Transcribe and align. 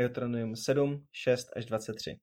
Deuteronomium 0.00 0.56
7, 0.56 1.06
6 1.12 1.48
až 1.56 1.66
23. 1.66 2.16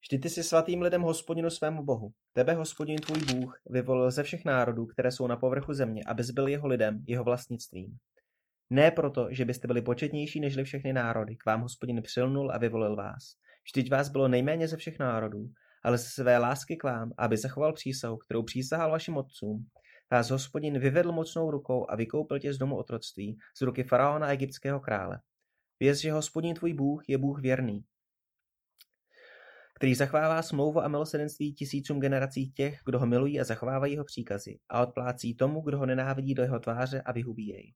Vždy 0.00 0.18
ty 0.18 0.30
si 0.30 0.42
svatým 0.42 0.82
lidem 0.82 1.02
hospodinu 1.02 1.50
svému 1.50 1.84
bohu. 1.84 2.12
Tebe, 2.32 2.54
hospodin 2.54 2.98
tvůj 2.98 3.18
Bůh, 3.18 3.60
vyvolil 3.70 4.10
ze 4.10 4.22
všech 4.22 4.44
národů, 4.44 4.86
které 4.86 5.12
jsou 5.12 5.26
na 5.26 5.36
povrchu 5.36 5.74
země, 5.74 6.02
abys 6.06 6.30
byl 6.30 6.48
jeho 6.48 6.68
lidem, 6.68 7.04
jeho 7.06 7.24
vlastnictvím. 7.24 7.96
Ne 8.70 8.90
proto, 8.90 9.28
že 9.30 9.44
byste 9.44 9.66
byli 9.66 9.82
početnější 9.82 10.40
nežli 10.40 10.64
všechny 10.64 10.92
národy, 10.92 11.36
k 11.36 11.46
vám 11.46 11.60
hospodin 11.60 12.02
přilnul 12.02 12.52
a 12.52 12.58
vyvolil 12.58 12.96
vás. 12.96 13.22
Vždyť 13.64 13.90
vás 13.90 14.08
bylo 14.08 14.28
nejméně 14.28 14.68
ze 14.68 14.76
všech 14.76 14.98
národů, 14.98 15.50
ale 15.84 15.98
ze 15.98 16.04
své 16.04 16.38
lásky 16.38 16.76
k 16.76 16.84
vám, 16.84 17.12
aby 17.18 17.36
zachoval 17.36 17.72
přísahu, 17.72 18.16
kterou 18.16 18.42
přísahal 18.42 18.90
vašim 18.90 19.16
otcům, 19.16 19.66
vás 20.10 20.30
hospodin 20.30 20.78
vyvedl 20.78 21.12
mocnou 21.12 21.50
rukou 21.50 21.86
a 21.90 21.96
vykoupil 21.96 22.38
tě 22.38 22.52
z 22.52 22.58
domu 22.58 22.76
otroctví, 22.76 23.38
z 23.58 23.60
ruky 23.60 23.84
faraona 23.84 24.32
egyptského 24.32 24.80
krále. 24.80 25.20
Věz, 25.80 25.98
že 25.98 26.12
hospodin 26.12 26.54
tvůj 26.54 26.74
Bůh 26.74 27.08
je 27.08 27.18
Bůh 27.18 27.40
věrný, 27.40 27.84
který 29.74 29.94
zachovává 29.94 30.42
smlouvu 30.42 30.80
a 30.80 30.88
milosedenství 30.88 31.54
tisícům 31.54 32.00
generací 32.00 32.50
těch, 32.50 32.80
kdo 32.84 32.98
ho 32.98 33.06
milují 33.06 33.40
a 33.40 33.44
zachovávají 33.44 33.92
jeho 33.92 34.04
příkazy 34.04 34.58
a 34.68 34.82
odplácí 34.82 35.34
tomu, 35.34 35.60
kdo 35.60 35.78
ho 35.78 35.86
nenávidí 35.86 36.34
do 36.34 36.42
jeho 36.42 36.60
tváře 36.60 37.02
a 37.02 37.12
vyhubí 37.12 37.46
jej. 37.46 37.74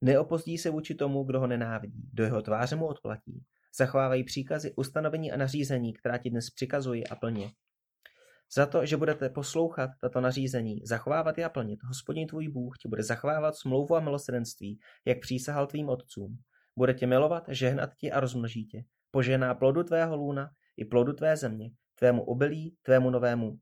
Neopozdí 0.00 0.58
se 0.58 0.70
vůči 0.70 0.94
tomu, 0.94 1.24
kdo 1.24 1.40
ho 1.40 1.46
nenávidí, 1.46 2.10
do 2.12 2.24
jeho 2.24 2.42
tváře 2.42 2.76
mu 2.76 2.86
odplatí. 2.86 3.44
Zachovávají 3.78 4.24
příkazy, 4.24 4.72
ustanovení 4.76 5.32
a 5.32 5.36
nařízení, 5.36 5.92
která 5.92 6.18
ti 6.18 6.30
dnes 6.30 6.50
přikazují 6.50 7.06
a 7.06 7.16
plně. 7.16 7.50
Za 8.54 8.66
to, 8.66 8.86
že 8.86 8.96
budete 8.96 9.28
poslouchat 9.28 9.90
tato 10.00 10.20
nařízení, 10.20 10.80
zachovávat 10.84 11.38
je 11.38 11.44
a 11.44 11.48
plnit, 11.48 11.80
hospodin 11.82 12.28
tvůj 12.28 12.48
Bůh 12.48 12.78
ti 12.78 12.88
bude 12.88 13.02
zachovávat 13.02 13.56
smlouvu 13.56 13.96
a 13.96 14.00
milosedenství, 14.00 14.78
jak 15.04 15.20
přísahal 15.20 15.66
tvým 15.66 15.88
otcům. 15.88 16.38
Bude 16.76 16.94
tě 16.94 17.06
milovat, 17.06 17.44
žehnat 17.48 17.90
ti 17.96 18.12
a 18.12 18.20
rozmnoží 18.20 18.66
tě. 18.66 18.84
Požená 19.10 19.54
plodu 19.54 19.82
tvého 19.82 20.16
lůna 20.16 20.50
i 20.76 20.84
plodu 20.84 21.12
tvé 21.12 21.36
země, 21.36 21.70
tvému 21.94 22.22
obilí, 22.22 22.76
tvému 22.82 23.10
novému 23.10 23.58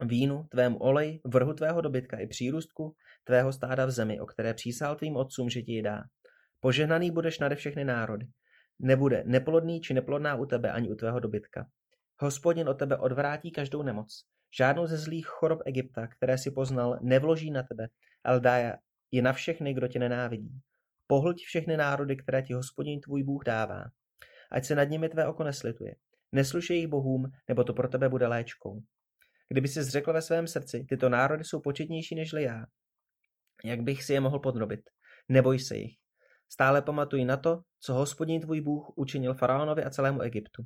vínu, 0.00 0.46
tvému 0.50 0.78
oleji, 0.78 1.20
vrhu 1.24 1.54
tvého 1.54 1.80
dobytka 1.80 2.18
i 2.18 2.26
přírůstku 2.26 2.96
tvého 3.24 3.52
stáda 3.52 3.86
v 3.86 3.90
zemi, 3.90 4.20
o 4.20 4.26
které 4.26 4.54
přísahal 4.54 4.96
tvým 4.96 5.16
otcům, 5.16 5.50
že 5.50 5.62
ti 5.62 5.72
ji 5.72 5.82
dá. 5.82 6.02
Požehnaný 6.60 7.10
budeš 7.10 7.38
nade 7.38 7.56
všechny 7.56 7.84
národy. 7.84 8.26
Nebude 8.78 9.22
neplodný 9.26 9.80
či 9.80 9.94
neplodná 9.94 10.34
u 10.34 10.46
tebe 10.46 10.72
ani 10.72 10.90
u 10.90 10.94
tvého 10.94 11.20
dobytka. 11.20 11.66
Hospodin 12.18 12.68
od 12.68 12.74
tebe 12.74 12.96
odvrátí 12.96 13.50
každou 13.50 13.82
nemoc. 13.82 14.24
Žádnou 14.58 14.86
ze 14.86 14.98
zlých 14.98 15.26
chorob 15.26 15.60
Egypta, 15.66 16.06
které 16.06 16.38
si 16.38 16.50
poznal, 16.50 16.98
nevloží 17.02 17.50
na 17.50 17.62
tebe, 17.62 17.88
ale 18.24 18.40
dá 18.40 18.78
je 19.10 19.22
na 19.22 19.32
všechny, 19.32 19.74
kdo 19.74 19.88
tě 19.88 19.98
nenávidí. 19.98 20.60
Pohlť 21.06 21.36
všechny 21.36 21.76
národy, 21.76 22.16
které 22.16 22.42
ti 22.42 22.52
hospodin 22.52 23.00
tvůj 23.00 23.22
Bůh 23.22 23.44
dává. 23.44 23.84
Ať 24.50 24.64
se 24.64 24.74
nad 24.74 24.84
nimi 24.84 25.08
tvé 25.08 25.26
oko 25.26 25.44
neslituje. 25.44 25.94
Neslušej 26.32 26.76
jejich 26.76 26.88
bohům, 26.88 27.24
nebo 27.48 27.64
to 27.64 27.74
pro 27.74 27.88
tebe 27.88 28.08
bude 28.08 28.26
léčkou. 28.26 28.82
Kdyby 29.48 29.68
si 29.68 29.82
řekl 29.82 30.12
ve 30.12 30.22
svém 30.22 30.46
srdci, 30.46 30.84
tyto 30.88 31.08
národy 31.08 31.44
jsou 31.44 31.60
početnější 31.60 32.14
nežli 32.14 32.42
já, 32.42 32.64
jak 33.64 33.80
bych 33.80 34.02
si 34.02 34.12
je 34.12 34.20
mohl 34.20 34.38
podrobit. 34.38 34.80
Neboj 35.28 35.58
se 35.58 35.76
jich. 35.76 35.92
Stále 36.48 36.82
pamatuj 36.82 37.24
na 37.24 37.36
to, 37.36 37.60
co 37.80 37.94
hospodin 37.94 38.40
tvůj 38.40 38.60
Bůh 38.60 38.92
učinil 38.96 39.34
faraonovi 39.34 39.84
a 39.84 39.90
celému 39.90 40.20
Egyptu. 40.20 40.62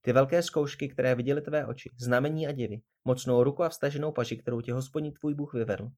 Ty 0.00 0.12
velké 0.12 0.42
zkoušky, 0.42 0.88
které 0.88 1.14
viděly 1.14 1.42
tvé 1.42 1.66
oči, 1.66 1.90
znamení 2.00 2.46
a 2.46 2.52
divy, 2.52 2.80
mocnou 3.04 3.42
ruku 3.42 3.62
a 3.62 3.68
vstaženou 3.68 4.12
paži, 4.12 4.36
kterou 4.36 4.60
ti 4.60 4.70
hospodin 4.70 5.12
tvůj 5.12 5.34
Bůh 5.34 5.54
vyvedl. 5.54 5.88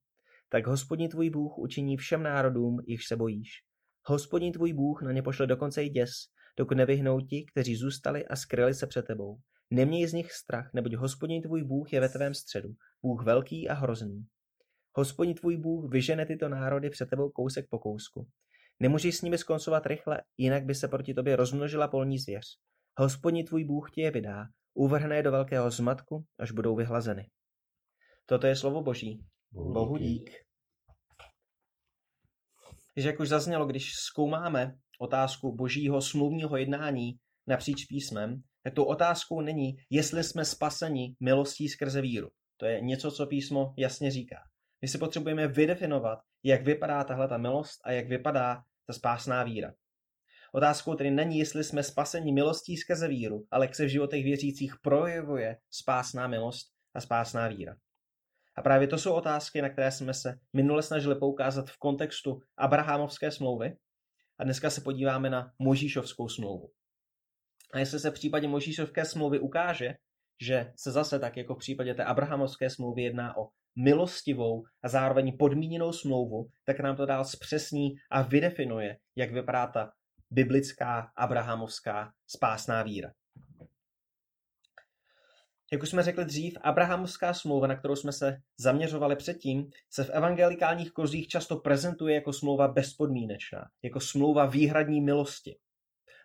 Tak 0.49 0.67
hospodin 0.67 1.11
tvůj 1.11 1.31
Bůh 1.31 1.59
učiní 1.59 1.97
všem 1.97 2.23
národům, 2.23 2.79
jichž 2.87 3.07
se 3.07 3.17
bojíš. 3.17 3.66
Hospodin 4.09 4.53
tvůj 4.53 4.73
Bůh 4.73 5.03
na 5.03 5.13
ně 5.13 5.23
pošle 5.23 5.47
dokonce 5.47 5.85
i 5.85 5.89
děs, 5.89 6.11
dokud 6.59 6.77
nevyhnou 6.77 7.21
ti, 7.21 7.45
kteří 7.53 7.77
zůstali 7.77 8.27
a 8.27 8.37
skryli 8.37 8.75
se 8.75 8.87
před 8.87 9.07
tebou. 9.07 9.39
Neměj 9.71 10.07
z 10.07 10.13
nich 10.13 10.33
strach, 10.33 10.71
neboť 10.75 10.95
hospodin 10.95 11.43
tvůj 11.43 11.65
Bůh 11.65 11.93
je 11.93 12.01
ve 12.01 12.09
tvém 12.09 12.35
středu, 12.35 12.69
Bůh 13.03 13.25
velký 13.25 13.69
a 13.69 13.75
hrozný. 13.75 14.27
Hospodin 14.93 15.35
tvůj 15.35 15.57
Bůh 15.57 15.93
vyžene 15.93 16.27
tyto 16.27 16.49
národy 16.49 16.91
před 16.91 17.11
tebou 17.11 17.31
kousek 17.31 17.67
po 17.71 17.79
kousku. 17.79 18.29
Nemůžeš 18.81 19.17
s 19.17 19.23
nimi 19.23 19.39
skoncovat 19.39 19.87
rychle, 19.87 20.23
jinak 20.37 20.65
by 20.65 20.75
se 20.75 20.89
proti 20.89 21.15
tobě 21.15 21.37
rozmnožila 21.37 21.89
polní 21.89 22.19
zvěř. 22.19 22.47
Hospodin 22.99 23.47
tvůj 23.47 23.65
Bůh 23.65 23.91
ti 23.91 24.01
je 24.01 24.11
vydá, 24.11 24.45
uvrhne 24.75 25.17
je 25.17 25.23
do 25.23 25.31
velkého 25.31 25.71
zmatku, 25.71 26.25
až 26.39 26.53
budou 26.53 26.77
vyhlazeny. 26.77 27.31
Toto 28.27 28.47
je 28.47 28.57
slovo 28.57 28.83
Boží. 28.83 29.25
Bohu 29.53 29.97
dík. 29.97 30.46
Takže 32.97 33.09
jak 33.09 33.21
už 33.21 33.29
zaznělo, 33.29 33.67
když 33.67 33.93
zkoumáme 33.95 34.75
otázku 34.99 35.57
božího 35.57 36.01
smluvního 36.03 36.57
jednání 36.57 37.19
napříč 37.47 37.85
písmem, 37.85 38.43
tak 38.63 38.75
tou 38.75 38.85
otázkou 38.85 39.41
není, 39.41 39.77
jestli 39.91 40.25
jsme 40.25 40.45
spaseni 40.45 41.17
milostí 41.21 41.69
skrze 41.69 42.01
víru. 42.01 42.29
To 42.57 42.67
je 42.67 42.81
něco, 42.81 43.11
co 43.11 43.27
písmo 43.27 43.75
jasně 43.77 44.11
říká. 44.11 44.37
My 44.83 44.89
si 44.89 44.99
potřebujeme 44.99 45.49
vydefinovat, 45.49 46.19
jak 46.43 46.65
vypadá 46.65 47.05
tahle 47.05 47.29
ta 47.29 47.37
milost 47.37 47.81
a 47.85 47.93
jak 47.93 48.09
vypadá 48.09 48.63
ta 48.87 48.93
spásná 48.93 49.45
víra. 49.45 49.75
Otázkou 50.53 50.95
tedy 50.95 51.11
není, 51.11 51.39
jestli 51.39 51.65
jsme 51.65 51.83
spaseni 51.83 52.33
milostí 52.33 52.77
skrze 52.77 53.09
víru, 53.09 53.47
ale 53.51 53.65
jak 53.65 53.75
se 53.75 53.85
v 53.85 53.89
životech 53.89 54.25
věřících 54.25 54.75
projevuje 54.83 55.57
spásná 55.71 56.27
milost 56.29 56.67
a 56.95 57.01
spásná 57.01 57.49
víra. 57.49 57.77
A 58.57 58.63
právě 58.63 58.89
to 58.89 58.99
jsou 58.99 59.13
otázky, 59.13 59.63
na 59.63 59.69
které 59.69 59.93
jsme 59.93 60.15
se 60.15 60.39
minule 60.53 60.83
snažili 60.83 61.15
poukázat 61.15 61.71
v 61.71 61.79
kontextu 61.79 62.41
Abrahamovské 62.57 63.31
smlouvy 63.31 63.77
a 64.39 64.45
dneska 64.45 64.71
se 64.71 64.81
podíváme 64.81 65.31
na 65.31 65.53
Možíšovskou 65.59 66.29
smlouvu. 66.29 66.71
A 67.73 67.79
jestli 67.79 68.01
se 68.01 68.11
v 68.11 68.15
případě 68.15 68.49
Možíšovské 68.49 69.05
smlouvy 69.05 69.41
ukáže, 69.41 69.95
že 70.41 70.73
se 70.77 70.91
zase 70.91 71.19
tak 71.19 71.37
jako 71.37 71.55
v 71.55 71.59
případě 71.59 71.95
té 71.95 72.05
Abrahamovské 72.05 72.71
smlouvy 72.71 73.03
jedná 73.03 73.37
o 73.37 73.49
milostivou 73.77 74.65
a 74.83 74.89
zároveň 74.89 75.37
podmíněnou 75.37 75.93
smlouvu, 75.93 76.49
tak 76.65 76.81
nám 76.81 76.97
to 76.97 77.07
dál 77.07 77.25
zpřesní 77.25 77.95
a 78.11 78.23
vydefinuje, 78.23 78.99
jak 79.17 79.33
vypadá 79.33 79.67
ta 79.67 79.93
biblická 80.31 81.13
abrahamovská 81.17 82.13
spásná 82.27 82.83
víra. 82.83 83.11
Jak 85.73 85.83
už 85.83 85.91
jsme 85.91 86.03
řekli 86.03 86.25
dřív, 86.25 86.57
Abrahamovská 86.61 87.35
smlouva, 87.35 87.67
na 87.67 87.77
kterou 87.77 87.97
jsme 87.97 88.13
se 88.13 88.43
zaměřovali 88.59 89.17
předtím, 89.17 89.71
se 89.91 90.05
v 90.05 90.11
evangelikálních 90.11 90.93
kruzích 90.93 91.29
často 91.29 91.57
prezentuje 91.57 92.15
jako 92.15 92.33
smlouva 92.33 92.69
bezpodmínečná, 92.69 93.65
jako 93.83 94.01
smlouva 94.01 94.47
výhradní 94.47 95.01
milosti. 95.01 95.59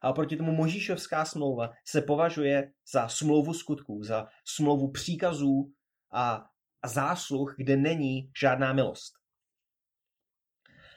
A 0.02 0.10
oproti 0.10 0.38
tomu 0.38 0.52
Možíšovská 0.52 1.26
smlouva 1.26 1.70
se 1.86 2.02
považuje 2.02 2.72
za 2.94 3.08
smlouvu 3.08 3.54
skutků, 3.54 4.04
za 4.04 4.28
smlouvu 4.46 4.92
příkazů 4.92 5.74
a, 6.12 6.46
a 6.82 6.88
zásluh, 6.88 7.56
kde 7.58 7.78
není 7.78 8.32
žádná 8.42 8.74
milost. 8.74 9.14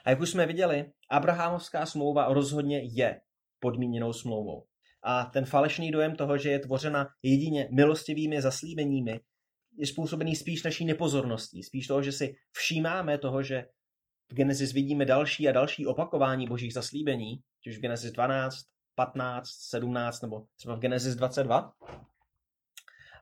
A 0.04 0.10
jak 0.10 0.20
už 0.20 0.30
jsme 0.30 0.46
viděli, 0.46 0.92
Abrahamovská 1.10 1.86
smlouva 1.86 2.34
rozhodně 2.34 2.80
je 2.82 3.20
podmíněnou 3.60 4.12
smlouvou. 4.12 4.66
A 5.04 5.24
ten 5.24 5.44
falešný 5.44 5.90
dojem 5.90 6.16
toho, 6.16 6.38
že 6.38 6.50
je 6.50 6.58
tvořena 6.58 7.08
jedině 7.22 7.68
milostivými 7.72 8.42
zaslíbeními, 8.42 9.20
je 9.78 9.86
způsobený 9.86 10.36
spíš 10.36 10.62
naší 10.62 10.84
nepozorností, 10.84 11.62
spíš 11.62 11.86
toho, 11.86 12.02
že 12.02 12.12
si 12.12 12.34
všímáme 12.52 13.18
toho, 13.18 13.42
že 13.42 13.64
v 14.30 14.34
Genesis 14.34 14.72
vidíme 14.72 15.04
další 15.04 15.48
a 15.48 15.52
další 15.52 15.86
opakování 15.86 16.46
božích 16.46 16.74
zaslíbení, 16.74 17.40
čiž 17.60 17.78
v 17.78 17.80
Genesis 17.80 18.12
12, 18.12 18.56
15, 18.94 19.48
17 19.48 20.22
nebo 20.22 20.46
třeba 20.56 20.74
v 20.74 20.78
Genesis 20.78 21.14
22. 21.14 21.72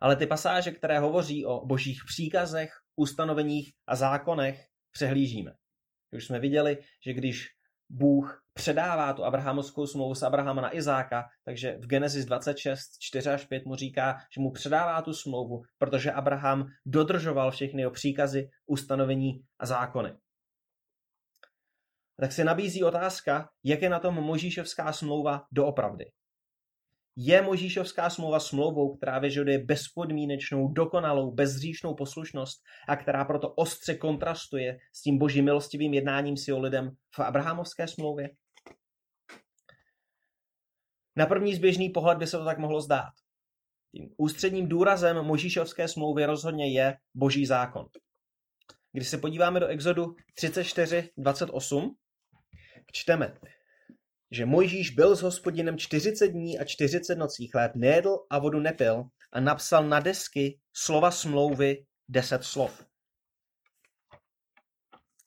Ale 0.00 0.16
ty 0.16 0.26
pasáže, 0.26 0.70
které 0.70 0.98
hovoří 0.98 1.46
o 1.46 1.66
božích 1.66 2.00
příkazech, 2.06 2.72
ustanoveních 2.96 3.72
a 3.86 3.96
zákonech, 3.96 4.66
přehlížíme. 4.92 5.52
Už 6.12 6.26
jsme 6.26 6.38
viděli, 6.38 6.78
že 7.06 7.12
když 7.12 7.48
Bůh 7.94 8.42
předává 8.54 9.12
tu 9.12 9.24
abrahamovskou 9.24 9.86
smlouvu 9.86 10.14
z 10.14 10.22
Abrahama 10.22 10.62
na 10.62 10.76
Izáka, 10.76 11.24
takže 11.44 11.78
v 11.78 11.86
Genesis 11.86 12.24
26, 12.24 12.80
4 13.00 13.30
až 13.30 13.44
5 13.44 13.66
mu 13.66 13.74
říká, 13.74 14.16
že 14.34 14.40
mu 14.40 14.52
předává 14.52 15.02
tu 15.02 15.14
smlouvu, 15.14 15.62
protože 15.78 16.12
Abraham 16.12 16.66
dodržoval 16.86 17.50
všechny 17.50 17.82
jeho 17.82 17.90
příkazy, 17.90 18.48
ustanovení 18.66 19.44
a 19.58 19.66
zákony. 19.66 20.16
Tak 22.20 22.32
se 22.32 22.44
nabízí 22.44 22.84
otázka, 22.84 23.48
jak 23.64 23.82
je 23.82 23.88
na 23.88 23.98
tom 23.98 24.14
Možíšovská 24.14 24.92
smlouva 24.92 25.44
doopravdy. 25.52 26.04
Je 27.16 27.42
Možíšovská 27.42 28.10
smlouva 28.10 28.40
smlouvou, 28.40 28.96
která 28.96 29.18
vyžaduje 29.18 29.58
bezpodmínečnou, 29.58 30.68
dokonalou, 30.68 31.30
bezříšnou 31.30 31.94
poslušnost 31.94 32.62
a 32.88 32.96
která 32.96 33.24
proto 33.24 33.52
ostře 33.52 33.94
kontrastuje 33.94 34.78
s 34.92 35.02
tím 35.02 35.18
božím 35.18 35.44
milostivým 35.44 35.94
jednáním 35.94 36.36
s 36.36 36.48
jeho 36.48 36.60
lidem 36.60 36.90
v 37.14 37.18
Abrahamovské 37.18 37.88
smlouvě? 37.88 38.30
Na 41.16 41.26
první 41.26 41.54
zběžný 41.54 41.90
pohled 41.90 42.18
by 42.18 42.26
se 42.26 42.38
to 42.38 42.44
tak 42.44 42.58
mohlo 42.58 42.80
zdát. 42.80 43.12
Tím 43.92 44.14
ústředním 44.16 44.68
důrazem 44.68 45.16
Možíšovské 45.16 45.88
smlouvy 45.88 46.24
rozhodně 46.24 46.72
je 46.72 46.96
boží 47.14 47.46
zákon. 47.46 47.86
Když 48.92 49.08
se 49.08 49.18
podíváme 49.18 49.60
do 49.60 49.66
Exodu 49.66 50.04
34.28, 50.38 51.94
čteme 52.92 53.38
že 54.32 54.46
Mojžíš 54.46 54.90
byl 54.90 55.16
s 55.16 55.22
hospodinem 55.22 55.78
40 55.78 56.28
dní 56.28 56.58
a 56.58 56.64
40 56.64 57.14
nocí, 57.14 57.46
chléb 57.46 57.72
nejedl 57.74 58.18
a 58.30 58.38
vodu 58.38 58.60
nepil 58.60 59.04
a 59.32 59.40
napsal 59.40 59.88
na 59.88 60.00
desky 60.00 60.58
slova 60.72 61.10
smlouvy 61.10 61.84
10 62.08 62.44
slov. 62.44 62.84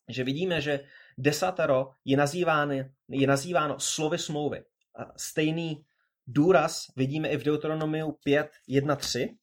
Že 0.10 0.24
vidíme, 0.24 0.62
že 0.62 0.90
desatero 1.18 1.94
je 2.06 2.18
nazýváno, 2.18 2.74
je 3.10 3.28
nazýváno 3.28 3.80
slovy 3.80 4.18
smlouvy. 4.18 4.66
A 4.98 5.13
stejný 5.18 5.86
důraz 6.28 6.90
vidíme 6.98 7.30
i 7.30 7.38
v 7.38 7.44
Deuteronomiu 7.44 8.18
5, 8.24 8.50
1, 8.68 8.96
3, 8.96 9.38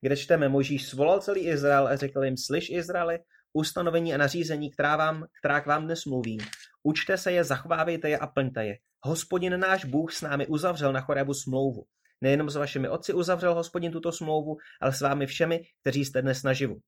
kde 0.00 0.16
čteme, 0.16 0.48
Možíš 0.48 0.88
svolal 0.88 1.20
celý 1.20 1.40
Izrael 1.40 1.86
a 1.86 1.96
řekl 1.96 2.24
jim, 2.24 2.36
slyš 2.36 2.70
Izraeli, 2.70 3.18
ustanovení 3.52 4.14
a 4.14 4.16
nařízení, 4.16 4.70
která, 4.70 4.96
vám, 4.96 5.26
která 5.38 5.60
k 5.60 5.66
vám 5.66 5.84
dnes 5.84 6.04
mluví. 6.04 6.38
Učte 6.82 7.16
se 7.18 7.32
je, 7.32 7.44
zachovávejte 7.44 8.10
je 8.10 8.18
a 8.18 8.26
plňte 8.26 8.66
je. 8.66 8.78
Hospodin 9.00 9.60
náš 9.60 9.84
Bůh 9.84 10.12
s 10.12 10.22
námi 10.22 10.46
uzavřel 10.46 10.92
na 10.92 11.00
Chorebu 11.00 11.34
smlouvu. 11.34 11.84
Nejenom 12.20 12.50
s 12.50 12.56
vašimi 12.56 12.88
otci 12.88 13.12
uzavřel 13.12 13.54
hospodin 13.54 13.92
tuto 13.92 14.12
smlouvu, 14.12 14.56
ale 14.80 14.92
s 14.92 15.00
vámi 15.00 15.26
všemi, 15.26 15.64
kteří 15.80 16.04
jste 16.04 16.22
dnes 16.22 16.42
naživu. 16.42 16.80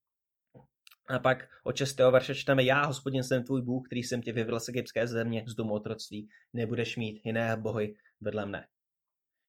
A 1.09 1.19
pak 1.19 1.49
od 1.65 1.77
6. 1.77 1.99
verše 1.99 2.35
čteme, 2.35 2.65
já, 2.65 2.87
hospodin, 2.87 3.23
jsem 3.23 3.45
tvůj 3.45 3.63
Bůh, 3.63 3.87
který 3.87 4.03
jsem 4.03 4.23
tě 4.23 4.33
vyvedl 4.33 4.61
z 4.61 4.69
egyptské 4.69 5.07
země, 5.07 5.45
z 5.47 5.55
domu 5.55 5.75
otroctví. 5.75 6.29
Nebudeš 6.53 6.97
mít 6.97 7.21
jiné 7.25 7.57
bohy 7.57 7.95
vedle 8.21 8.47
mne. 8.47 8.67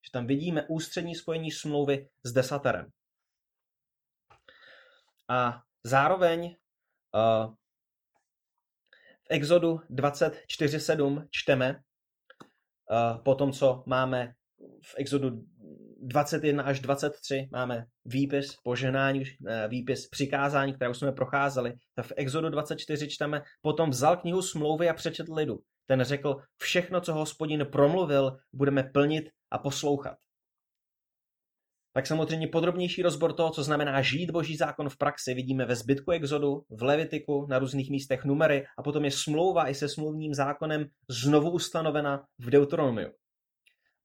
Že 0.06 0.12
tam 0.12 0.28
vidíme 0.28 0.66
ústřední 0.68 1.16
spojení 1.16 1.52
smlouvy 1.52 2.10
s 2.24 2.32
desaterem. 2.32 2.92
A 5.30 5.62
zároveň 5.84 6.56
v 9.24 9.28
Exodu 9.30 9.80
24.7 9.90 11.28
čteme, 11.32 11.80
po 13.24 13.36
tom, 13.36 13.52
co 13.52 13.84
máme 13.86 14.34
v 14.86 14.96
Exodu 14.98 15.32
21 16.06 16.64
až 16.64 16.80
23 16.80 17.50
máme 17.52 17.86
výpis 18.06 18.56
poženání, 18.64 19.24
eh, 19.48 19.68
výpis 19.68 20.08
přikázání, 20.08 20.74
které 20.74 20.90
už 20.90 20.98
jsme 20.98 21.12
procházeli. 21.12 21.74
V 22.02 22.12
Exodu 22.16 22.50
24 22.50 23.08
čteme, 23.08 23.42
potom 23.62 23.90
vzal 23.90 24.18
knihu 24.18 24.42
smlouvy 24.42 24.90
a 24.90 24.94
přečetl 24.94 25.34
lidu. 25.34 25.60
Ten 25.86 26.04
řekl, 26.04 26.36
všechno, 26.58 27.02
co 27.02 27.14
hospodin 27.14 27.66
promluvil, 27.72 28.38
budeme 28.54 28.84
plnit 28.84 29.30
a 29.52 29.58
poslouchat. 29.58 30.18
Tak 31.96 32.08
samozřejmě 32.08 32.48
podrobnější 32.48 33.02
rozbor 33.02 33.34
toho, 33.34 33.50
co 33.50 33.64
znamená 33.64 34.02
žít 34.02 34.32
boží 34.32 34.56
zákon 34.56 34.90
v 34.90 34.98
praxi, 34.98 35.34
vidíme 35.34 35.66
ve 35.66 35.76
zbytku 35.76 36.12
Exodu, 36.12 36.66
v 36.70 36.84
Levitiku, 36.84 37.48
na 37.50 37.60
různých 37.60 37.90
místech 37.90 38.26
numery 38.26 38.66
a 38.78 38.84
potom 38.84 39.06
je 39.06 39.12
smlouva 39.12 39.70
i 39.70 39.76
se 39.76 39.90
smluvním 39.90 40.34
zákonem 40.34 40.86
znovu 41.10 41.52
ustanovena 41.52 42.24
v 42.40 42.50
Deuteronomiu. 42.50 43.10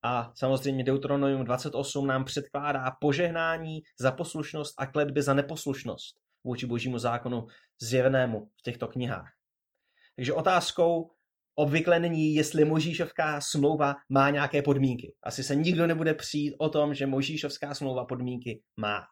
A 0.04 0.32
samozřejmě 0.34 0.84
Deuteronomium 0.84 1.44
28 1.44 2.06
nám 2.06 2.24
předkládá 2.24 2.90
požehnání 3.00 3.80
za 4.00 4.12
poslušnost 4.12 4.74
a 4.78 4.86
kletby 4.86 5.22
za 5.22 5.34
neposlušnost 5.34 6.16
vůči 6.44 6.66
božímu 6.66 6.98
zákonu 6.98 7.46
zjevenému 7.82 8.46
v 8.56 8.62
těchto 8.62 8.88
knihách. 8.88 9.30
Takže 10.16 10.32
otázkou 10.32 11.10
obvykle 11.60 12.00
není, 12.00 12.34
jestli 12.34 12.64
Možíšovská 12.64 13.40
smlouva 13.40 13.94
má 14.08 14.30
nějaké 14.30 14.62
podmínky. 14.62 15.14
Asi 15.22 15.44
se 15.44 15.54
nikdo 15.54 15.86
nebude 15.86 16.14
přijít 16.14 16.54
o 16.58 16.68
tom, 16.68 16.94
že 16.94 17.06
Možíšovská 17.06 17.74
smlouva 17.74 18.04
podmínky 18.04 18.62
má. 18.76 19.02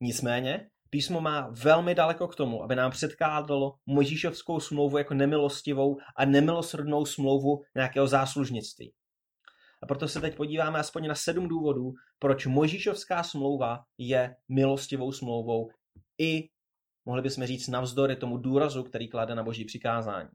Nicméně, 0.00 0.70
písmo 0.90 1.20
má 1.20 1.48
velmi 1.62 1.94
daleko 1.94 2.28
k 2.28 2.36
tomu, 2.36 2.62
aby 2.62 2.76
nám 2.76 2.90
předkládalo 2.90 3.74
Možíšovskou 3.86 4.60
smlouvu 4.60 4.98
jako 4.98 5.14
nemilostivou 5.14 5.96
a 6.16 6.24
nemilosrdnou 6.24 7.06
smlouvu 7.06 7.62
nějakého 7.74 8.06
záslužnictví. 8.06 8.92
A 9.82 9.86
proto 9.86 10.08
se 10.08 10.20
teď 10.20 10.36
podíváme 10.36 10.78
aspoň 10.78 11.06
na 11.06 11.14
sedm 11.14 11.48
důvodů, 11.48 11.92
proč 12.18 12.46
Možíšovská 12.46 13.22
smlouva 13.22 13.80
je 13.98 14.36
milostivou 14.48 15.12
smlouvou 15.12 15.68
i 16.20 16.48
mohli 17.04 17.22
bychom 17.22 17.46
říct 17.46 17.68
navzdory 17.68 18.16
tomu 18.16 18.38
důrazu, 18.38 18.82
který 18.82 19.08
klade 19.08 19.34
na 19.34 19.42
boží 19.42 19.64
přikázání. 19.64 20.28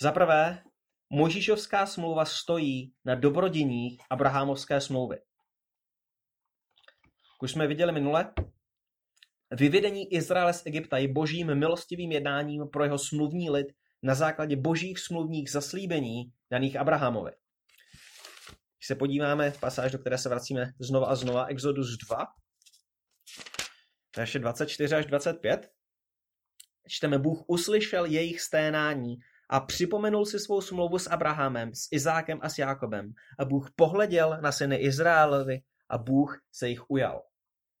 Za 0.00 0.12
prvé, 0.12 0.62
Možíšovská 1.10 1.86
smlouva 1.86 2.24
stojí 2.24 2.92
na 3.04 3.14
dobrodiních 3.14 4.00
Abrahamovské 4.10 4.80
smlouvy. 4.80 5.16
Už 7.42 7.52
jsme 7.52 7.66
viděli 7.66 7.92
minule, 7.92 8.32
vyvedení 9.50 10.12
Izraele 10.12 10.52
z 10.52 10.66
Egypta 10.66 10.98
je 10.98 11.08
božím 11.08 11.54
milostivým 11.54 12.12
jednáním 12.12 12.68
pro 12.72 12.84
jeho 12.84 12.98
smluvní 12.98 13.50
lid 13.50 13.66
na 14.02 14.14
základě 14.14 14.56
božích 14.56 14.98
smluvních 14.98 15.50
zaslíbení 15.50 16.32
daných 16.50 16.76
Abrahamovi. 16.76 17.30
Když 18.78 18.86
se 18.86 18.94
podíváme 18.94 19.50
v 19.50 19.60
pasáž, 19.60 19.92
do 19.92 19.98
které 19.98 20.18
se 20.18 20.28
vracíme 20.28 20.72
znova 20.80 21.06
a 21.06 21.14
znova, 21.14 21.44
Exodus 21.44 21.98
2, 22.06 22.26
verše 24.16 24.38
24 24.38 24.94
až 24.94 25.06
25, 25.06 25.70
čteme, 26.88 27.18
Bůh 27.18 27.44
uslyšel 27.46 28.04
jejich 28.04 28.40
sténání 28.40 29.16
a 29.50 29.60
připomenul 29.60 30.26
si 30.26 30.38
svou 30.38 30.60
smlouvu 30.60 30.98
s 30.98 31.10
Abrahamem, 31.10 31.74
s 31.74 31.88
Izákem 31.92 32.38
a 32.42 32.48
s 32.48 32.58
Jákobem. 32.58 33.12
A 33.38 33.44
Bůh 33.44 33.70
pohleděl 33.76 34.38
na 34.40 34.52
syny 34.52 34.76
Izraelovi 34.76 35.60
a 35.88 35.98
Bůh 35.98 36.42
se 36.52 36.68
jich 36.68 36.90
ujal. 36.90 37.22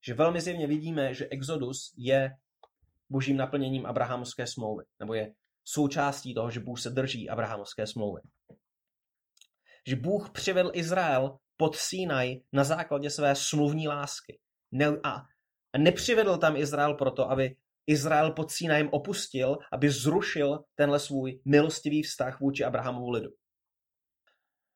Že 0.06 0.14
velmi 0.14 0.40
zjevně 0.40 0.66
vidíme, 0.66 1.14
že 1.14 1.28
Exodus 1.28 1.94
je 1.96 2.36
božím 3.10 3.36
naplněním 3.36 3.86
Abrahamovské 3.86 4.46
smlouvy, 4.46 4.84
nebo 5.00 5.14
je 5.14 5.34
součástí 5.64 6.34
toho, 6.34 6.50
že 6.50 6.60
Bůh 6.60 6.80
se 6.80 6.90
drží 6.90 7.30
Abrahamovské 7.30 7.86
smlouvy. 7.86 8.20
Že 9.86 9.96
Bůh 9.96 10.30
přivedl 10.30 10.70
Izrael 10.74 11.38
pod 11.56 11.76
Sinaj 11.76 12.36
na 12.52 12.64
základě 12.64 13.10
své 13.10 13.34
smluvní 13.34 13.88
lásky. 13.88 14.38
Ne, 14.72 14.86
a 15.02 15.10
a 15.10 15.26
nepřivedl 15.78 16.36
tam 16.36 16.56
Izrael 16.56 16.94
proto, 16.94 17.30
aby 17.30 17.56
Izrael 17.86 18.32
pod 18.32 18.50
Sinajem 18.50 18.88
opustil, 18.92 19.58
aby 19.72 19.90
zrušil 19.90 20.58
tenhle 20.74 21.00
svůj 21.00 21.40
milostivý 21.44 22.02
vztah 22.02 22.40
vůči 22.40 22.64
Abrahamovu 22.64 23.10
lidu. 23.10 23.30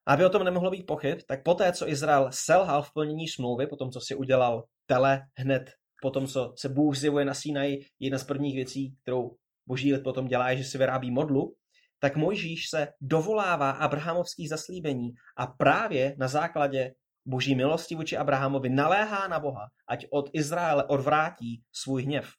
Aby 0.06 0.24
o 0.24 0.28
tom 0.28 0.44
nemohlo 0.44 0.70
být 0.70 0.86
pochyb, 0.86 1.18
tak 1.28 1.42
poté, 1.42 1.72
co 1.72 1.88
Izrael 1.88 2.28
selhal 2.32 2.82
v 2.82 2.92
plnění 2.92 3.28
smlouvy, 3.28 3.66
potom, 3.66 3.90
co 3.90 4.00
si 4.00 4.14
udělal 4.14 4.64
tele 4.86 5.22
hned 5.36 5.70
potom, 6.02 6.26
co 6.26 6.54
se 6.56 6.68
Bůh 6.68 6.96
zjevuje 6.96 7.24
na 7.24 7.34
Sinaji, 7.34 7.84
jedna 7.98 8.18
z 8.18 8.24
prvních 8.24 8.54
věcí, 8.54 8.96
kterou 9.02 9.36
boží 9.66 9.92
lid 9.92 10.02
potom 10.02 10.26
dělá, 10.26 10.50
je, 10.50 10.56
že 10.56 10.64
si 10.64 10.78
vyrábí 10.78 11.10
modlu, 11.10 11.54
tak 11.98 12.16
Mojžíš 12.16 12.68
se 12.70 12.88
dovolává 13.00 13.70
Abrahamovských 13.70 14.48
zaslíbení 14.48 15.10
a 15.36 15.46
právě 15.46 16.16
na 16.18 16.28
základě 16.28 16.92
boží 17.30 17.54
milosti 17.54 17.94
vůči 17.94 18.16
Abrahamovi 18.16 18.68
naléhá 18.68 19.28
na 19.28 19.40
Boha, 19.40 19.70
ať 19.88 20.06
od 20.10 20.30
Izraele 20.32 20.84
odvrátí 20.84 21.64
svůj 21.72 22.02
hněv. 22.02 22.32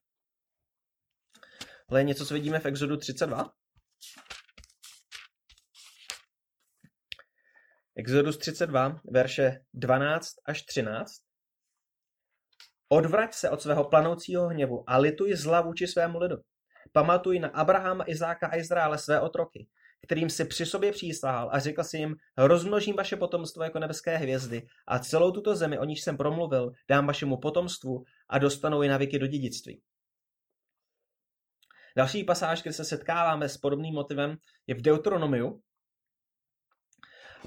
Je 1.97 2.03
něco, 2.03 2.25
co 2.25 2.33
vidíme 2.33 2.59
v 2.59 2.65
Exodu 2.65 2.97
32. 2.97 3.51
Exodus 7.95 8.37
32, 8.37 8.99
verše 9.11 9.59
12 9.73 10.27
až 10.45 10.61
13. 10.61 11.11
Odvrať 12.89 13.33
se 13.33 13.49
od 13.49 13.61
svého 13.61 13.89
planoucího 13.89 14.47
hněvu 14.47 14.83
a 14.89 14.97
lituj 14.97 15.35
zla 15.35 15.61
vůči 15.61 15.87
svému 15.87 16.19
lidu. 16.19 16.35
Pamatuj 16.91 17.39
na 17.39 17.49
Abrahama, 17.49 18.03
Izáka 18.07 18.47
a 18.47 18.55
Izraele 18.55 18.97
své 18.97 19.21
otroky, 19.21 19.67
kterým 20.05 20.29
si 20.29 20.45
při 20.45 20.65
sobě 20.65 20.91
přísahal 20.91 21.49
a 21.51 21.59
řekl 21.59 21.83
si 21.83 21.97
jim, 21.97 22.15
rozmnožím 22.37 22.95
vaše 22.95 23.15
potomstvo 23.15 23.63
jako 23.63 23.79
nebeské 23.79 24.17
hvězdy 24.17 24.67
a 24.87 24.99
celou 24.99 25.31
tuto 25.31 25.55
zemi, 25.55 25.79
o 25.79 25.85
níž 25.85 26.01
jsem 26.01 26.17
promluvil, 26.17 26.71
dám 26.89 27.07
vašemu 27.07 27.37
potomstvu 27.37 28.03
a 28.29 28.37
dostanou 28.37 28.81
ji 28.81 28.89
na 28.89 28.97
věky 28.97 29.19
do 29.19 29.27
dědictví. 29.27 29.81
Další 31.97 32.23
pasáž, 32.23 32.61
kde 32.61 32.73
se 32.73 32.85
setkáváme 32.85 33.49
s 33.49 33.57
podobným 33.57 33.93
motivem, 33.93 34.37
je 34.67 34.75
v 34.75 34.81
Deuteronomiu, 34.81 35.61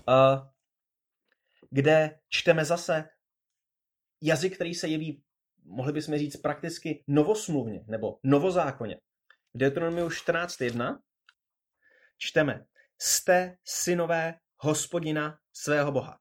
eh, 0.08 0.38
kde 1.70 2.18
čteme 2.28 2.64
zase 2.64 3.08
jazyk, 4.22 4.54
který 4.54 4.74
se 4.74 4.88
jeví, 4.88 5.22
mohli 5.64 5.92
bychom 5.92 6.18
říct, 6.18 6.36
prakticky 6.36 7.04
novosmluvně 7.08 7.84
nebo 7.86 8.18
novozákonně. 8.22 8.96
V 9.54 9.58
Deuteronomiu 9.58 10.08
14.1 10.08 10.98
čteme, 12.18 12.66
jste 13.00 13.56
synové 13.64 14.34
hospodina 14.58 15.38
svého 15.52 15.92
Boha. 15.92 16.18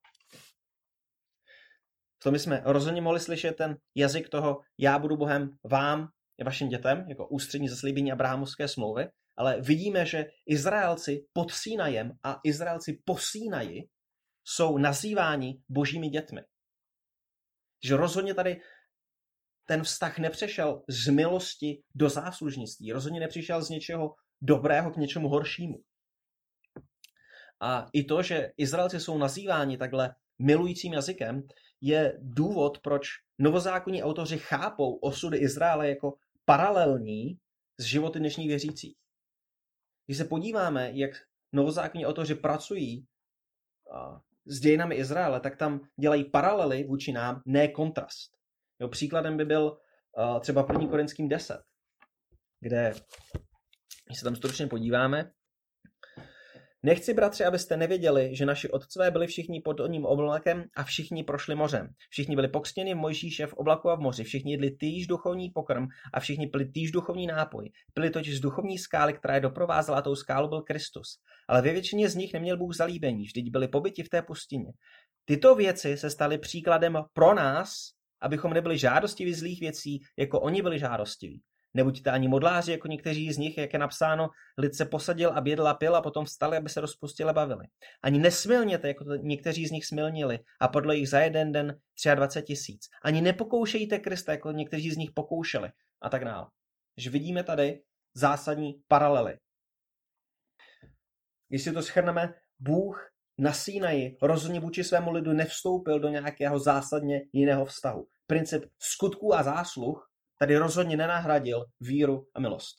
To 2.23 2.31
my 2.31 2.39
jsme 2.39 2.61
rozhodně 2.65 3.01
mohli 3.01 3.19
slyšet 3.19 3.53
ten 3.53 3.77
jazyk 3.95 4.29
toho, 4.29 4.61
já 4.77 4.99
budu 4.99 5.17
Bohem 5.17 5.49
vám, 5.63 6.07
vašim 6.45 6.69
dětem, 6.69 7.05
jako 7.09 7.27
ústřední 7.27 7.69
zaslíbení 7.69 8.11
Abrahamovské 8.11 8.67
smlouvy, 8.67 9.07
ale 9.37 9.61
vidíme, 9.61 10.05
že 10.05 10.25
Izraelci 10.45 11.25
pod 11.33 11.51
Sínajem 11.51 12.11
a 12.23 12.39
Izraelci 12.43 13.01
po 13.05 13.17
Sínaji 13.17 13.81
jsou 14.43 14.77
nazýváni 14.77 15.61
božími 15.69 16.09
dětmi. 16.09 16.41
Že 17.83 17.97
rozhodně 17.97 18.33
tady 18.33 18.61
ten 19.67 19.83
vztah 19.83 20.19
nepřešel 20.19 20.83
z 20.89 21.07
milosti 21.07 21.83
do 21.95 22.09
záslužnictví. 22.09 22.91
Rozhodně 22.91 23.19
nepřišel 23.19 23.63
z 23.63 23.69
něčeho 23.69 24.15
dobrého 24.43 24.91
k 24.91 24.97
něčemu 24.97 25.29
horšímu. 25.29 25.83
A 27.61 27.87
i 27.93 28.03
to, 28.03 28.23
že 28.23 28.51
Izraelci 28.57 28.99
jsou 28.99 29.17
nazýváni 29.17 29.77
takhle 29.77 30.15
milujícím 30.39 30.93
jazykem, 30.93 31.43
je 31.81 32.19
důvod, 32.21 32.79
proč 32.79 33.07
novozákonní 33.39 34.03
autoři 34.03 34.37
chápou 34.37 34.95
osudy 34.95 35.37
Izraele 35.37 35.89
jako 35.89 36.13
paralelní 36.45 37.39
s 37.79 37.83
životy 37.83 38.19
dnešních 38.19 38.47
věřících. 38.47 38.97
Když 40.05 40.17
se 40.17 40.25
podíváme, 40.25 40.91
jak 40.93 41.11
novozákonní 41.51 42.05
autoři 42.05 42.35
pracují 42.35 43.05
s 44.45 44.59
dějinami 44.59 44.95
Izraele, 44.95 45.39
tak 45.39 45.57
tam 45.57 45.87
dělají 45.99 46.29
paralely 46.29 46.83
vůči 46.83 47.11
nám, 47.11 47.41
ne 47.45 47.67
kontrast. 47.67 48.31
Jo, 48.79 48.87
příkladem 48.87 49.37
by 49.37 49.45
byl 49.45 49.77
třeba 50.39 50.65
1. 50.69 50.87
Korinským 50.87 51.29
10, 51.29 51.61
kde, 52.59 52.93
když 54.05 54.19
se 54.19 54.23
tam 54.23 54.35
stručně 54.35 54.67
podíváme, 54.67 55.31
Nechci, 56.85 57.13
bratři, 57.13 57.45
abyste 57.45 57.77
nevěděli, 57.77 58.35
že 58.35 58.45
naši 58.45 58.69
otcové 58.69 59.11
byli 59.11 59.27
všichni 59.27 59.61
pod 59.61 59.79
oním 59.79 60.05
oblakem 60.05 60.63
a 60.75 60.83
všichni 60.83 61.23
prošli 61.23 61.55
mořem. 61.55 61.87
Všichni 62.09 62.35
byli 62.35 62.47
pokřtěni 62.47 62.93
v 62.93 62.97
Mojžíše 62.97 63.47
v 63.47 63.53
oblaku 63.53 63.89
a 63.89 63.95
v 63.95 63.99
moři. 63.99 64.23
Všichni 64.23 64.51
jedli 64.51 64.71
týž 64.71 65.07
duchovní 65.07 65.49
pokrm 65.49 65.87
a 66.13 66.19
všichni 66.19 66.47
pili 66.47 66.65
týž 66.65 66.91
duchovní 66.91 67.27
nápoj. 67.27 67.71
Pili 67.93 68.09
totiž 68.09 68.37
z 68.37 68.39
duchovní 68.39 68.77
skály, 68.77 69.13
která 69.13 69.35
je 69.35 69.41
doprovázela 69.41 70.01
tou 70.01 70.15
skálu 70.15 70.47
byl 70.47 70.61
Kristus. 70.61 71.17
Ale 71.47 71.61
ve 71.61 71.71
většině 71.71 72.09
z 72.09 72.15
nich 72.15 72.33
neměl 72.33 72.57
Bůh 72.57 72.75
zalíbení, 72.75 73.23
vždyť 73.23 73.51
byli 73.51 73.67
pobyti 73.67 74.03
v 74.03 74.09
té 74.09 74.21
pustině. 74.21 74.71
Tyto 75.25 75.55
věci 75.55 75.97
se 75.97 76.09
staly 76.09 76.37
příkladem 76.37 76.97
pro 77.13 77.33
nás, 77.33 77.73
abychom 78.21 78.53
nebyli 78.53 78.77
žádostiví 78.77 79.33
zlých 79.33 79.59
věcí, 79.59 79.99
jako 80.17 80.41
oni 80.41 80.61
byli 80.61 80.79
žádostiví. 80.79 81.41
Nebuďte 81.73 82.11
ani 82.11 82.27
modláři, 82.27 82.71
jako 82.71 82.87
někteří 82.87 83.33
z 83.33 83.37
nich, 83.37 83.57
jak 83.57 83.73
je 83.73 83.79
napsáno, 83.79 84.29
lid 84.57 84.75
se 84.75 84.85
posadil 84.85 85.29
a 85.29 85.41
bědl 85.41 85.67
a 85.67 85.73
pil 85.73 85.95
a 85.95 86.01
potom 86.01 86.25
vstali, 86.25 86.57
aby 86.57 86.69
se 86.69 86.81
rozpustili 86.81 87.29
a 87.29 87.33
bavili. 87.33 87.65
Ani 88.03 88.19
nesmilněte, 88.19 88.87
jako 88.87 89.05
to 89.05 89.15
někteří 89.15 89.67
z 89.67 89.71
nich 89.71 89.85
smilnili 89.85 90.39
a 90.59 90.67
podle 90.67 90.97
jich 90.97 91.09
za 91.09 91.19
jeden 91.19 91.51
den 91.51 91.79
23 92.15 92.45
tisíc. 92.47 92.89
Ani 93.03 93.21
nepokoušejte 93.21 93.99
Krista, 93.99 94.31
jako 94.31 94.51
někteří 94.51 94.91
z 94.91 94.97
nich 94.97 95.11
pokoušeli 95.11 95.69
a 96.01 96.09
tak 96.09 96.25
dále. 96.25 96.47
Že 96.97 97.09
vidíme 97.09 97.43
tady 97.43 97.81
zásadní 98.13 98.81
paralely. 98.87 99.37
Když 101.49 101.63
si 101.63 101.71
to 101.71 101.81
schrneme, 101.81 102.33
Bůh 102.59 103.09
na 103.37 103.53
Sínaji 103.53 104.17
rozhodně 104.21 104.59
vůči 104.59 104.83
svému 104.83 105.11
lidu 105.11 105.33
nevstoupil 105.33 105.99
do 105.99 106.09
nějakého 106.09 106.59
zásadně 106.59 107.21
jiného 107.33 107.65
vztahu. 107.65 108.07
Princip 108.27 108.65
skutků 108.79 109.35
a 109.35 109.43
zásluh 109.43 110.09
tady 110.43 110.57
rozhodně 110.57 110.97
nenahradil 110.97 111.65
víru 111.79 112.27
a 112.35 112.39
milost. 112.39 112.75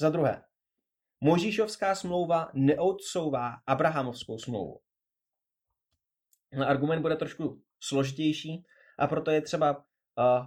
Za 0.00 0.10
druhé, 0.10 0.42
Možíšovská 1.20 1.94
smlouva 1.94 2.50
neodsouvá 2.54 3.52
Abrahamovskou 3.66 4.38
smlouvu. 4.38 4.80
Argument 6.66 7.02
bude 7.02 7.16
trošku 7.16 7.62
složitější 7.82 8.64
a 8.98 9.06
proto 9.06 9.30
je 9.30 9.42
třeba 9.42 9.76
uh, 9.78 10.46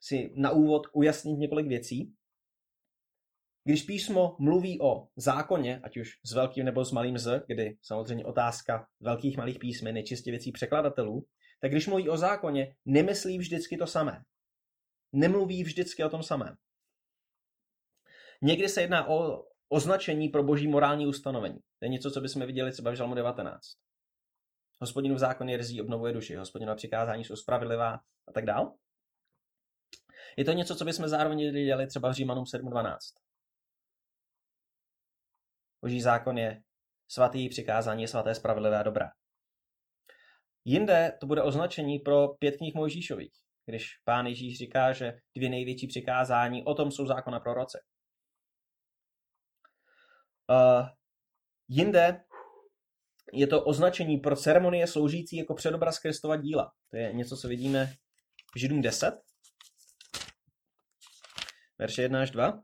si 0.00 0.32
na 0.36 0.50
úvod 0.50 0.82
ujasnit 0.92 1.38
několik 1.38 1.66
věcí. 1.66 2.14
Když 3.64 3.82
písmo 3.82 4.36
mluví 4.40 4.80
o 4.80 5.08
zákoně, 5.16 5.80
ať 5.84 5.96
už 5.96 6.08
s 6.24 6.32
velkým 6.32 6.64
nebo 6.64 6.84
s 6.84 6.92
malým 6.92 7.18
z, 7.18 7.44
kdy 7.46 7.78
samozřejmě 7.82 8.24
otázka 8.24 8.88
velkých 9.00 9.36
malých 9.36 9.58
písmen 9.58 9.96
je 9.96 10.02
čistě 10.02 10.30
věcí 10.30 10.52
překladatelů, 10.52 11.26
tak 11.60 11.70
když 11.70 11.86
mluví 11.86 12.08
o 12.08 12.16
zákoně, 12.16 12.76
nemyslí 12.84 13.38
vždycky 13.38 13.76
to 13.76 13.86
samé 13.86 14.24
nemluví 15.12 15.64
vždycky 15.64 16.04
o 16.04 16.08
tom 16.08 16.22
samém. 16.22 16.56
Někdy 18.42 18.68
se 18.68 18.80
jedná 18.80 19.08
o 19.08 19.44
označení 19.68 20.28
pro 20.28 20.42
boží 20.42 20.68
morální 20.68 21.06
ustanovení. 21.06 21.58
To 21.58 21.84
je 21.84 21.88
něco, 21.88 22.10
co 22.10 22.20
bychom 22.20 22.46
viděli 22.46 22.72
třeba 22.72 22.90
v 22.90 22.94
Žalmu 22.94 23.14
19. 23.14 23.60
Hospodinu 24.80 25.14
v 25.14 25.18
zákoně 25.18 25.56
rzí 25.56 25.82
obnovuje 25.82 26.12
duši, 26.12 26.34
hospodinu 26.34 26.74
přikázání 26.76 27.24
jsou 27.24 27.36
spravedlivá 27.36 27.94
a 28.28 28.32
tak 28.34 28.44
dál. 28.44 28.74
Je 30.36 30.44
to 30.44 30.52
něco, 30.52 30.76
co 30.76 30.84
bychom 30.84 31.08
zároveň 31.08 31.52
viděli 31.52 31.86
třeba 31.86 32.08
v 32.08 32.12
Římanům 32.12 32.44
7.12. 32.44 32.96
Boží 35.82 36.00
zákon 36.00 36.38
je 36.38 36.62
svatý, 37.08 37.48
přikázání 37.48 38.02
je 38.02 38.08
svaté, 38.08 38.34
spravedlivé 38.34 38.78
a 38.78 38.82
dobré. 38.82 39.06
Jinde 40.64 41.12
to 41.20 41.26
bude 41.26 41.42
označení 41.42 41.98
pro 41.98 42.28
pět 42.28 42.56
knih 42.56 42.74
Mojžíšových 42.74 43.41
když 43.66 43.98
pán 44.04 44.26
Ježíš 44.26 44.58
říká, 44.58 44.92
že 44.92 45.12
dvě 45.36 45.50
největší 45.50 45.86
přikázání, 45.86 46.64
o 46.64 46.74
tom 46.74 46.90
jsou 46.90 47.06
zákona 47.06 47.40
proroce. 47.40 47.80
Uh, 50.50 50.88
jinde 51.68 52.24
je 53.32 53.46
to 53.46 53.64
označení 53.64 54.18
pro 54.18 54.36
ceremonie 54.36 54.86
sloužící 54.86 55.36
jako 55.36 55.54
předobraz 55.54 55.98
Kristova 55.98 56.36
díla. 56.36 56.72
To 56.90 56.96
je 56.96 57.12
něco, 57.12 57.36
co 57.36 57.48
vidíme 57.48 57.94
v 58.54 58.58
Židům 58.58 58.82
10, 58.82 59.14
verše 61.78 62.02
1 62.02 62.22
až 62.22 62.30
2 62.30 62.62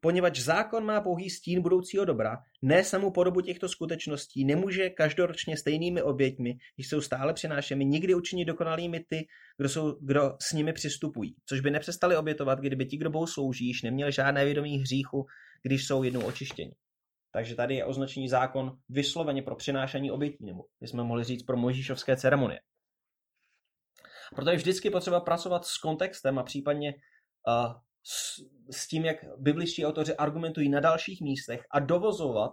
poněvadž 0.00 0.40
zákon 0.40 0.84
má 0.84 1.00
pouhý 1.00 1.30
stín 1.30 1.62
budoucího 1.62 2.04
dobra, 2.04 2.36
ne 2.62 2.84
samou 2.84 3.10
podobu 3.10 3.40
těchto 3.40 3.68
skutečností, 3.68 4.44
nemůže 4.44 4.90
každoročně 4.90 5.56
stejnými 5.56 6.02
oběťmi, 6.02 6.54
když 6.76 6.88
jsou 6.88 7.00
stále 7.00 7.34
přinášemi, 7.34 7.84
nikdy 7.84 8.14
učinit 8.14 8.44
dokonalými 8.44 9.04
ty, 9.08 9.26
kdo, 9.58 9.68
jsou, 9.68 9.96
kdo 10.00 10.36
s 10.42 10.52
nimi 10.52 10.72
přistupují, 10.72 11.34
což 11.46 11.60
by 11.60 11.70
nepřestali 11.70 12.16
obětovat, 12.16 12.58
kdyby 12.58 12.86
ti, 12.86 12.96
kdo 12.96 13.10
Bohu 13.10 13.26
slouží, 13.26 13.66
již 13.66 13.82
neměli 13.82 14.12
žádné 14.12 14.44
vědomí 14.44 14.78
hříchu, 14.78 15.26
když 15.62 15.86
jsou 15.86 16.02
jednou 16.02 16.20
očištěni. 16.20 16.72
Takže 17.32 17.54
tady 17.54 17.74
je 17.74 17.84
označený 17.84 18.28
zákon 18.28 18.76
vysloveně 18.88 19.42
pro 19.42 19.56
přinášení 19.56 20.10
obětí, 20.10 20.44
nebo 20.44 20.64
bychom 20.80 21.04
mohli 21.04 21.24
říct 21.24 21.42
pro 21.42 21.56
možíšovské 21.56 22.16
ceremonie. 22.16 22.60
Proto 24.34 24.50
je 24.50 24.56
vždycky 24.56 24.90
potřeba 24.90 25.20
pracovat 25.20 25.64
s 25.64 25.78
kontextem 25.78 26.38
a 26.38 26.42
případně 26.42 26.94
uh, 26.94 27.74
s, 28.02 28.40
s 28.70 28.88
tím, 28.88 29.04
jak 29.04 29.16
bibličtí 29.38 29.86
autoři 29.86 30.16
argumentují 30.16 30.68
na 30.68 30.80
dalších 30.80 31.20
místech 31.20 31.66
a 31.70 31.80
dovozovat, 31.80 32.52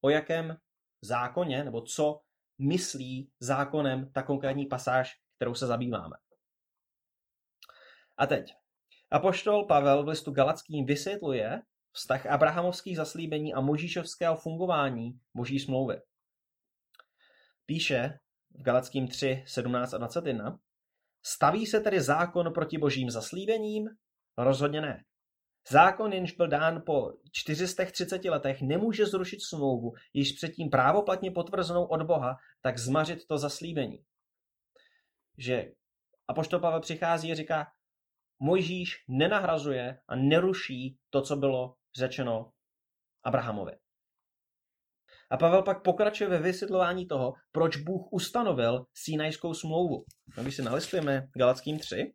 o 0.00 0.10
jakém 0.10 0.56
zákoně 1.02 1.64
nebo 1.64 1.82
co 1.82 2.20
myslí 2.58 3.30
zákonem 3.40 4.12
ta 4.12 4.22
konkrétní 4.22 4.66
pasáž, 4.66 5.12
kterou 5.36 5.54
se 5.54 5.66
zabýváme. 5.66 6.16
A 8.16 8.26
teď. 8.26 8.54
Apoštol 9.10 9.66
Pavel 9.66 10.04
v 10.04 10.08
listu 10.08 10.30
Galackým 10.30 10.86
vysvětluje 10.86 11.62
vztah 11.92 12.26
abrahamovských 12.26 12.96
zaslíbení 12.96 13.54
a 13.54 13.60
možíšovského 13.60 14.36
fungování 14.36 15.20
boží 15.34 15.58
smlouvy. 15.58 16.00
Píše 17.66 18.18
v 18.50 18.62
Galackým 18.62 19.08
3, 19.08 19.44
17 19.46 19.94
a 19.94 19.98
21. 19.98 20.58
Staví 21.22 21.66
se 21.66 21.80
tedy 21.80 22.00
zákon 22.00 22.52
proti 22.52 22.78
božím 22.78 23.10
zaslíbením? 23.10 23.88
Rozhodně 24.38 24.80
ne. 24.80 25.04
Zákon, 25.70 26.12
jenž 26.12 26.32
byl 26.32 26.48
dán 26.48 26.82
po 26.86 27.12
430 27.32 28.24
letech, 28.24 28.62
nemůže 28.62 29.06
zrušit 29.06 29.38
smlouvu, 29.48 29.92
již 30.12 30.32
předtím 30.32 30.70
právoplatně 30.70 31.30
potvrzenou 31.30 31.84
od 31.84 32.02
Boha, 32.02 32.36
tak 32.62 32.78
zmařit 32.78 33.26
to 33.26 33.38
zaslíbení. 33.38 34.04
Že 35.38 35.64
Apoštol 36.28 36.60
Pavel 36.60 36.80
přichází 36.80 37.32
a 37.32 37.34
říká, 37.34 37.66
Mojžíš 38.38 39.04
nenahrazuje 39.08 39.98
a 40.08 40.16
neruší 40.16 40.98
to, 41.10 41.22
co 41.22 41.36
bylo 41.36 41.74
řečeno 41.96 42.50
Abrahamovi. 43.24 43.72
A 45.30 45.36
Pavel 45.36 45.62
pak 45.62 45.82
pokračuje 45.82 46.30
ve 46.30 46.38
vysvětlování 46.38 47.06
toho, 47.06 47.32
proč 47.52 47.76
Bůh 47.76 48.12
ustanovil 48.12 48.86
Sinajskou 48.94 49.54
smlouvu. 49.54 50.04
No, 50.36 50.42
když 50.42 50.56
si 50.56 50.62
nalistujeme 50.62 51.28
Galackým 51.36 51.78
3, 51.78 52.14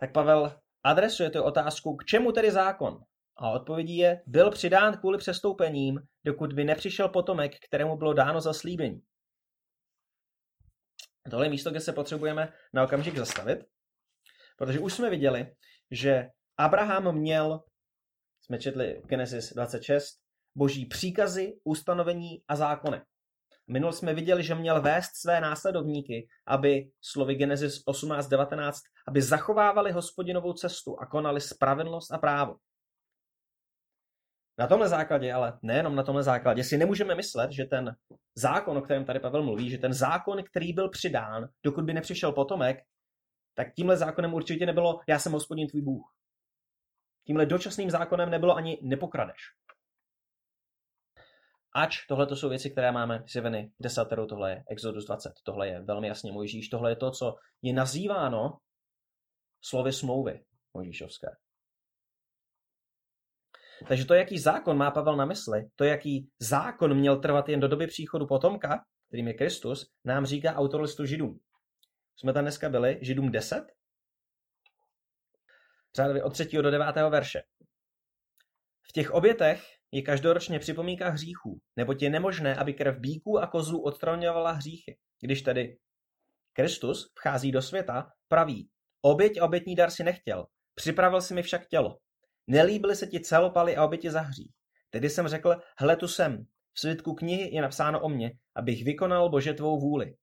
tak 0.00 0.12
Pavel 0.12 0.59
adresuje 0.84 1.30
tu 1.30 1.42
otázku, 1.42 1.96
k 1.96 2.04
čemu 2.04 2.32
tedy 2.32 2.50
zákon? 2.50 2.98
A 3.36 3.50
odpovědí 3.50 3.96
je, 3.96 4.22
byl 4.26 4.50
přidán 4.50 4.98
kvůli 4.98 5.18
přestoupením, 5.18 6.00
dokud 6.24 6.52
by 6.52 6.64
nepřišel 6.64 7.08
potomek, 7.08 7.52
kterému 7.68 7.96
bylo 7.96 8.12
dáno 8.12 8.40
zaslíbení. 8.40 9.02
Tohle 11.30 11.46
je 11.46 11.50
místo, 11.50 11.70
kde 11.70 11.80
se 11.80 11.92
potřebujeme 11.92 12.52
na 12.74 12.84
okamžik 12.84 13.16
zastavit, 13.16 13.58
protože 14.58 14.78
už 14.78 14.92
jsme 14.92 15.10
viděli, 15.10 15.54
že 15.90 16.28
Abraham 16.56 17.12
měl, 17.16 17.64
jsme 18.40 18.58
četli 18.58 19.02
Genesis 19.06 19.52
26, 19.52 20.20
boží 20.54 20.86
příkazy, 20.86 21.60
ustanovení 21.64 22.44
a 22.48 22.56
zákony. 22.56 23.00
Minul 23.72 23.92
jsme 23.92 24.14
viděli, 24.14 24.42
že 24.42 24.54
měl 24.54 24.82
vést 24.82 25.16
své 25.16 25.40
následovníky, 25.40 26.28
aby 26.46 26.90
slovy 27.00 27.34
Genesis 27.34 27.84
18.19, 27.86 28.72
aby 29.08 29.22
zachovávali 29.22 29.92
hospodinovou 29.92 30.52
cestu 30.52 31.00
a 31.00 31.06
konali 31.06 31.40
spravedlnost 31.40 32.12
a 32.12 32.18
právo. 32.18 32.56
Na 34.58 34.66
tomhle 34.66 34.88
základě, 34.88 35.32
ale 35.32 35.58
nejenom 35.62 35.94
na 35.96 36.02
tomhle 36.02 36.22
základě, 36.22 36.64
si 36.64 36.78
nemůžeme 36.78 37.14
myslet, 37.14 37.52
že 37.52 37.64
ten 37.64 37.96
zákon, 38.34 38.78
o 38.78 38.82
kterém 38.82 39.04
tady 39.04 39.20
Pavel 39.20 39.42
mluví, 39.42 39.70
že 39.70 39.78
ten 39.78 39.92
zákon, 39.92 40.42
který 40.50 40.72
byl 40.72 40.88
přidán, 40.88 41.48
dokud 41.64 41.84
by 41.84 41.94
nepřišel 41.94 42.32
potomek, 42.32 42.78
tak 43.54 43.74
tímhle 43.74 43.96
zákonem 43.96 44.34
určitě 44.34 44.66
nebylo, 44.66 45.00
já 45.08 45.18
jsem 45.18 45.32
hospodin 45.32 45.68
tvůj 45.68 45.82
Bůh. 45.82 46.04
tímhle 47.26 47.46
dočasným 47.46 47.90
zákonem 47.90 48.30
nebylo 48.30 48.56
ani 48.56 48.78
nepokradeš. 48.82 49.40
Ač 51.74 52.06
tohle 52.06 52.26
to 52.26 52.36
jsou 52.36 52.48
věci, 52.48 52.70
které 52.70 52.92
máme 52.92 53.24
zjeveny 53.32 53.72
v 53.78 53.82
desateru, 53.82 54.26
tohle 54.26 54.50
je 54.50 54.64
Exodus 54.70 55.04
20, 55.04 55.32
tohle 55.44 55.68
je 55.68 55.82
velmi 55.82 56.08
jasně 56.08 56.32
Mojžíš, 56.32 56.68
tohle 56.68 56.90
je 56.90 56.96
to, 56.96 57.10
co 57.10 57.34
je 57.62 57.72
nazýváno 57.72 58.58
slovy 59.60 59.92
smlouvy 59.92 60.44
Mojžíšovské. 60.74 61.28
Takže 63.88 64.04
to, 64.04 64.14
jaký 64.14 64.38
zákon 64.38 64.76
má 64.76 64.90
Pavel 64.90 65.16
na 65.16 65.24
mysli, 65.24 65.70
to, 65.76 65.84
jaký 65.84 66.30
zákon 66.38 66.94
měl 66.94 67.20
trvat 67.20 67.48
jen 67.48 67.60
do 67.60 67.68
doby 67.68 67.86
příchodu 67.86 68.26
potomka, 68.26 68.84
kterým 69.08 69.28
je 69.28 69.34
Kristus, 69.34 69.90
nám 70.04 70.26
říká 70.26 70.54
autor 70.54 70.80
listu 70.80 71.06
Židům. 71.06 71.40
Jsme 72.16 72.32
tam 72.32 72.44
dneska 72.44 72.68
byli, 72.68 72.98
Židům 73.02 73.30
10, 73.30 73.64
řádově 75.96 76.24
od 76.24 76.32
3. 76.32 76.62
do 76.62 76.70
9. 76.70 76.86
verše. 77.10 77.42
V 78.82 78.92
těch 78.92 79.10
obětech 79.10 79.79
je 79.92 80.02
každoročně 80.02 80.58
připomínka 80.58 81.08
hříchů, 81.08 81.60
neboť 81.76 82.02
je 82.02 82.10
nemožné, 82.10 82.56
aby 82.56 82.74
krev 82.74 82.98
bíků 82.98 83.38
a 83.38 83.46
kozů 83.46 83.78
odstraňovala 83.78 84.52
hříchy. 84.52 84.98
Když 85.20 85.42
tedy 85.42 85.76
Kristus 86.52 87.12
vchází 87.14 87.52
do 87.52 87.62
světa, 87.62 88.10
praví, 88.28 88.68
oběť 89.02 89.38
a 89.38 89.44
obětní 89.44 89.74
dar 89.74 89.90
si 89.90 90.04
nechtěl, 90.04 90.46
připravil 90.74 91.20
si 91.20 91.34
mi 91.34 91.42
však 91.42 91.68
tělo. 91.68 91.98
Nelíbily 92.46 92.96
se 92.96 93.06
ti 93.06 93.20
celopaly 93.20 93.76
a 93.76 93.84
oběti 93.84 94.10
za 94.10 94.20
hřích. 94.20 94.52
Tedy 94.90 95.10
jsem 95.10 95.28
řekl, 95.28 95.56
hle 95.78 95.96
tu 95.96 96.08
jsem, 96.08 96.44
v 96.72 96.80
svitku 96.80 97.14
knihy 97.14 97.54
je 97.54 97.62
napsáno 97.62 98.00
o 98.00 98.08
mně, 98.08 98.32
abych 98.54 98.84
vykonal 98.84 99.30
Bože 99.30 99.54
tvou 99.54 99.80
vůli. 99.80 100.14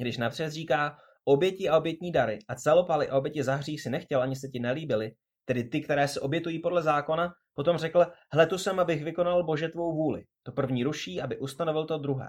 Když 0.00 0.16
napřed 0.16 0.50
říká, 0.50 0.96
oběti 1.24 1.68
a 1.68 1.78
obětní 1.78 2.12
dary 2.12 2.38
a 2.48 2.54
celopaly 2.54 3.08
a 3.08 3.18
oběti 3.18 3.42
za 3.42 3.54
hřích 3.54 3.82
si 3.82 3.90
nechtěl, 3.90 4.22
ani 4.22 4.36
se 4.36 4.48
ti 4.48 4.60
nelíbily, 4.60 5.12
tedy 5.50 5.64
ty, 5.64 5.80
které 5.80 6.08
se 6.08 6.20
obětují 6.20 6.58
podle 6.58 6.82
zákona, 6.82 7.34
potom 7.54 7.78
řekl, 7.78 8.06
hle 8.32 8.46
tu 8.46 8.58
jsem, 8.58 8.80
abych 8.80 9.04
vykonal 9.04 9.44
Bože 9.44 9.68
tvou 9.68 9.92
vůli. 9.92 10.24
To 10.42 10.52
první 10.52 10.84
ruší, 10.84 11.20
aby 11.20 11.38
ustanovil 11.38 11.86
to 11.86 11.98
druhé. 11.98 12.28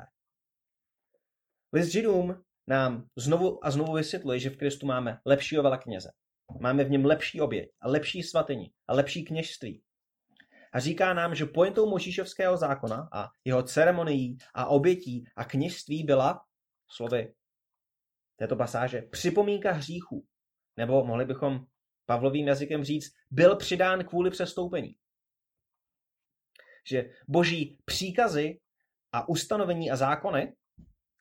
List 1.74 1.92
Židům 1.92 2.44
nám 2.68 3.06
znovu 3.18 3.66
a 3.66 3.72
znovu 3.72 3.94
vysvětluje, 3.94 4.40
že 4.40 4.50
v 4.50 4.58
Kristu 4.58 4.86
máme 4.86 5.20
lepšího 5.26 5.64
velekněze. 5.64 6.10
Máme 6.60 6.84
v 6.84 6.90
něm 6.90 7.06
lepší 7.06 7.42
oběť 7.42 7.70
a 7.82 7.88
lepší 7.88 8.24
svatyni 8.24 8.72
a 8.88 8.94
lepší 8.94 9.26
kněžství. 9.26 9.84
A 10.74 10.80
říká 10.80 11.14
nám, 11.14 11.36
že 11.36 11.46
pointou 11.46 11.90
Možíšovského 11.90 12.58
zákona 12.58 13.10
a 13.14 13.30
jeho 13.46 13.64
ceremonií 13.64 14.38
a 14.54 14.66
obětí 14.66 15.24
a 15.36 15.46
kněžství 15.46 16.04
byla, 16.04 16.42
slovy 16.88 17.34
této 18.36 18.56
pasáže, 18.56 19.02
připomínka 19.02 19.72
hříchů. 19.72 20.26
Nebo 20.78 21.06
mohli 21.06 21.26
bychom 21.26 21.66
Pavlovým 22.12 22.48
jazykem 22.48 22.84
říct, 22.84 23.12
byl 23.32 23.56
přidán 23.56 24.04
kvůli 24.04 24.30
přestoupení. 24.30 24.96
Že 26.90 27.10
boží 27.28 27.78
příkazy 27.86 28.60
a 29.12 29.30
ustanovení 29.30 29.92
a 29.92 29.96
zákony, 29.96 30.54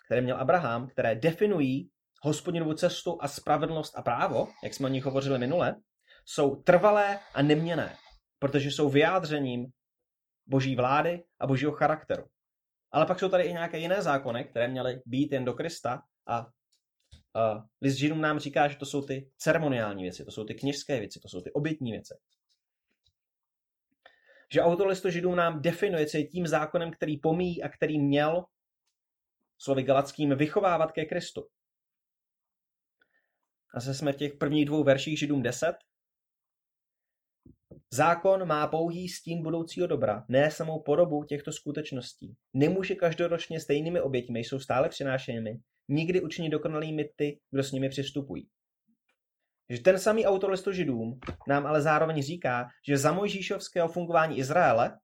které 0.06 0.20
měl 0.20 0.37
Abraham, 0.37 0.88
které 0.88 1.14
definují 1.14 1.90
hospodinovu 2.23 2.75
cestu 2.75 3.18
a 3.23 3.28
spravedlnost 3.28 3.99
a 3.99 4.02
právo, 4.02 4.49
jak 4.64 4.75
jsme 4.75 4.87
o 4.87 4.90
nich 4.90 5.04
hovořili 5.04 5.38
minule, 5.38 5.76
jsou 6.25 6.56
trvalé 6.56 7.20
a 7.35 7.42
neměné, 7.42 7.97
protože 8.38 8.68
jsou 8.68 8.90
vyjádřením 8.90 9.66
boží 10.47 10.76
vlády 10.76 11.23
a 11.40 11.47
božího 11.47 11.73
charakteru. 11.73 12.25
Ale 12.92 13.06
pak 13.06 13.18
jsou 13.18 13.28
tady 13.28 13.44
i 13.44 13.52
nějaké 13.52 13.78
jiné 13.78 14.02
zákony, 14.02 14.44
které 14.44 14.68
měly 14.68 15.02
být 15.06 15.32
jen 15.32 15.44
do 15.44 15.54
Krista 15.54 16.02
a 16.26 16.47
uh, 17.35 17.63
list 17.83 17.97
Židům 17.97 18.21
nám 18.21 18.39
říká, 18.39 18.69
že 18.69 18.77
to 18.77 18.87
jsou 18.87 19.03
ty 19.03 19.31
ceremoniální 19.37 20.03
věci, 20.03 20.25
to 20.25 20.31
jsou 20.31 20.45
ty 20.45 20.55
kněžské 20.55 21.01
věci, 21.01 21.21
to 21.21 21.29
jsou 21.29 21.41
ty 21.41 21.53
obětní 21.53 21.93
věci. 21.93 22.15
Že 24.53 24.63
autor 24.63 24.87
listu 24.87 25.11
Židům 25.11 25.37
nám 25.37 25.63
definuje, 25.63 26.07
co 26.07 26.17
je 26.17 26.27
tím 26.27 26.47
zákonem, 26.47 26.91
který 26.91 27.17
pomíjí 27.17 27.62
a 27.62 27.69
který 27.69 27.99
měl 28.01 28.45
slovy 29.59 29.83
galackým 29.83 30.37
vychovávat 30.37 30.93
ke 30.93 31.05
Kristu. 31.05 31.49
A 33.75 33.81
se 33.81 33.95
jsme 33.95 34.12
v 34.12 34.16
těch 34.16 34.35
prvních 34.35 34.64
dvou 34.64 34.85
verších 34.85 35.19
Židům 35.19 35.43
10. 35.43 35.77
Zákon 37.90 38.49
má 38.49 38.66
pouhý 38.66 39.09
stín 39.09 39.43
budoucího 39.43 39.87
dobra, 39.87 40.25
ne 40.29 40.51
samou 40.51 40.83
podobu 40.83 41.25
těchto 41.25 41.53
skutečností. 41.53 42.37
Nemůže 42.55 42.95
každoročně 42.95 43.61
stejnými 43.61 44.01
oběťmi, 44.01 44.40
jsou 44.40 44.59
stále 44.59 44.88
přinášenými, 44.88 45.61
nikdy 45.90 46.20
učinit 46.20 46.50
dokonalými 46.50 47.11
ty, 47.16 47.40
kdo 47.50 47.62
s 47.62 47.72
nimi 47.72 47.88
přistupují. 47.88 48.48
Že 49.70 49.81
ten 49.81 49.98
samý 49.98 50.26
autor 50.26 50.50
listu 50.50 50.72
Židům 50.72 51.20
nám 51.48 51.66
ale 51.66 51.83
zároveň 51.83 52.22
říká, 52.22 52.68
že 52.88 52.98
za 52.98 53.12
Mojžíšovského 53.12 53.88
fungování 53.88 54.38
Izraele 54.38 54.98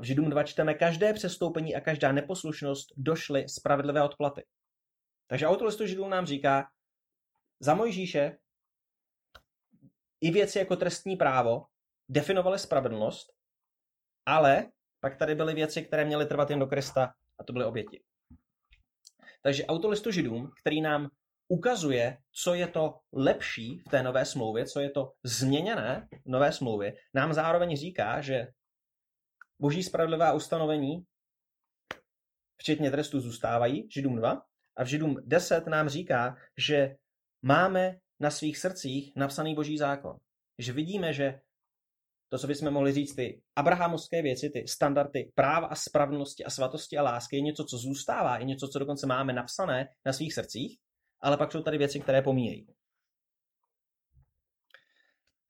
v 0.00 0.04
Židům 0.04 0.30
2 0.30 0.42
čteme, 0.42 0.74
každé 0.74 1.12
přestoupení 1.12 1.74
a 1.74 1.80
každá 1.80 2.12
neposlušnost 2.12 2.88
došly 2.96 3.48
spravedlivé 3.48 4.02
odplaty. 4.02 4.46
Takže 5.26 5.46
autor 5.46 5.66
listu 5.66 5.86
Židům 5.86 6.10
nám 6.10 6.26
říká, 6.26 6.64
za 7.60 7.74
Mojžíše 7.74 8.38
i 10.20 10.30
věci 10.30 10.58
jako 10.58 10.76
trestní 10.76 11.16
právo 11.16 11.64
definovaly 12.08 12.58
spravedlnost, 12.58 13.26
ale 14.26 14.70
pak 15.00 15.16
tady 15.16 15.34
byly 15.34 15.54
věci, 15.54 15.82
které 15.82 16.04
měly 16.04 16.26
trvat 16.26 16.50
jen 16.50 16.58
do 16.58 16.66
Krista 16.66 17.12
a 17.38 17.44
to 17.44 17.52
byly 17.52 17.64
oběti. 17.64 18.02
Takže 19.46 19.66
autor 19.66 19.90
listu 19.90 20.10
Židům, 20.10 20.50
který 20.60 20.80
nám 20.80 21.10
ukazuje, 21.48 22.18
co 22.32 22.54
je 22.54 22.66
to 22.66 22.98
lepší 23.12 23.78
v 23.78 23.90
té 23.90 24.02
nové 24.02 24.24
smlouvě, 24.24 24.66
co 24.66 24.80
je 24.80 24.90
to 24.90 25.12
změněné 25.24 26.08
v 26.24 26.30
nové 26.30 26.52
smlouvě, 26.52 26.96
nám 27.14 27.34
zároveň 27.34 27.76
říká, 27.76 28.20
že 28.20 28.46
boží 29.60 29.82
spravedlivá 29.82 30.32
ustanovení, 30.32 31.04
včetně 32.56 32.90
trestu, 32.90 33.20
zůstávají, 33.20 33.88
Židům 33.90 34.16
2, 34.16 34.42
a 34.76 34.84
v 34.84 34.86
Židům 34.86 35.16
10 35.24 35.66
nám 35.66 35.88
říká, 35.88 36.36
že 36.58 36.96
máme 37.42 37.98
na 38.20 38.30
svých 38.30 38.58
srdcích 38.58 39.12
napsaný 39.16 39.54
boží 39.54 39.78
zákon. 39.78 40.16
Že 40.58 40.72
vidíme, 40.72 41.12
že 41.12 41.40
to, 42.36 42.40
co 42.40 42.46
bychom 42.46 42.70
mohli 42.70 42.92
říct, 42.92 43.14
ty 43.14 43.42
abrahamovské 43.56 44.22
věci, 44.22 44.50
ty 44.50 44.68
standardy 44.68 45.32
práva 45.34 45.66
a 45.66 45.74
spravedlnosti 45.74 46.44
a 46.44 46.50
svatosti 46.50 46.98
a 46.98 47.02
lásky, 47.02 47.36
je 47.36 47.42
něco, 47.42 47.64
co 47.64 47.78
zůstává, 47.78 48.38
je 48.38 48.44
něco, 48.44 48.68
co 48.68 48.78
dokonce 48.78 49.06
máme 49.06 49.32
napsané 49.32 49.88
na 50.06 50.12
svých 50.12 50.34
srdcích, 50.34 50.78
ale 51.20 51.36
pak 51.36 51.52
jsou 51.52 51.62
tady 51.62 51.78
věci, 51.78 52.00
které 52.00 52.22
pomíjejí. 52.22 52.66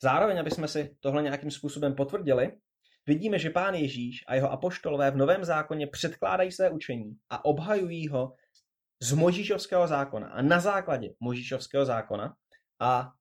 Zároveň, 0.03 0.41
aby 0.41 0.51
jsme 0.51 0.69
si 0.69 0.97
tohle 1.01 1.23
nějakým 1.23 1.51
způsobem 1.51 1.95
potvrdili, 1.95 2.53
vidíme, 3.07 3.39
že 3.39 3.51
pán 3.51 3.75
Ježíš 3.75 4.25
a 4.27 4.35
jeho 4.35 4.51
apoštolové 4.51 5.11
v 5.11 5.17
Novém 5.17 5.45
zákoně 5.45 5.87
předkládají 5.87 6.53
své 6.53 6.71
učení 6.71 7.17
a 7.31 7.45
obhajují 7.45 8.09
ho 8.09 8.33
z 9.03 9.13
Možíšovského 9.13 9.87
zákona 9.87 10.29
a 10.29 10.43
na 10.43 10.61
základě 10.61 11.09
Možíšovského 11.21 11.85
zákona 11.85 12.35
a 12.81 13.13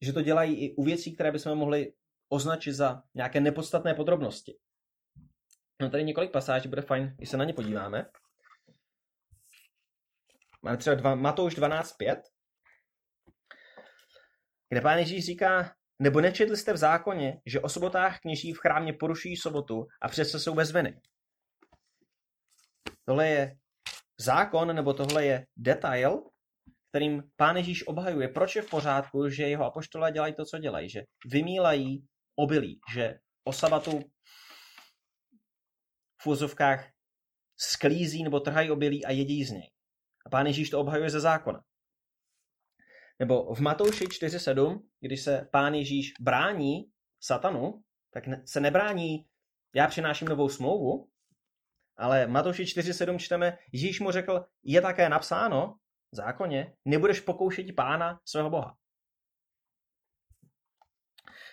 že 0.00 0.12
to 0.12 0.22
dělají 0.22 0.54
i 0.56 0.74
u 0.74 0.84
věcí, 0.84 1.14
které 1.14 1.32
bychom 1.32 1.58
mohli 1.58 1.92
označit 2.28 2.72
za 2.72 3.02
nějaké 3.14 3.40
nepodstatné 3.40 3.94
podrobnosti. 3.94 4.58
No 5.82 5.90
tady 5.90 6.04
několik 6.04 6.32
pasáží, 6.32 6.68
bude 6.68 6.82
fajn, 6.82 7.14
když 7.16 7.28
se 7.28 7.36
na 7.36 7.44
ně 7.44 7.52
podíváme. 7.52 8.10
Máme 10.62 10.76
třeba 10.76 10.96
dva, 10.96 11.14
Matouš 11.14 11.56
12.5, 11.56 12.22
kde 14.68 14.80
pán 14.80 14.98
Ježíš 14.98 15.24
říká, 15.24 15.74
nebo 15.98 16.20
nečetli 16.20 16.56
jste 16.56 16.72
v 16.72 16.76
zákoně, 16.76 17.40
že 17.46 17.60
o 17.60 17.68
sobotách 17.68 18.20
kněží 18.20 18.52
v 18.52 18.58
chrámě 18.58 18.92
porušují 18.92 19.36
sobotu 19.36 19.86
a 20.02 20.08
přece 20.08 20.40
jsou 20.40 20.54
bez 20.54 20.72
viny. 20.72 21.00
Tohle 23.04 23.28
je 23.28 23.56
zákon, 24.20 24.76
nebo 24.76 24.94
tohle 24.94 25.24
je 25.24 25.46
detail, 25.56 26.22
kterým 26.94 27.22
pán 27.36 27.56
Ježíš 27.56 27.86
obhajuje, 27.86 28.28
proč 28.28 28.56
je 28.56 28.62
v 28.62 28.70
pořádku, 28.70 29.28
že 29.28 29.42
jeho 29.42 29.64
apoštolé 29.64 30.12
dělají 30.12 30.34
to, 30.34 30.44
co 30.44 30.58
dělají, 30.58 30.90
že 30.90 31.02
vymílají 31.26 32.06
obilí, 32.36 32.80
že 32.94 33.18
o 33.44 33.52
sabatu 33.52 34.00
v 36.22 36.26
úzovkách 36.26 36.90
sklízí 37.56 38.22
nebo 38.22 38.40
trhají 38.40 38.70
obilí 38.70 39.04
a 39.04 39.10
jedí 39.10 39.44
z 39.44 39.50
něj. 39.50 39.70
A 40.26 40.30
pán 40.30 40.46
Ježíš 40.46 40.70
to 40.70 40.80
obhajuje 40.80 41.10
ze 41.10 41.20
zákona. 41.20 41.60
Nebo 43.18 43.54
v 43.54 43.60
Matouši 43.60 44.04
4.7, 44.04 44.82
když 45.00 45.22
se 45.22 45.48
pán 45.52 45.74
Ježíš 45.74 46.12
brání 46.20 46.84
satanu, 47.20 47.82
tak 48.12 48.24
se 48.46 48.60
nebrání, 48.60 49.26
já 49.74 49.86
přináším 49.88 50.28
novou 50.28 50.48
smlouvu, 50.48 51.08
ale 51.96 52.26
Matouši 52.26 52.62
4.7 52.62 53.18
čteme, 53.18 53.58
Ježíš 53.72 54.00
mu 54.00 54.10
řekl, 54.10 54.44
je 54.62 54.80
také 54.80 55.08
napsáno 55.08 55.78
zákoně, 56.14 56.76
nebudeš 56.84 57.20
pokoušet 57.20 57.66
pána 57.76 58.20
svého 58.24 58.50
boha. 58.50 58.76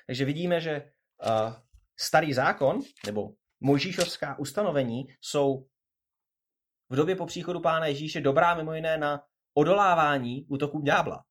Takže 0.08 0.26
vidíme, 0.26 0.62
že 0.62 0.82
uh, 0.82 1.54
starý 2.00 2.34
zákon, 2.34 2.80
nebo 3.06 3.30
Mojžíšovská 3.60 4.40
ustanovení 4.40 5.04
jsou 5.22 5.68
v 6.90 6.96
době 6.96 7.16
po 7.16 7.26
příchodu 7.26 7.60
pána 7.60 7.86
Ježíše 7.86 8.22
dobrá 8.22 8.56
mimo 8.56 8.74
jiné 8.74 8.98
na 8.98 9.24
odolávání 9.54 10.46
útoků 10.50 10.82
ďábla. 10.82 11.24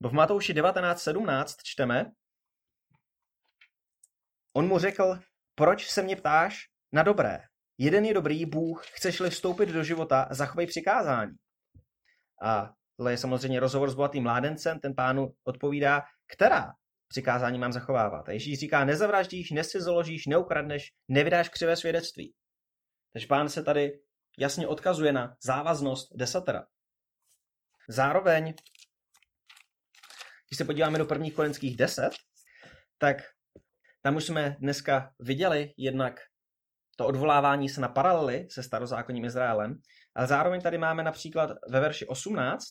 Bo 0.00 0.08
v 0.08 0.12
Matouši 0.12 0.54
19.17 0.54 1.56
čteme, 1.62 2.12
on 4.56 4.68
mu 4.68 4.78
řekl, 4.78 5.18
proč 5.54 5.90
se 5.90 6.02
mě 6.02 6.16
ptáš 6.16 6.68
na 6.92 7.02
dobré? 7.02 7.40
Jeden 7.78 8.04
je 8.04 8.14
dobrý, 8.14 8.46
Bůh, 8.46 8.86
chceš-li 8.86 9.30
vstoupit 9.30 9.66
do 9.66 9.84
života, 9.84 10.28
zachovej 10.30 10.66
přikázání. 10.66 11.32
A 12.42 12.74
tohle 12.96 13.12
je 13.12 13.18
samozřejmě 13.18 13.60
rozhovor 13.60 13.90
s 13.90 13.94
bohatým 13.94 14.22
mládencem, 14.22 14.80
ten 14.80 14.94
pánu 14.94 15.34
odpovídá, 15.44 16.02
která 16.26 16.72
přikázání 17.08 17.58
mám 17.58 17.72
zachovávat. 17.72 18.28
A 18.28 18.32
Ježíš 18.32 18.58
říká, 18.58 18.84
nezavraždíš, 18.84 19.50
nescizoložíš, 19.50 20.26
neukradneš, 20.26 20.92
nevydáš 21.08 21.48
křivé 21.48 21.76
svědectví. 21.76 22.34
Takže 23.12 23.26
pán 23.26 23.48
se 23.48 23.62
tady 23.62 24.00
jasně 24.38 24.68
odkazuje 24.68 25.12
na 25.12 25.36
závaznost 25.44 26.16
desatera. 26.16 26.66
Zároveň, 27.88 28.44
když 30.48 30.58
se 30.58 30.64
podíváme 30.64 30.98
do 30.98 31.04
prvních 31.04 31.34
korinských 31.34 31.76
deset, 31.76 32.10
tak 32.98 33.16
tam 34.02 34.16
už 34.16 34.24
jsme 34.24 34.56
dneska 34.60 35.14
viděli 35.20 35.74
jednak 35.76 36.20
to 36.96 37.06
odvolávání 37.06 37.68
se 37.68 37.80
na 37.80 37.88
paralely 37.88 38.46
se 38.50 38.62
starozákonním 38.62 39.24
Izraelem, 39.24 39.80
ale 40.14 40.26
zároveň 40.26 40.60
tady 40.60 40.78
máme 40.78 41.02
například 41.02 41.50
ve 41.68 41.80
verši 41.80 42.06
18 42.06 42.64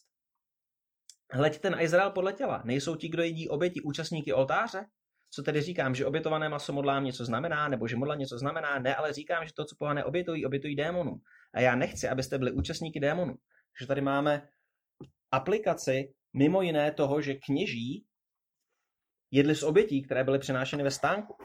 Hleďte 1.33 1.69
na 1.69 1.81
Izrael 1.81 2.11
podle 2.11 2.33
těla. 2.33 2.61
Nejsou 2.65 2.95
ti, 2.95 3.09
kdo 3.09 3.23
jedí 3.23 3.49
oběti 3.49 3.81
účastníky 3.81 4.33
oltáře? 4.33 4.85
Co 5.29 5.43
tedy 5.43 5.61
říkám, 5.61 5.95
že 5.95 6.05
obětované 6.05 6.49
maso 6.49 6.73
modlám 6.73 7.03
něco 7.03 7.25
znamená, 7.25 7.67
nebo 7.67 7.87
že 7.87 7.95
modla 7.95 8.15
něco 8.15 8.37
znamená? 8.37 8.79
Ne, 8.79 8.95
ale 8.95 9.13
říkám, 9.13 9.45
že 9.45 9.53
to, 9.53 9.65
co 9.65 9.75
pohané 9.79 10.03
obětují, 10.03 10.45
obětují 10.45 10.75
démonů. 10.75 11.15
A 11.53 11.59
já 11.59 11.75
nechci, 11.75 12.09
abyste 12.09 12.37
byli 12.37 12.51
účastníky 12.51 12.99
démonů. 12.99 13.35
Takže 13.73 13.87
tady 13.87 14.01
máme 14.01 14.47
aplikaci 15.31 16.13
mimo 16.33 16.61
jiné 16.61 16.91
toho, 16.91 17.21
že 17.21 17.33
kněží 17.33 18.05
jedli 19.31 19.55
z 19.55 19.63
obětí, 19.63 20.01
které 20.01 20.23
byly 20.23 20.39
přenášeny 20.39 20.83
ve 20.83 20.91
stánku. 20.91 21.37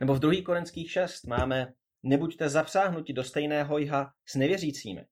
Nebo 0.00 0.14
v 0.14 0.18
2. 0.18 0.32
Korinských 0.44 0.90
6 0.90 1.26
máme 1.26 1.72
nebuďte 2.02 2.48
zapsáhnuti 2.48 3.12
do 3.12 3.24
stejného 3.24 3.78
jha 3.78 4.12
s 4.28 4.34
nevěřícími. 4.34 5.04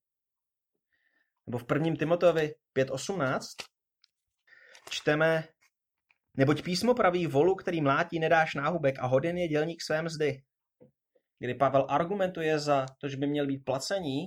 Nebo 1.46 1.58
v 1.58 1.64
1. 1.72 1.96
Timoteovi 1.98 2.54
5.18 2.76 3.40
čteme 4.90 5.48
Neboť 6.38 6.62
písmo 6.62 6.94
praví 6.94 7.26
volu, 7.26 7.54
který 7.54 7.80
mlátí, 7.80 8.18
nedáš 8.18 8.54
náhubek 8.54 8.98
a 8.98 9.06
hoden 9.06 9.38
je 9.38 9.48
dělník 9.48 9.82
své 9.82 10.02
mzdy. 10.02 10.42
Kdy 11.38 11.54
Pavel 11.54 11.86
argumentuje 11.88 12.58
za 12.58 12.86
to, 13.00 13.08
že 13.08 13.16
by 13.16 13.26
měl 13.26 13.46
být 13.46 13.64
placení 13.64 14.26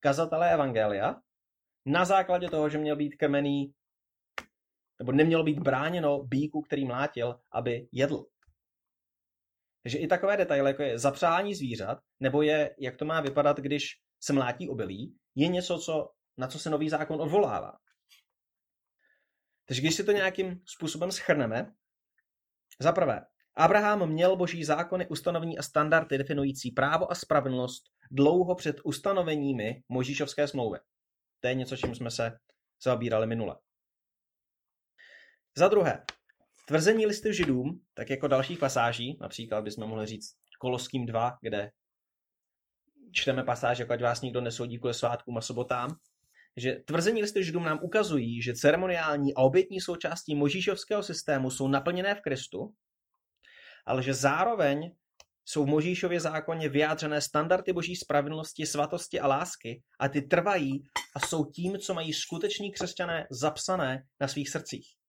kazatelé 0.00 0.52
evangelia, 0.52 1.14
na 1.86 2.04
základě 2.04 2.48
toho, 2.48 2.68
že 2.68 2.78
měl 2.78 2.96
být 2.96 3.16
krmený, 3.16 3.74
nebo 4.98 5.12
nemělo 5.12 5.44
být 5.44 5.58
bráněno 5.58 6.22
bíku, 6.22 6.60
který 6.62 6.84
mlátil, 6.84 7.40
aby 7.52 7.88
jedl. 7.92 8.24
Takže 9.82 9.98
i 9.98 10.06
takové 10.06 10.36
detaily, 10.36 10.70
jako 10.70 10.82
je 10.82 10.98
zapřání 10.98 11.54
zvířat, 11.54 11.98
nebo 12.20 12.42
je, 12.42 12.74
jak 12.78 12.96
to 12.96 13.04
má 13.04 13.20
vypadat, 13.20 13.56
když 13.56 13.84
se 14.22 14.32
mlátí 14.32 14.68
obilí, 14.68 15.16
je 15.34 15.48
něco, 15.48 15.78
co, 15.78 16.10
na 16.36 16.48
co 16.48 16.58
se 16.58 16.70
nový 16.70 16.88
zákon 16.88 17.20
odvolává. 17.20 17.72
Takže 19.64 19.82
když 19.82 19.94
si 19.94 20.04
to 20.04 20.12
nějakým 20.12 20.60
způsobem 20.66 21.12
schrneme, 21.12 21.72
za 22.80 22.92
prvé, 22.92 23.20
Abraham 23.56 24.10
měl 24.10 24.36
boží 24.36 24.64
zákony, 24.64 25.08
ustanovení 25.08 25.58
a 25.58 25.62
standardy 25.62 26.18
definující 26.18 26.70
právo 26.70 27.12
a 27.12 27.14
spravedlnost 27.14 27.82
dlouho 28.10 28.54
před 28.54 28.76
ustanoveními 28.84 29.82
Možíšovské 29.88 30.48
smlouvy. 30.48 30.78
To 31.40 31.48
je 31.48 31.54
něco, 31.54 31.76
čím 31.76 31.94
jsme 31.94 32.10
se 32.10 32.38
zaobírali 32.82 33.26
minule. 33.26 33.56
Za 35.56 35.68
druhé, 35.68 36.04
tvrzení 36.70 37.06
listy 37.06 37.34
židům, 37.34 37.80
tak 37.94 38.10
jako 38.10 38.28
dalších 38.28 38.58
pasáží, 38.58 39.18
například 39.20 39.64
bychom 39.64 39.88
mohli 39.88 40.06
říct 40.06 40.34
Koloským 40.58 41.06
2, 41.06 41.38
kde 41.42 41.70
čteme 43.12 43.44
pasáž, 43.44 43.78
jako 43.78 43.92
ať 43.92 44.02
vás 44.02 44.20
nikdo 44.20 44.40
nesoudí 44.40 44.78
kvůli 44.78 44.94
svátkům 44.94 45.38
a 45.38 45.40
sobotám, 45.40 45.96
že 46.56 46.72
tvrzení 46.72 47.22
listy 47.22 47.44
židům 47.44 47.64
nám 47.64 47.78
ukazují, 47.82 48.42
že 48.42 48.54
ceremoniální 48.54 49.34
a 49.34 49.40
obětní 49.40 49.80
součástí 49.80 50.34
možíšovského 50.34 51.02
systému 51.02 51.50
jsou 51.50 51.68
naplněné 51.68 52.14
v 52.14 52.20
Kristu, 52.20 52.74
ale 53.86 54.02
že 54.02 54.14
zároveň 54.14 54.90
jsou 55.44 55.64
v 55.64 55.68
Možíšově 55.68 56.20
zákoně 56.20 56.68
vyjádřené 56.68 57.20
standardy 57.20 57.72
boží 57.72 57.96
spravedlnosti, 57.96 58.66
svatosti 58.66 59.20
a 59.20 59.26
lásky 59.26 59.82
a 60.00 60.08
ty 60.08 60.22
trvají 60.22 60.86
a 61.16 61.26
jsou 61.26 61.44
tím, 61.44 61.78
co 61.78 61.94
mají 61.94 62.12
skuteční 62.12 62.72
křesťané 62.72 63.26
zapsané 63.30 64.02
na 64.20 64.28
svých 64.28 64.50
srdcích. 64.50 64.99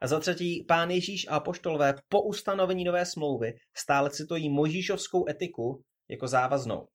A 0.00 0.06
za 0.06 0.20
třetí, 0.20 0.64
pán 0.68 0.90
Ježíš 0.90 1.26
a 1.28 1.36
apoštolové 1.36 1.94
po 2.08 2.22
ustanovení 2.22 2.84
nové 2.84 3.06
smlouvy 3.06 3.52
stále 3.76 4.10
citují 4.10 4.50
Možíšovskou 4.50 5.28
etiku 5.28 5.82
jako 6.08 6.28
závaznou. 6.28 6.88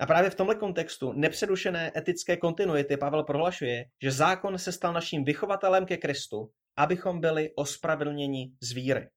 A 0.00 0.06
právě 0.06 0.30
v 0.30 0.34
tomhle 0.34 0.54
kontextu 0.54 1.12
nepředušené 1.12 1.92
etické 1.96 2.36
kontinuity 2.36 2.96
Pavel 2.96 3.24
prohlašuje, 3.24 3.84
že 4.02 4.10
zákon 4.10 4.58
se 4.58 4.72
stal 4.72 4.92
naším 4.92 5.24
vychovatelem 5.24 5.86
ke 5.86 5.96
Kristu, 5.96 6.50
abychom 6.76 7.20
byli 7.20 7.50
ospravedlněni 7.54 8.52
z 8.62 8.72
víry. 8.72 9.08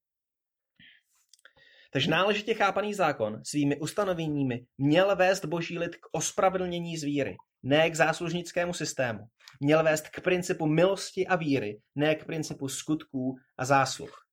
Takže 1.89 2.11
náležitě 2.11 2.53
chápaný 2.53 2.93
zákon 2.93 3.41
svými 3.45 3.79
ustanoveními 3.79 4.65
měl 4.77 5.15
vést 5.15 5.45
boží 5.45 5.79
lid 5.79 5.95
k 5.95 6.07
ospravedlnění 6.11 6.97
z 6.97 7.03
víry, 7.03 7.37
ne 7.63 7.89
k 7.89 7.95
záslužnickému 7.95 8.73
systému. 8.73 9.19
Měl 9.59 9.83
vést 9.83 10.09
k 10.09 10.21
principu 10.21 10.65
milosti 10.65 11.27
a 11.27 11.35
víry, 11.35 11.79
ne 11.95 12.15
k 12.15 12.25
principu 12.25 12.67
skutků 12.67 13.35
a 13.57 13.65
zásluh. 13.65 14.25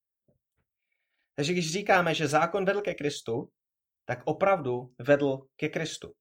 Takže 1.34 1.52
když 1.52 1.72
říkáme, 1.72 2.14
že 2.14 2.28
zákon 2.28 2.64
vedl 2.64 2.80
ke 2.80 2.94
Kristu, 2.94 3.48
tak 4.04 4.22
opravdu 4.24 4.92
vedl 4.98 5.38
ke 5.56 5.68
Kristu. 5.68 6.12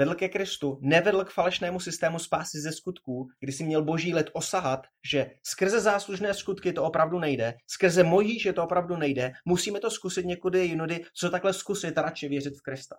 Vedl 0.00 0.14
ke 0.14 0.28
Kristu, 0.28 0.78
nevedl 0.80 1.24
k 1.24 1.30
falešnému 1.30 1.80
systému 1.80 2.18
spásy 2.18 2.60
ze 2.60 2.72
skutků, 2.72 3.28
kdy 3.40 3.52
si 3.52 3.64
měl 3.64 3.84
boží 3.84 4.14
let 4.14 4.30
osahat, 4.32 4.80
že 5.10 5.30
skrze 5.42 5.80
záslužné 5.80 6.34
skutky 6.34 6.72
to 6.72 6.84
opravdu 6.84 7.18
nejde, 7.18 7.54
skrze 7.66 8.04
že 8.42 8.52
to 8.52 8.64
opravdu 8.64 8.96
nejde, 8.96 9.32
musíme 9.44 9.80
to 9.80 9.90
zkusit 9.90 10.26
někudy 10.26 10.58
jinudy, 10.58 11.04
co 11.14 11.30
takhle 11.30 11.52
zkusit 11.52 11.98
radši 11.98 12.28
věřit 12.28 12.54
v 12.56 12.62
Krista. 12.62 12.96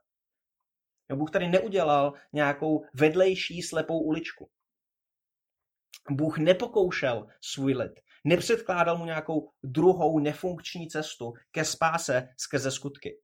No, 1.10 1.16
Bůh 1.18 1.32
tady 1.32 1.48
neudělal 1.48 2.14
nějakou 2.34 2.86
vedlejší 2.94 3.62
slepou 3.62 4.00
uličku. 4.00 4.50
Bůh 6.10 6.38
nepokoušel 6.38 7.28
svůj 7.42 7.74
lid, 7.74 7.94
nepředkládal 8.24 8.98
mu 8.98 9.06
nějakou 9.06 9.50
druhou 9.64 10.20
nefunkční 10.20 10.88
cestu 10.88 11.34
ke 11.52 11.66
spáse 11.66 12.28
skrze 12.38 12.72
skutky. 12.72 13.18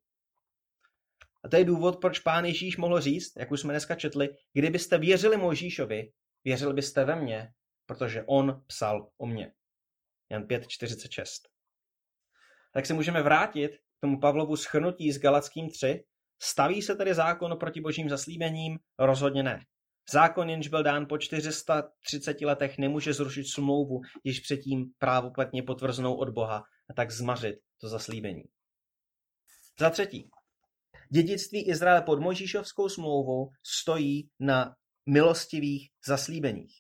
A 1.44 1.50
to 1.50 1.56
je 1.56 1.66
důvod, 1.66 2.02
proč 2.02 2.20
pán 2.20 2.46
Ježíš 2.46 2.78
mohl 2.78 3.02
říct, 3.02 3.34
jak 3.38 3.52
už 3.52 3.62
jsme 3.62 3.74
dneska 3.74 3.96
četli, 3.96 4.30
kdybyste 4.54 4.98
věřili 4.98 5.38
Mojžíšovi, 5.38 6.12
věřili 6.44 6.74
byste 6.74 7.06
ve 7.06 7.16
mně, 7.16 7.54
protože 7.86 8.24
on 8.28 8.64
psal 8.68 9.10
o 9.18 9.26
mně. 9.26 9.52
Jan 10.32 10.44
5.46. 10.44 11.26
Tak 12.74 12.86
se 12.86 12.94
můžeme 12.94 13.22
vrátit 13.22 13.72
k 13.78 14.02
tomu 14.02 14.20
Pavlovu 14.20 14.56
schrnutí 14.56 15.12
s 15.12 15.20
Galackým 15.20 15.70
3. 15.70 16.04
Staví 16.42 16.82
se 16.82 16.96
tedy 16.96 17.14
zákon 17.14 17.58
proti 17.60 17.82
božím 17.82 18.10
zaslíbením? 18.10 18.80
Rozhodně 19.00 19.44
ne. 19.44 19.60
Zákon, 20.12 20.50
jenž 20.50 20.68
byl 20.68 20.84
dán 20.84 21.06
po 21.06 21.18
430 21.18 22.42
letech, 22.42 22.78
nemůže 22.78 23.14
zrušit 23.14 23.44
smlouvu, 23.44 24.02
již 24.24 24.40
předtím 24.40 24.86
právoplatně 24.98 25.64
potvrzenou 25.64 26.16
od 26.16 26.30
Boha 26.30 26.64
a 26.90 26.94
tak 26.94 27.12
zmařit 27.12 27.56
to 27.82 27.90
zaslíbení. 27.90 28.44
Za 29.80 29.90
třetí, 29.90 30.30
Dědictví 31.10 31.68
Izraele 31.68 32.02
pod 32.02 32.20
Mojžíšovskou 32.20 32.90
smlouvou 32.90 33.50
stojí 33.64 34.30
na 34.40 34.76
milostivých 35.06 35.90
zaslíbeních. 36.08 36.76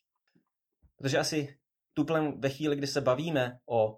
Protože 0.97 1.17
asi 1.17 1.57
tuplem 1.93 2.41
ve 2.41 2.49
chvíli, 2.49 2.75
kdy 2.75 2.87
se 2.87 3.01
bavíme 3.01 3.57
o 3.69 3.97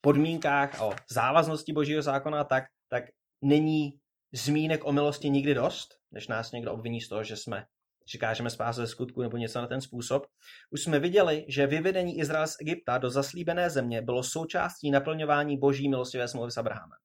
podmínkách 0.00 0.80
o 0.80 0.94
závaznosti 1.10 1.72
božího 1.72 2.02
zákona, 2.02 2.44
tak, 2.44 2.64
tak 2.88 3.04
není 3.42 3.90
zmínek 4.32 4.84
o 4.84 4.92
milosti 4.92 5.30
nikdy 5.30 5.54
dost, 5.54 5.88
než 6.10 6.28
nás 6.28 6.52
někdo 6.52 6.72
obviní 6.72 7.00
z 7.00 7.08
toho, 7.08 7.24
že 7.24 7.36
jsme 7.36 7.66
že 8.06 8.50
spásu 8.50 8.80
ze 8.80 8.86
skutku 8.86 9.22
nebo 9.22 9.36
něco 9.36 9.60
na 9.60 9.66
ten 9.66 9.80
způsob. 9.80 10.22
Už 10.70 10.82
jsme 10.82 10.98
viděli, 10.98 11.46
že 11.48 11.66
vyvedení 11.66 12.18
Izrael 12.18 12.46
z 12.46 12.56
Egypta 12.60 12.98
do 12.98 13.10
zaslíbené 13.10 13.70
země 13.70 14.02
bylo 14.02 14.22
součástí 14.22 14.90
naplňování 14.90 15.58
boží 15.58 15.88
milostivé 15.88 16.28
smlouvy 16.28 16.50
s 16.50 16.56
Abrahamem. 16.56 16.98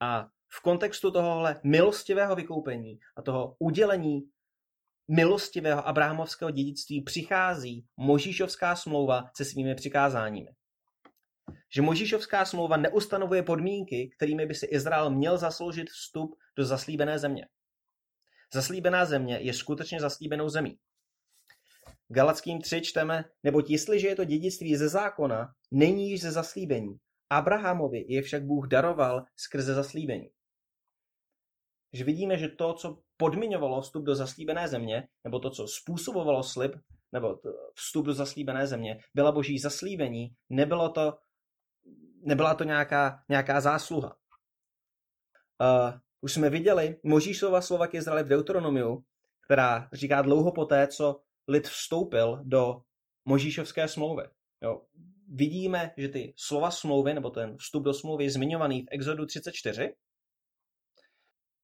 A 0.00 0.26
v 0.48 0.62
kontextu 0.62 1.10
tohohle 1.10 1.60
milostivého 1.64 2.36
vykoupení 2.36 2.98
a 3.16 3.22
toho 3.22 3.56
udělení 3.58 4.22
milostivého 5.08 5.88
Abrahamovského 5.88 6.50
dědictví 6.50 7.02
přichází 7.02 7.86
Možíšovská 7.96 8.76
smlouva 8.76 9.24
se 9.36 9.44
svými 9.44 9.74
přikázáními. 9.74 10.50
Že 11.74 11.82
Možíšovská 11.82 12.44
smlouva 12.44 12.76
neustanovuje 12.76 13.42
podmínky, 13.42 14.10
kterými 14.16 14.46
by 14.46 14.54
si 14.54 14.66
Izrael 14.66 15.10
měl 15.10 15.38
zasloužit 15.38 15.90
vstup 15.90 16.34
do 16.56 16.64
zaslíbené 16.64 17.18
země. 17.18 17.46
Zaslíbená 18.54 19.04
země 19.04 19.38
je 19.40 19.54
skutečně 19.54 20.00
zaslíbenou 20.00 20.48
zemí. 20.48 20.78
Galackým 22.08 22.60
3 22.60 22.80
čteme, 22.80 23.24
neboť 23.42 23.70
jestliže 23.70 24.08
je 24.08 24.16
to 24.16 24.24
dědictví 24.24 24.76
ze 24.76 24.88
zákona, 24.88 25.52
není 25.70 26.10
již 26.10 26.22
ze 26.22 26.30
zaslíbení. 26.30 26.96
Abrahamovi 27.30 28.04
je 28.08 28.22
však 28.22 28.44
Bůh 28.44 28.68
daroval 28.68 29.24
skrze 29.36 29.74
zaslíbení. 29.74 30.30
Že 31.92 32.04
vidíme, 32.04 32.38
že 32.38 32.48
to, 32.48 32.74
co 32.74 32.98
podmiňovalo 33.16 33.80
vstup 33.80 34.04
do 34.04 34.14
zaslíbené 34.14 34.68
země, 34.68 35.08
nebo 35.24 35.38
to, 35.38 35.50
co 35.50 35.68
způsobovalo 35.68 36.42
slib, 36.42 36.76
nebo 37.12 37.40
vstup 37.74 38.06
do 38.06 38.14
zaslíbené 38.14 38.66
země, 38.66 38.98
byla 39.14 39.32
boží 39.32 39.58
zaslíbení, 39.58 40.28
nebylo 40.50 40.88
to, 40.88 41.18
nebyla 42.22 42.54
to 42.54 42.64
nějaká, 42.64 43.24
nějaká 43.28 43.60
zásluha. 43.60 44.16
Uh, 45.60 45.98
už 46.20 46.32
jsme 46.32 46.50
viděli 46.50 46.96
Možíšova 47.04 47.60
slova 47.60 47.86
k 47.86 47.94
Izraeli 47.94 48.22
v 48.22 48.28
Deuteronomiu, 48.28 49.04
která 49.44 49.88
říká 49.92 50.22
dlouho 50.22 50.52
poté, 50.52 50.86
co 50.86 51.20
lid 51.48 51.68
vstoupil 51.68 52.40
do 52.44 52.82
Možíšovské 53.24 53.88
smlouvy. 53.88 54.22
Jo. 54.62 54.82
Vidíme, 55.28 55.90
že 55.96 56.08
ty 56.08 56.34
slova 56.36 56.70
smlouvy, 56.70 57.14
nebo 57.14 57.30
ten 57.30 57.56
vstup 57.56 57.84
do 57.84 57.94
smlouvy 57.94 58.24
je 58.24 58.30
zmiňovaný 58.30 58.82
v 58.82 58.86
Exodu 58.90 59.26
34, 59.26 59.94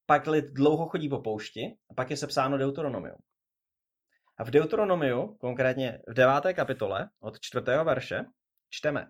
pak 0.06 0.26
lid 0.26 0.44
dlouho 0.44 0.86
chodí 0.86 1.08
po 1.08 1.18
poušti 1.18 1.60
a 1.90 1.94
pak 1.94 2.10
je 2.10 2.16
sepsáno 2.16 2.58
Deuteronomium. 2.58 3.18
A 4.38 4.44
v 4.44 4.50
Deuteronomiu, 4.50 5.36
konkrétně 5.40 6.00
v 6.08 6.14
deváté 6.14 6.54
kapitole 6.54 7.08
od 7.20 7.40
čtvrtého 7.40 7.84
verše, 7.84 8.24
čteme. 8.70 9.06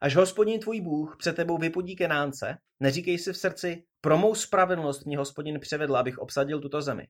Až 0.00 0.16
hospodin 0.16 0.60
tvůj 0.60 0.80
Bůh 0.80 1.16
před 1.18 1.36
tebou 1.36 1.58
vypudí 1.58 1.96
Kenánce, 1.96 2.56
neříkej 2.80 3.18
si 3.18 3.32
v 3.32 3.36
srdci, 3.36 3.84
pro 4.00 4.18
mou 4.18 4.34
spravedlnost 4.34 5.06
mě 5.06 5.18
hospodin 5.18 5.60
přivedl, 5.60 5.96
abych 5.96 6.18
obsadil 6.18 6.60
tuto 6.60 6.82
zemi. 6.82 7.06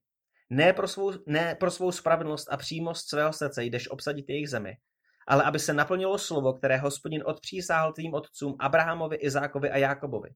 Ne 0.50 0.72
pro, 0.72 0.88
svou, 0.88 1.12
ne 1.26 1.54
pro 1.54 1.70
svou 1.70 1.92
spravedlnost 1.92 2.52
a 2.52 2.56
přímost 2.56 3.08
svého 3.08 3.32
srdce 3.32 3.64
jdeš 3.64 3.90
obsadit 3.90 4.28
jejich 4.28 4.48
zemi, 4.48 4.76
ale 5.28 5.44
aby 5.44 5.58
se 5.58 5.72
naplnilo 5.72 6.18
slovo, 6.18 6.52
které 6.52 6.76
hospodin 6.76 7.22
odpřísáhl 7.26 7.92
tvým 7.92 8.14
otcům 8.14 8.56
Abrahamovi, 8.60 9.16
Izákovi 9.16 9.70
a 9.70 9.76
Jákobovi. 9.76 10.30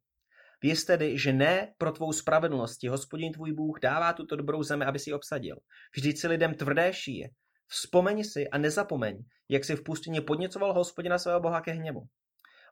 Věz 0.62 0.84
tedy, 0.84 1.18
že 1.18 1.32
ne 1.32 1.74
pro 1.78 1.92
tvou 1.92 2.12
spravedlnost 2.12 2.78
ti 2.78 2.88
hospodin 2.88 3.32
tvůj 3.32 3.52
Bůh 3.52 3.80
dává 3.80 4.12
tuto 4.12 4.36
dobrou 4.36 4.62
zemi, 4.62 4.84
aby 4.84 4.98
si 4.98 5.10
ji 5.10 5.14
obsadil. 5.14 5.56
Vždyť 5.96 6.18
si 6.18 6.28
lidem 6.28 6.54
tvrdé 6.54 6.92
šíje. 6.92 7.28
Vzpomeň 7.68 8.24
si 8.24 8.48
a 8.48 8.58
nezapomeň, 8.58 9.24
jak 9.48 9.64
si 9.64 9.76
v 9.76 9.82
pustině 9.82 10.20
podněcoval 10.20 10.74
hospodina 10.74 11.18
svého 11.18 11.40
boha 11.40 11.60
ke 11.60 11.72
hněvu. 11.72 12.00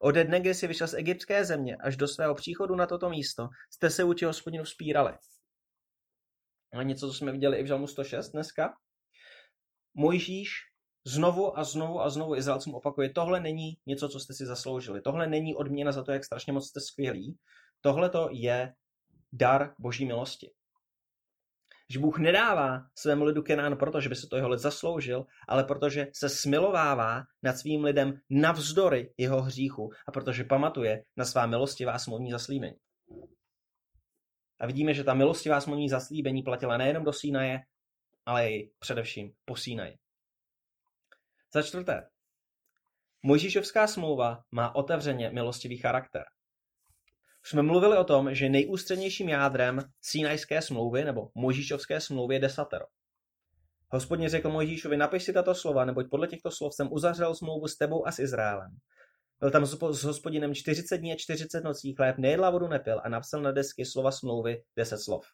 Ode 0.01 0.25
dne, 0.25 0.41
kdy 0.41 0.55
si 0.55 0.67
vyšel 0.67 0.89
z 0.89 0.95
egyptské 0.95 1.45
země 1.45 1.77
až 1.77 1.97
do 1.97 2.09
svého 2.09 2.35
příchodu 2.35 2.75
na 2.75 2.87
toto 2.87 3.11
místo, 3.11 3.49
jste 3.71 3.91
se 3.91 4.05
vůči 4.05 4.25
hospodinu 4.25 4.65
spírali. 4.65 5.13
A 6.73 6.83
něco, 6.83 7.09
co 7.09 7.15
jsme 7.15 7.33
viděli 7.33 7.59
i 7.59 7.63
v 7.63 7.67
Žalmu 7.67 7.87
106 7.87 8.31
dneska. 8.31 8.75
Mojžíš 9.95 10.51
znovu 11.07 11.59
a 11.59 11.65
znovu 11.65 12.01
a 12.01 12.11
znovu 12.11 12.37
Izraelcům 12.37 12.75
opakuje, 12.75 13.13
tohle 13.13 13.41
není 13.41 13.79
něco, 13.87 14.09
co 14.09 14.21
jste 14.21 14.35
si 14.35 14.47
zasloužili. 14.47 15.01
Tohle 15.01 15.27
není 15.27 15.55
odměna 15.55 15.93
za 15.93 16.05
to, 16.05 16.13
jak 16.13 16.25
strašně 16.25 16.53
moc 16.53 16.69
jste 16.69 16.81
skvělí. 16.81 17.39
Tohle 17.85 18.11
to 18.11 18.29
je 18.33 18.75
dar 19.33 19.75
boží 19.79 20.07
milosti. 20.07 20.51
Že 21.91 21.99
Bůh 21.99 22.19
nedává 22.19 22.87
svému 22.95 23.25
lidu 23.25 23.43
Kenán 23.43 23.77
proto, 23.77 24.01
že 24.01 24.09
by 24.09 24.17
se 24.17 24.27
to 24.27 24.37
jeho 24.37 24.49
lid 24.49 24.61
zasloužil, 24.61 25.27
ale 25.49 25.65
protože 25.65 26.07
se 26.15 26.29
smilovává 26.29 27.23
nad 27.43 27.59
svým 27.59 27.85
lidem 27.85 28.21
navzdory 28.31 29.15
jeho 29.19 29.43
hříchu 29.43 29.91
a 30.09 30.13
protože 30.13 30.45
pamatuje 30.45 31.05
na 31.17 31.25
svá 31.25 31.47
milostivá 31.47 31.99
smluvní 31.99 32.31
zaslíbení. 32.31 32.77
A 34.61 34.67
vidíme, 34.67 34.95
že 34.95 35.05
ta 35.05 35.15
milostivá 35.15 35.61
smluvní 35.61 35.89
zaslíbení 35.89 36.43
platila 36.43 36.77
nejenom 36.77 37.05
do 37.05 37.13
Sínaje, 37.13 37.61
ale 38.27 38.51
i 38.51 38.73
především 38.79 39.33
po 39.45 39.57
Sínaji. 39.57 39.99
Za 41.55 41.63
čtvrté, 41.63 42.09
Mojžíšovská 43.23 43.87
smlouva 43.87 44.45
má 44.53 44.75
otevřeně 44.75 45.31
milostivý 45.31 45.77
charakter. 45.77 46.25
Jsme 47.47 47.63
mluvili 47.63 47.97
o 47.97 48.05
tom, 48.05 48.35
že 48.35 48.49
nejústřednějším 48.49 49.29
jádrem 49.29 49.81
Sinajské 50.01 50.63
smlouvy 50.63 51.05
nebo 51.05 51.31
Mojžíšovské 51.35 52.01
smlouvy 52.01 52.35
je 52.35 52.41
desatero. 52.41 52.85
Hospodin 53.89 54.29
řekl 54.29 54.51
Mojžíšovi, 54.51 54.97
napiš 54.97 55.23
si 55.23 55.33
tato 55.33 55.55
slova, 55.55 55.85
neboť 55.85 56.07
podle 56.11 56.27
těchto 56.27 56.51
slov 56.51 56.75
jsem 56.75 56.93
uzavřel 56.93 57.35
smlouvu 57.35 57.69
s 57.69 57.77
tebou 57.77 58.07
a 58.07 58.13
s 58.13 58.19
Izraelem. 58.19 58.71
Byl 59.41 59.51
tam 59.51 59.67
s 59.67 60.05
hospodinem 60.05 60.55
40 60.55 60.99
dní 60.99 61.13
a 61.13 61.17
40 61.17 61.65
nocí, 61.65 61.95
chléb 61.95 62.19
nejedla, 62.19 62.51
vodu 62.51 62.69
nepil 62.69 63.01
a 63.05 63.09
napsal 63.09 63.43
na 63.43 63.53
desky 63.53 63.85
slova 63.85 64.13
smlouvy 64.13 64.63
10 64.77 64.99
slov. 64.99 65.27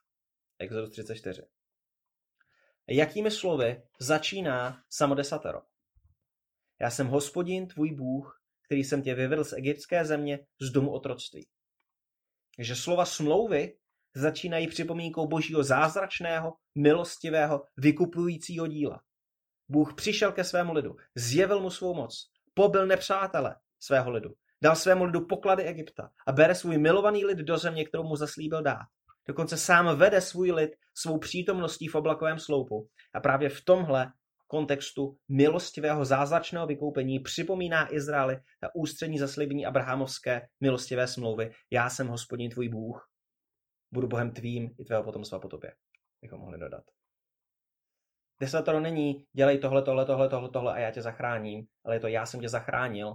Exodus 0.58 0.90
34. 0.90 1.42
Jakými 2.88 3.30
slovy 3.30 3.82
začíná 4.00 4.82
samo 4.90 5.14
desatero? 5.14 5.62
Já 6.80 6.90
jsem 6.90 7.06
hospodin, 7.06 7.68
tvůj 7.68 7.94
Bůh, 7.94 8.40
který 8.66 8.84
jsem 8.84 9.02
tě 9.02 9.14
vyvedl 9.14 9.44
z 9.44 9.52
egyptské 9.52 10.04
země, 10.04 10.38
z 10.60 10.70
domu 10.70 10.90
otroctví. 10.90 11.46
Takže 12.56 12.76
slova 12.76 13.04
smlouvy 13.04 13.76
začínají 14.14 14.68
připomínkou 14.68 15.26
božího 15.26 15.62
zázračného, 15.62 16.52
milostivého, 16.74 17.64
vykupujícího 17.76 18.66
díla. 18.66 19.00
Bůh 19.68 19.94
přišel 19.94 20.32
ke 20.32 20.44
svému 20.44 20.72
lidu, 20.72 20.96
zjevil 21.14 21.60
mu 21.60 21.70
svou 21.70 21.94
moc, 21.94 22.30
pobyl 22.54 22.86
nepřátele 22.86 23.56
svého 23.80 24.10
lidu, 24.10 24.30
dal 24.62 24.76
svému 24.76 25.04
lidu 25.04 25.26
poklady 25.26 25.62
Egypta 25.62 26.10
a 26.26 26.32
bere 26.32 26.54
svůj 26.54 26.78
milovaný 26.78 27.24
lid 27.24 27.38
do 27.38 27.58
země, 27.58 27.84
kterou 27.84 28.02
mu 28.02 28.16
zaslíbil 28.16 28.62
dát. 28.62 28.86
Dokonce 29.28 29.56
sám 29.56 29.98
vede 29.98 30.20
svůj 30.20 30.52
lid 30.52 30.70
svou 30.94 31.18
přítomností 31.18 31.88
v 31.88 31.94
oblakovém 31.94 32.38
sloupu. 32.38 32.88
A 33.14 33.20
právě 33.20 33.48
v 33.48 33.64
tomhle 33.64 34.12
kontextu 34.50 35.16
milostivého 35.28 36.04
zázračného 36.04 36.66
vykoupení 36.66 37.20
připomíná 37.20 37.94
Izraeli 37.94 38.40
ta 38.60 38.74
ústřední 38.74 39.18
zaslíbení 39.18 39.66
Abrahamovské 39.66 40.48
milostivé 40.60 41.06
smlouvy. 41.08 41.50
Já 41.70 41.90
jsem 41.90 42.08
hospodin 42.08 42.50
tvůj 42.50 42.68
Bůh, 42.68 43.08
budu 43.92 44.08
Bohem 44.08 44.32
tvým 44.32 44.74
i 44.78 44.84
tvého 44.84 45.04
potomstva 45.04 45.38
po 45.38 45.48
tobě, 45.48 45.74
bychom 46.22 46.40
mohli 46.40 46.58
dodat. 46.58 46.84
Desatoro 48.40 48.80
není 48.80 49.26
dělej 49.32 49.58
tohle, 49.58 49.82
tohle, 49.82 50.06
tohle, 50.06 50.28
tohle, 50.28 50.50
tohle 50.50 50.74
a 50.74 50.78
já 50.78 50.90
tě 50.90 51.02
zachráním, 51.02 51.66
ale 51.84 51.96
je 51.96 52.00
to 52.00 52.08
já 52.08 52.26
jsem 52.26 52.40
tě 52.40 52.48
zachránil 52.48 53.14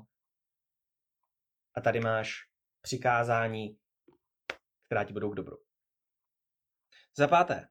a 1.76 1.82
tady 1.82 2.00
máš 2.00 2.34
přikázání, 2.82 3.78
která 4.86 5.04
ti 5.04 5.14
budou 5.14 5.32
k 5.32 5.36
dobru. 5.36 5.58
Za 7.18 7.28
páté, 7.28 7.68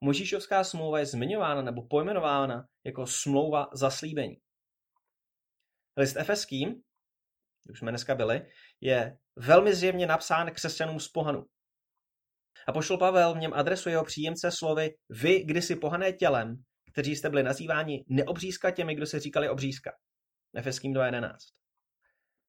Možíšovská 0.00 0.64
smlouva 0.64 0.98
je 0.98 1.06
zmiňována 1.06 1.62
nebo 1.62 1.82
pojmenována 1.82 2.64
jako 2.84 3.06
smlouva 3.06 3.68
zaslíbení. 3.72 4.36
List 5.96 6.16
Efeským, 6.16 6.82
už 7.70 7.78
jsme 7.78 7.90
dneska 7.90 8.14
byli, 8.14 8.46
je 8.80 9.18
velmi 9.36 9.74
zjevně 9.74 10.06
napsán 10.06 10.50
křesťanům 10.50 11.00
z 11.00 11.08
pohanu. 11.08 11.44
A 12.66 12.72
pošel 12.72 12.98
Pavel 12.98 13.34
v 13.34 13.38
něm 13.38 13.54
adresuje 13.54 13.92
jeho 13.92 14.04
příjemce 14.04 14.50
slovy 14.50 14.90
vy 15.08 15.40
kdysi 15.44 15.76
pohané 15.76 16.12
tělem, 16.12 16.56
kteří 16.92 17.16
jste 17.16 17.30
byli 17.30 17.42
nazýváni 17.42 18.04
neobřízka 18.08 18.70
těmi, 18.70 18.94
kdo 18.94 19.06
se 19.06 19.20
říkali 19.20 19.48
obřízka. 19.48 19.90
Efeským 20.56 20.94
2.11. 20.94 21.36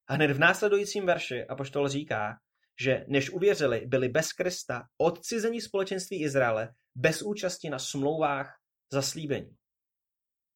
A 0.08 0.14
hned 0.14 0.32
v 0.32 0.40
následujícím 0.40 1.06
verši 1.06 1.46
Apoštol 1.46 1.88
říká, 1.88 2.36
že 2.82 3.06
než 3.08 3.30
uvěřili, 3.30 3.86
byli 3.88 4.10
bez 4.10 4.34
Krista 4.34 4.84
odcizení 4.98 5.62
společenství 5.62 6.22
Izraele 6.22 6.70
bez 7.00 7.22
účasti 7.22 7.70
na 7.70 7.80
smlouvách 7.80 8.60
zaslíbení. 8.92 9.56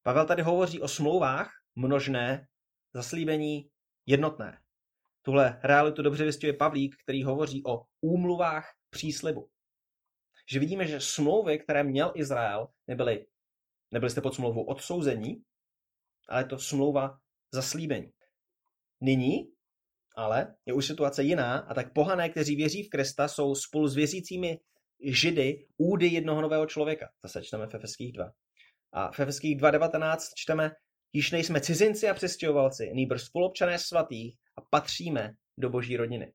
Pavel 0.02 0.26
tady 0.26 0.42
hovoří 0.42 0.80
o 0.80 0.88
smlouvách 0.88 1.50
množné, 1.74 2.46
zaslíbení 2.94 3.70
jednotné. 4.06 4.60
Tuhle 5.22 5.60
realitu 5.62 6.02
dobře 6.02 6.24
vystihuje 6.24 6.56
Pavlík, 6.56 6.96
který 7.02 7.24
hovoří 7.24 7.62
o 7.66 7.82
úmluvách 8.00 8.74
příslibu. 8.90 9.50
Že 10.52 10.60
vidíme, 10.60 10.86
že 10.86 11.00
smlouvy, 11.00 11.58
které 11.58 11.84
měl 11.84 12.12
Izrael, 12.14 12.68
nebyly, 12.86 13.26
nebyly 13.90 14.10
jste 14.10 14.20
pod 14.20 14.34
smlouvou 14.34 14.64
odsouzení, 14.64 15.42
ale 16.28 16.44
to 16.44 16.58
smlouva 16.58 17.18
zaslíbení. 17.52 18.12
Nyní 19.00 19.54
ale 20.16 20.54
je 20.66 20.74
už 20.74 20.86
situace 20.86 21.22
jiná 21.22 21.58
a 21.58 21.74
tak 21.74 21.92
pohané, 21.92 22.28
kteří 22.28 22.56
věří 22.56 22.82
v 22.82 22.90
Krista, 22.90 23.28
jsou 23.28 23.54
spolu 23.54 23.88
s 23.88 23.94
věřícími 23.94 24.58
židy 25.02 25.66
údy 25.76 26.06
jednoho 26.06 26.42
nového 26.42 26.66
člověka. 26.66 27.08
Zase 27.22 27.42
čteme 27.42 27.66
v 27.66 27.74
Efeských 27.74 28.12
2. 28.12 28.30
A 28.92 29.12
v 29.12 29.20
Efeských 29.20 29.60
2.19 29.60 30.18
čteme, 30.36 30.70
již 31.12 31.30
nejsme 31.30 31.60
cizinci 31.60 32.08
a 32.08 32.14
přestěhovalci, 32.14 32.90
nýbrž 32.94 33.22
spolupčané 33.22 33.78
svatých 33.78 34.36
a 34.58 34.60
patříme 34.70 35.30
do 35.58 35.70
boží 35.70 35.96
rodiny. 35.96 36.32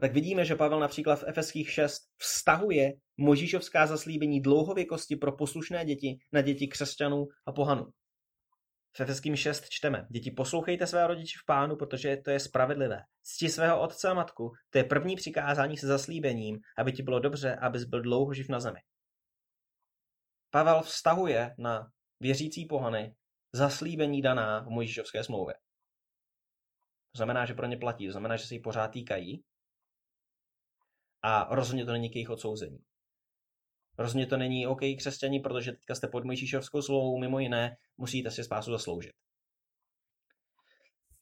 Tak 0.00 0.12
vidíme, 0.12 0.44
že 0.44 0.54
Pavel 0.54 0.80
například 0.80 1.16
v 1.16 1.24
Efeských 1.26 1.70
6 1.70 2.02
vztahuje 2.18 2.92
možíšovská 3.16 3.86
zaslíbení 3.86 4.40
dlouhověkosti 4.40 5.16
pro 5.16 5.32
poslušné 5.36 5.84
děti 5.84 6.18
na 6.32 6.40
děti 6.40 6.68
křesťanů 6.68 7.26
a 7.46 7.52
pohanů. 7.52 7.86
V 8.96 9.00
Efeským 9.00 9.36
6 9.36 9.64
čteme, 9.68 10.06
děti 10.10 10.30
poslouchejte 10.30 10.86
své 10.86 11.06
rodiče 11.06 11.38
v 11.42 11.46
pánu, 11.46 11.76
protože 11.76 12.16
to 12.16 12.30
je 12.30 12.40
spravedlivé. 12.40 13.02
Cti 13.22 13.48
svého 13.48 13.80
otce 13.80 14.08
a 14.08 14.14
matku, 14.14 14.52
to 14.70 14.78
je 14.78 14.84
první 14.84 15.16
přikázání 15.16 15.76
se 15.76 15.86
zaslíbením, 15.86 16.58
aby 16.78 16.92
ti 16.92 17.02
bylo 17.02 17.20
dobře, 17.20 17.56
abys 17.56 17.84
byl 17.84 18.02
dlouho 18.02 18.34
živ 18.34 18.48
na 18.48 18.60
zemi. 18.60 18.80
Pavel 20.50 20.82
vztahuje 20.82 21.54
na 21.58 21.90
věřící 22.20 22.66
pohany 22.66 23.14
zaslíbení 23.52 24.22
daná 24.22 24.60
v 24.60 24.68
Mojžíšovské 24.68 25.24
smlouvě. 25.24 25.54
To 27.12 27.16
znamená, 27.16 27.46
že 27.46 27.54
pro 27.54 27.66
ně 27.66 27.76
platí, 27.76 28.06
to 28.06 28.12
znamená, 28.12 28.36
že 28.36 28.46
se 28.46 28.54
jí 28.54 28.60
pořád 28.60 28.88
týkají 28.88 29.44
a 31.22 31.54
rozhodně 31.54 31.84
to 31.84 31.92
není 31.92 32.10
k 32.10 32.14
jejich 32.14 32.30
odsouzení. 32.30 32.78
Rozhodně 33.98 34.26
to 34.26 34.36
není 34.36 34.66
OK 34.66 34.80
křesťani, 34.98 35.40
protože 35.40 35.72
teďka 35.72 35.94
jste 35.94 36.08
pod 36.08 36.24
Mojžíšovskou 36.24 36.82
slovou, 36.82 37.18
mimo 37.18 37.38
jiné, 37.38 37.76
musíte 37.98 38.30
si 38.30 38.44
spásu 38.44 38.70
zasloužit. 38.70 39.12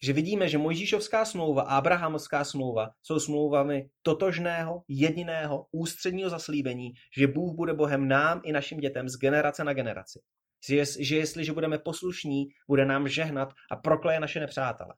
Že 0.02 0.12
vidíme, 0.12 0.48
že 0.48 0.58
Mojžíšovská 0.58 1.24
smlouva 1.24 1.62
a 1.62 1.76
Abrahamovská 1.76 2.44
smlouva 2.44 2.90
jsou 3.02 3.20
smlouvami 3.20 3.88
totožného, 4.02 4.82
jediného, 4.88 5.66
ústředního 5.72 6.30
zaslíbení, 6.30 6.92
že 7.18 7.26
Bůh 7.26 7.56
bude 7.56 7.74
Bohem 7.74 8.08
nám 8.08 8.40
i 8.44 8.52
našim 8.52 8.78
dětem 8.78 9.08
z 9.08 9.16
generace 9.16 9.64
na 9.64 9.72
generaci. 9.72 10.20
Že, 10.68 10.84
že 11.00 11.16
jestliže 11.16 11.52
budeme 11.52 11.78
poslušní, 11.78 12.44
bude 12.68 12.84
nám 12.84 13.08
žehnat 13.08 13.52
a 13.70 13.76
prokleje 13.76 14.20
naše 14.20 14.40
nepřátele. 14.40 14.94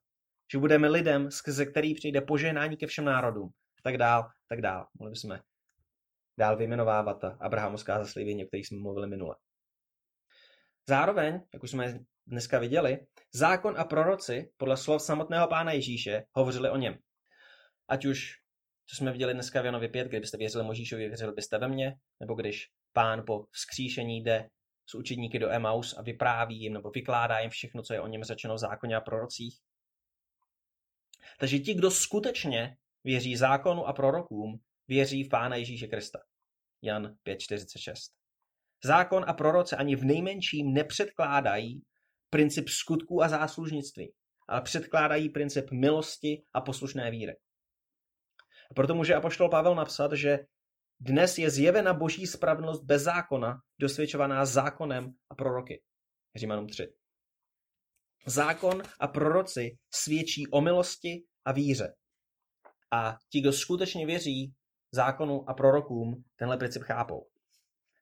Že 0.53 0.59
budeme 0.59 0.89
lidem, 0.89 1.31
skrze 1.31 1.67
který 1.67 1.95
přijde 1.95 2.21
požehnání 2.21 2.77
ke 2.77 2.87
všem 2.87 3.05
národům. 3.05 3.49
Tak 3.83 3.99
dál, 3.99 4.29
tak 4.49 4.61
dál. 4.61 4.87
Mohli 4.99 5.11
bychom 5.11 5.39
dál 6.39 6.57
vyjmenovávat 6.57 7.21
ta 7.21 7.37
abrahamovská 7.41 7.99
zaslíbení, 7.99 8.45
o 8.45 8.47
kterých 8.47 8.67
jsme 8.67 8.79
mluvili 8.79 9.07
minule. 9.07 9.37
Zároveň, 10.89 11.41
jak 11.55 11.63
už 11.63 11.71
jsme 11.71 11.99
dneska 12.27 12.59
viděli, 12.59 13.07
zákon 13.35 13.75
a 13.79 13.85
proroci 13.85 14.53
podle 14.57 14.77
slov 14.77 15.03
samotného 15.03 15.49
pána 15.49 15.73
Ježíše 15.73 16.25
hovořili 16.33 16.71
o 16.71 16.77
něm. 16.77 16.99
Ať 17.89 18.05
už, 18.05 18.33
co 18.87 18.97
jsme 18.97 19.13
viděli 19.13 19.35
dneska 19.35 19.63
v 19.63 19.65
Janově 19.65 19.89
5, 19.89 20.09
kdybyste 20.09 20.37
věřili 20.37 20.65
Možíšovi, 20.65 21.09
věřili 21.09 21.33
byste 21.33 21.59
ve 21.59 21.69
mně, 21.69 21.95
nebo 22.21 22.35
když 22.35 22.69
pán 22.93 23.23
po 23.27 23.47
vzkříšení 23.51 24.23
jde 24.23 24.49
s 24.91 24.95
učedníky 24.95 25.39
do 25.39 25.51
Emaus 25.51 25.99
a 25.99 26.03
vypráví 26.03 26.63
jim 26.63 26.73
nebo 26.73 26.91
vykládá 26.91 27.39
jim 27.39 27.51
všechno, 27.51 27.83
co 27.83 27.95
je 27.95 28.01
o 28.01 28.07
něm 28.07 28.25
řečeno 28.25 28.55
v 28.55 28.59
zákoně 28.59 28.97
a 28.97 29.01
prorocích. 29.01 29.59
Takže 31.39 31.59
ti, 31.59 31.75
kdo 31.75 31.91
skutečně 31.91 32.77
věří 33.05 33.37
zákonu 33.37 33.87
a 33.87 33.93
prorokům, 33.93 34.61
věří 34.89 35.25
v 35.25 35.29
Pána 35.29 35.57
Ježíše 35.57 35.87
Krista. 35.87 36.19
Jan 36.83 37.17
5.46. 37.27 37.93
Zákon 38.85 39.25
a 39.29 39.33
proroce 39.33 39.77
ani 39.77 39.97
v 39.97 40.05
nejmenším 40.05 40.73
nepředkládají 40.73 41.83
princip 42.31 42.69
skutků 42.69 43.23
a 43.23 43.29
záslužnictví, 43.29 44.13
ale 44.49 44.63
předkládají 44.63 45.31
princip 45.31 45.71
milosti 45.71 46.43
a 46.55 46.61
poslušné 46.61 47.11
víry. 47.11 47.33
A 48.71 48.75
proto 48.75 48.95
může 48.95 49.15
apoštol 49.15 49.49
Pavel 49.49 49.75
napsat, 49.75 50.13
že 50.13 50.39
dnes 51.01 51.39
je 51.39 51.51
zjevena 51.51 51.95
boží 51.95 52.27
spravedlnost 52.27 52.85
bez 52.85 53.03
zákona, 53.03 53.55
dosvědčovaná 53.81 54.45
zákonem 54.45 55.13
a 55.31 55.35
proroky. 55.35 55.83
Římanům 56.37 56.67
3. 56.69 56.93
Zákon 58.27 58.83
a 59.01 59.09
proroci 59.09 59.79
svědčí 59.95 60.47
o 60.47 60.61
milosti 60.61 61.25
a 61.45 61.53
víře. 61.53 61.95
A 62.93 63.17
ti, 63.33 63.41
kdo 63.41 63.53
skutečně 63.53 64.07
věří 64.07 64.55
zákonu 64.97 65.51
a 65.51 65.55
prorokům, 65.55 66.25
tenhle 66.37 66.57
princip 66.57 66.83
chápou. 66.83 67.27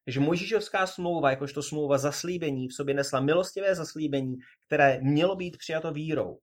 Takže 0.04 0.20
Mojžíšovská 0.20 0.86
smlouva, 0.86 1.30
jakožto 1.30 1.62
smlouva 1.62 1.98
zaslíbení, 1.98 2.68
v 2.68 2.72
sobě 2.72 2.94
nesla 2.94 3.20
milostivé 3.20 3.74
zaslíbení, 3.74 4.36
které 4.66 5.00
mělo 5.02 5.36
být 5.36 5.56
přijato 5.56 5.92
vírou. 5.92 6.38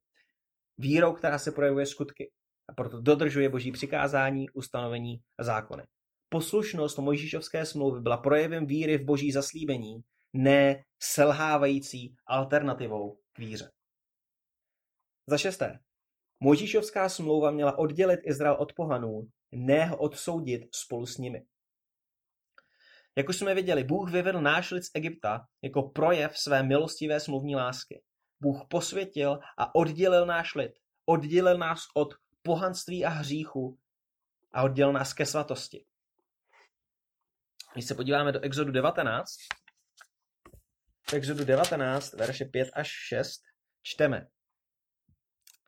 Vírou, 0.78 1.14
která 1.14 1.38
se 1.40 1.52
projevuje 1.52 1.86
skutky. 1.86 2.32
A 2.70 2.74
proto 2.74 3.02
dodržuje 3.02 3.50
boží 3.50 3.72
přikázání, 3.72 4.50
ustanovení 4.50 5.22
a 5.40 5.44
zákony. 5.44 5.84
Poslušnost 6.30 6.98
Mojžíšovské 6.98 7.66
smlouvy 7.66 8.02
byla 8.02 8.18
projevem 8.18 8.66
víry 8.66 8.98
v 8.98 9.06
boží 9.06 9.32
zaslíbení, 9.32 10.02
ne 10.34 10.84
selhávající 11.00 12.16
alternativou 12.28 13.18
k 13.34 13.40
víře. 13.40 13.72
Za 15.28 15.38
šesté. 15.38 15.80
Mojžíšovská 16.40 17.10
smlouva 17.10 17.52
měla 17.52 17.78
oddělit 17.78 18.20
Izrael 18.24 18.56
od 18.60 18.74
pohanů, 18.74 19.28
ne 19.52 19.86
ho 19.86 19.98
odsoudit 19.98 20.76
spolu 20.76 21.06
s 21.06 21.18
nimi. 21.18 21.46
Jak 23.18 23.30
už 23.30 23.38
jsme 23.38 23.56
viděli, 23.56 23.84
Bůh 23.84 24.12
vyvedl 24.12 24.42
náš 24.42 24.72
lid 24.72 24.84
z 24.84 24.92
Egypta 24.94 25.48
jako 25.62 25.82
projev 25.84 26.38
své 26.38 26.64
milostivé 26.64 27.20
smluvní 27.20 27.56
lásky. 27.56 28.04
Bůh 28.40 28.66
posvětil 28.70 29.40
a 29.58 29.76
oddělil 29.76 30.26
náš 30.26 30.56
lid. 30.56 30.72
Oddělil 31.06 31.58
nás 31.58 31.80
od 31.96 32.14
pohanství 32.42 33.06
a 33.06 33.10
hříchu 33.10 33.80
a 34.54 34.64
oddělil 34.64 34.94
nás 34.94 35.14
ke 35.14 35.26
svatosti. 35.26 35.86
Když 37.74 37.86
se 37.86 37.96
podíváme 37.96 38.32
do 38.32 38.40
Exodu 38.40 38.72
19, 38.72 39.32
v 41.10 41.14
Exodu 41.14 41.46
19, 41.46 42.14
verše 42.14 42.46
5 42.46 42.70
až 42.74 42.88
6, 42.88 43.42
čteme. 43.84 44.28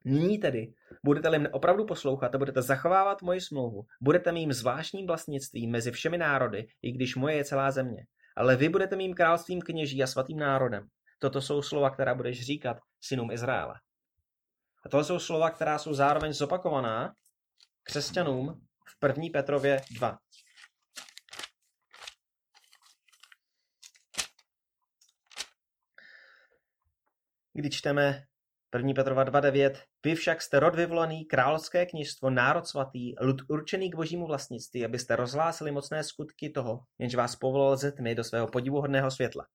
Nyní 0.05 0.39
tedy, 0.39 0.73
budete-li 1.05 1.39
mne 1.39 1.49
opravdu 1.49 1.85
poslouchat 1.85 2.35
a 2.35 2.37
budete 2.37 2.61
zachovávat 2.61 3.21
moji 3.21 3.41
smlouvu, 3.41 3.85
budete 4.01 4.31
mým 4.31 4.53
zvláštním 4.53 5.07
vlastnictvím 5.07 5.71
mezi 5.71 5.91
všemi 5.91 6.17
národy, 6.17 6.67
i 6.81 6.91
když 6.91 7.15
moje 7.15 7.35
je 7.35 7.45
celá 7.45 7.71
země. 7.71 8.05
Ale 8.35 8.55
vy 8.55 8.69
budete 8.69 8.95
mým 8.95 9.13
královstvím 9.13 9.61
kněží 9.61 10.03
a 10.03 10.07
svatým 10.07 10.39
národem. 10.39 10.87
Toto 11.19 11.41
jsou 11.41 11.61
slova, 11.61 11.89
která 11.89 12.15
budeš 12.15 12.45
říkat 12.45 12.77
synům 13.01 13.31
Izraele. 13.31 13.75
A 14.85 14.89
tohle 14.89 15.03
jsou 15.03 15.19
slova, 15.19 15.49
která 15.49 15.77
jsou 15.77 15.93
zároveň 15.93 16.33
zopakovaná 16.33 17.13
křesťanům 17.83 18.61
v 18.87 19.07
1. 19.07 19.23
Petrově 19.33 19.81
2. 19.91 20.17
Kdy 27.53 27.69
čteme 27.69 28.23
1. 28.73 28.93
Petrova 28.93 29.25
2.9. 29.25 29.73
Vy 30.05 30.15
však 30.15 30.41
jste 30.41 30.59
rod 30.59 30.75
vyvolaný, 30.75 31.25
královské 31.25 31.85
kněžstvo, 31.85 32.29
národ 32.29 32.67
svatý, 32.67 33.13
lud 33.21 33.41
určený 33.49 33.91
k 33.91 33.95
božímu 33.95 34.27
vlastnictví, 34.27 34.85
abyste 34.85 35.15
rozhlásili 35.15 35.71
mocné 35.71 36.03
skutky 36.03 36.49
toho, 36.49 36.79
jenž 36.99 37.15
vás 37.15 37.35
povolal 37.35 37.77
ze 37.77 37.91
tmy 37.91 38.15
do 38.15 38.23
svého 38.23 38.47
podivuhodného 38.47 39.11
světla. 39.11 39.45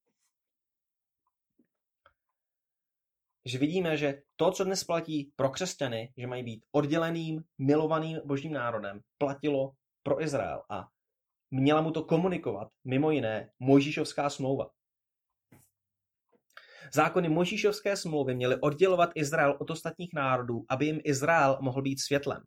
že 3.48 3.58
vidíme, 3.58 3.96
že 3.96 4.22
to, 4.36 4.50
co 4.50 4.64
dnes 4.64 4.84
platí 4.84 5.32
pro 5.36 5.50
křesťany, 5.50 6.12
že 6.16 6.26
mají 6.26 6.42
být 6.42 6.64
odděleným, 6.72 7.44
milovaným 7.58 8.20
božím 8.24 8.52
národem, 8.52 9.00
platilo 9.18 9.72
pro 10.02 10.22
Izrael 10.22 10.62
a 10.70 10.88
měla 11.50 11.80
mu 11.80 11.90
to 11.90 12.04
komunikovat, 12.04 12.68
mimo 12.84 13.10
jiné, 13.10 13.50
Mojžíšovská 13.58 14.30
smlouva. 14.30 14.70
Zákony 16.94 17.28
Možíšovské 17.28 17.96
smlouvy 17.96 18.34
měly 18.34 18.60
oddělovat 18.60 19.10
Izrael 19.14 19.56
od 19.60 19.70
ostatních 19.70 20.10
národů, 20.14 20.64
aby 20.70 20.86
jim 20.86 21.00
Izrael 21.04 21.58
mohl 21.60 21.82
být 21.82 22.00
světlem. 22.00 22.42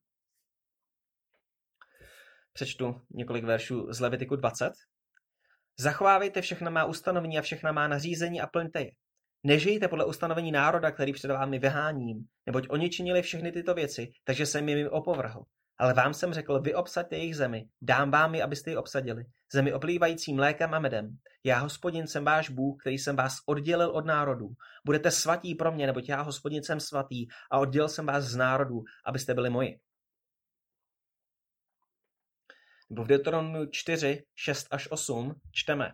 Přečtu 2.54 3.02
několik 3.10 3.44
veršů 3.44 3.88
z 3.94 4.00
Levitiku 4.00 4.36
20. 4.36 4.72
Zachovávejte 5.80 6.42
všechna 6.42 6.70
má 6.70 6.86
ustanovení 6.86 7.38
a 7.38 7.42
všechna 7.42 7.72
má 7.72 7.88
nařízení 7.88 8.42
a 8.42 8.48
plňte 8.48 8.82
je. 8.82 8.92
Nežijte 9.44 9.88
podle 9.88 10.06
ustanovení 10.06 10.52
národa, 10.52 10.92
který 10.92 11.14
před 11.14 11.32
vámi 11.32 11.60
vyháním, 11.60 12.26
neboť 12.46 12.68
oni 12.70 12.90
činili 12.90 13.22
všechny 13.22 13.52
tyto 13.52 13.74
věci, 13.74 14.12
takže 14.24 14.46
jsem 14.46 14.70
jim 14.70 14.88
opovrhl. 14.92 15.44
Ale 15.82 15.94
vám 15.94 16.14
jsem 16.14 16.34
řekl, 16.34 16.62
vy 16.62 16.74
obsaďte 16.76 17.18
jejich 17.18 17.36
zemi, 17.36 17.70
dám 17.82 18.12
vám 18.12 18.36
ji, 18.36 18.42
abyste 18.42 18.70
ji 18.70 18.78
obsadili. 18.78 19.26
Zemi 19.54 19.74
oplývající 19.74 20.34
mlékem 20.34 20.74
a 20.74 20.80
medem. 20.80 21.18
Já, 21.44 21.60
hospodin, 21.60 22.08
jsem 22.08 22.26
váš 22.26 22.50
Bůh, 22.50 22.82
který 22.82 22.98
jsem 22.98 23.16
vás 23.16 23.38
oddělil 23.46 23.90
od 23.90 24.06
národů. 24.06 24.50
Budete 24.86 25.12
svatí 25.12 25.56
pro 25.56 25.72
mě, 25.72 25.88
neboť 25.88 26.10
já, 26.10 26.22
hospodin, 26.22 26.64
jsem 26.64 26.80
svatý 26.80 27.28
a 27.52 27.60
oddělil 27.60 27.90
jsem 27.90 28.06
vás 28.06 28.24
z 28.24 28.36
národů, 28.36 28.84
abyste 29.06 29.34
byli 29.34 29.50
moji. 29.50 29.80
Nebo 32.90 33.04
v 33.04 33.08
Deuteronomiu 33.08 33.66
4, 33.72 34.24
6 34.36 34.68
až 34.72 34.88
8 34.92 35.36
čteme. 35.52 35.92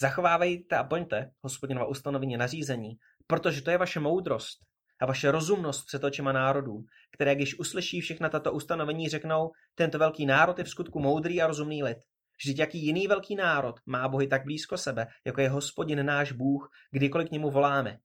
Zachovávejte 0.00 0.76
a 0.76 0.84
plňte 0.84 1.30
hospodinova 1.42 1.86
ustanovení 1.86 2.36
nařízení, 2.36 2.96
protože 3.26 3.62
to 3.62 3.70
je 3.70 3.78
vaše 3.78 4.00
moudrost 4.00 4.66
a 5.00 5.06
vaše 5.06 5.30
rozumnost 5.30 5.86
před 5.86 6.04
očima 6.04 6.32
národů, 6.32 6.84
které 7.14 7.34
když 7.34 7.58
uslyší 7.58 8.00
všechna 8.00 8.28
tato 8.28 8.52
ustanovení 8.52 9.08
řeknou, 9.08 9.50
tento 9.74 9.98
velký 9.98 10.26
národ 10.26 10.58
je 10.58 10.64
v 10.64 10.68
skutku 10.68 11.00
moudrý 11.00 11.42
a 11.42 11.46
rozumný 11.46 11.82
lid. 11.82 11.98
Vždyť 12.38 12.58
jaký 12.58 12.86
jiný 12.86 13.06
velký 13.06 13.34
národ 13.36 13.74
má 13.86 14.08
bohy 14.08 14.26
tak 14.26 14.44
blízko 14.44 14.78
sebe, 14.78 15.06
jako 15.26 15.40
je 15.40 15.48
hospodin 15.48 16.06
náš 16.06 16.32
Bůh, 16.32 16.68
kdykoliv 16.90 17.28
k 17.28 17.32
němu 17.32 17.50
voláme. 17.50 17.98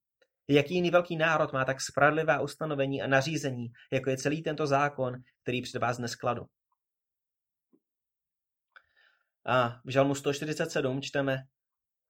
Jaký 0.47 0.75
jiný 0.75 0.91
velký 0.91 1.17
národ 1.17 1.53
má 1.53 1.65
tak 1.65 1.81
spravedlivá 1.81 2.39
ustanovení 2.39 3.01
a 3.01 3.07
nařízení, 3.07 3.67
jako 3.91 4.09
je 4.09 4.17
celý 4.17 4.43
tento 4.43 4.67
zákon, 4.67 5.13
který 5.41 5.61
před 5.61 5.79
vás 5.79 5.97
dnes 5.97 6.15
kladu. 6.15 6.41
A 9.45 9.79
v 9.85 9.89
Žalmu 9.89 10.15
147 10.15 11.01
čteme, 11.01 11.37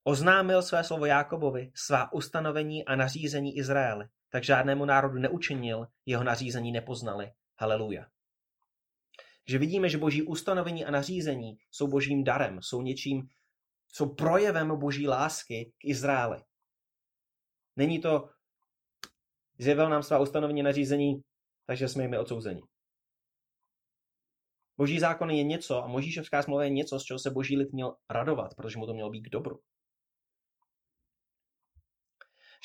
Oznámil 0.03 0.61
své 0.61 0.83
slovo 0.83 1.05
Jákobovi, 1.05 1.71
svá 1.75 2.13
ustanovení 2.13 2.85
a 2.85 2.95
nařízení 2.95 3.57
Izraeli, 3.57 4.05
tak 4.31 4.43
žádnému 4.43 4.85
národu 4.85 5.19
neučinil, 5.19 5.87
jeho 6.05 6.23
nařízení 6.23 6.71
nepoznali. 6.71 7.31
Haleluja. 7.57 8.05
Že 9.47 9.57
vidíme, 9.57 9.89
že 9.89 9.97
boží 9.97 10.23
ustanovení 10.23 10.85
a 10.85 10.91
nařízení 10.91 11.57
jsou 11.71 11.87
božím 11.87 12.23
darem, 12.23 12.61
jsou 12.61 12.81
něčím, 12.81 13.27
jsou 13.87 14.15
projevem 14.15 14.79
boží 14.79 15.07
lásky 15.07 15.73
k 15.77 15.85
Izraeli. 15.85 16.43
Není 17.75 18.01
to, 18.01 18.29
zjevil 19.59 19.89
nám 19.89 20.03
svá 20.03 20.19
ustanovení 20.19 20.63
nařízení, 20.63 21.21
takže 21.65 21.87
jsme 21.87 22.03
jimi 22.03 22.17
odsouzeni. 22.17 22.61
Boží 24.77 24.99
zákon 24.99 25.29
je 25.31 25.43
něco 25.43 25.83
a 25.83 25.87
Možíšovská 25.87 26.43
smlouva 26.43 26.63
je 26.63 26.69
něco, 26.69 26.99
z 26.99 27.03
čeho 27.03 27.19
se 27.19 27.29
boží 27.29 27.57
lid 27.57 27.73
měl 27.73 27.95
radovat, 28.09 28.55
protože 28.55 28.77
mu 28.77 28.85
to 28.85 28.93
mělo 28.93 29.09
být 29.09 29.21
k 29.21 29.29
dobru. 29.29 29.59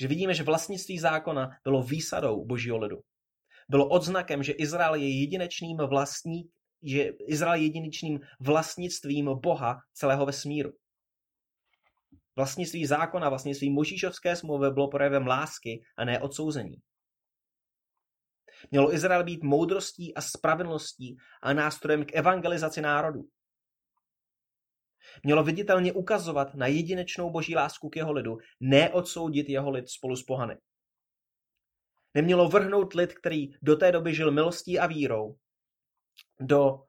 Že 0.00 0.08
vidíme, 0.08 0.34
že 0.34 0.42
vlastnictví 0.42 0.98
zákona 0.98 1.50
bylo 1.64 1.82
výsadou 1.82 2.44
božího 2.44 2.78
lidu. 2.78 3.00
Bylo 3.68 3.88
odznakem, 3.88 4.42
že 4.42 4.52
Izrael 4.52 4.94
je 4.94 5.20
jedinečným 5.20 5.76
vlastní, 5.76 6.48
že 6.82 7.12
Izrael 7.26 7.54
je 7.54 7.62
jedinečným 7.62 8.20
vlastnictvím 8.40 9.30
Boha 9.40 9.80
celého 9.92 10.26
vesmíru. 10.26 10.72
Vlastnictví 12.36 12.86
zákona, 12.86 13.28
vlastnictví 13.28 13.70
Možíšovské 13.70 14.36
smlouvy 14.36 14.70
bylo 14.70 14.88
projevem 14.88 15.26
lásky 15.26 15.82
a 15.96 16.04
ne 16.04 16.20
odsouzení. 16.20 16.76
Mělo 18.70 18.94
Izrael 18.94 19.24
být 19.24 19.42
moudrostí 19.42 20.14
a 20.14 20.20
spravedlností 20.20 21.16
a 21.42 21.52
nástrojem 21.52 22.04
k 22.04 22.14
evangelizaci 22.14 22.80
národů. 22.80 23.22
Mělo 25.22 25.44
viditelně 25.44 25.92
ukazovat 25.92 26.54
na 26.54 26.66
jedinečnou 26.66 27.30
boží 27.30 27.56
lásku 27.56 27.88
k 27.88 27.96
jeho 27.96 28.12
lidu, 28.12 28.38
ne 28.60 28.90
odsoudit 28.90 29.48
jeho 29.48 29.70
lid 29.70 29.88
spolu 29.88 30.16
s 30.16 30.22
pohany. 30.22 30.56
Nemělo 32.14 32.48
vrhnout 32.48 32.94
lid, 32.94 33.14
který 33.14 33.46
do 33.62 33.76
té 33.76 33.92
doby 33.92 34.14
žil 34.14 34.30
milostí 34.30 34.78
a 34.78 34.86
vírou, 34.86 35.38
do 36.40 36.84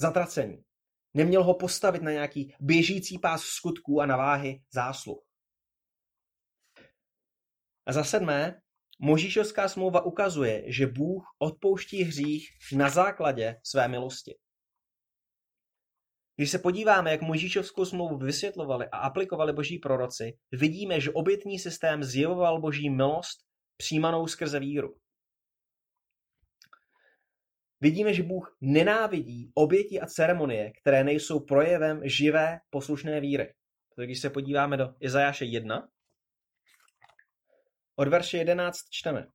zatracení. 0.00 0.64
Neměl 1.14 1.44
ho 1.44 1.54
postavit 1.54 2.02
na 2.02 2.10
nějaký 2.10 2.54
běžící 2.60 3.18
pás 3.18 3.42
skutků 3.42 4.00
a 4.00 4.06
na 4.06 4.16
váhy 4.16 4.62
zásluh. 4.72 5.22
A 7.86 7.92
za 7.92 8.04
sedmé, 8.04 8.60
Možíšovská 8.98 9.68
smlouva 9.68 10.00
ukazuje, 10.00 10.72
že 10.72 10.86
Bůh 10.86 11.24
odpouští 11.38 12.02
hřích 12.02 12.48
na 12.76 12.90
základě 12.90 13.60
své 13.62 13.88
milosti. 13.88 14.38
Když 16.36 16.50
se 16.50 16.58
podíváme, 16.58 17.10
jak 17.10 17.22
Možíšovskou 17.22 17.84
smlouvu 17.84 18.18
vysvětlovali 18.18 18.88
a 18.92 18.98
aplikovali 18.98 19.52
boží 19.52 19.78
proroci, 19.78 20.38
vidíme, 20.52 21.00
že 21.00 21.10
obětní 21.10 21.58
systém 21.58 22.04
zjevoval 22.04 22.60
boží 22.60 22.90
milost 22.90 23.38
přijímanou 23.76 24.26
skrze 24.26 24.60
víru. 24.60 24.96
Vidíme, 27.80 28.14
že 28.14 28.22
Bůh 28.22 28.56
nenávidí 28.60 29.50
oběti 29.54 30.00
a 30.00 30.06
ceremonie, 30.06 30.72
které 30.80 31.04
nejsou 31.04 31.40
projevem 31.40 32.00
živé 32.04 32.60
poslušné 32.70 33.20
víry. 33.20 33.54
Takže 33.94 34.06
když 34.06 34.20
se 34.20 34.30
podíváme 34.30 34.76
do 34.76 34.94
Izajáše 35.00 35.44
1, 35.44 35.88
od 37.96 38.08
verše 38.08 38.38
11 38.38 38.76
čteme. 38.90 39.26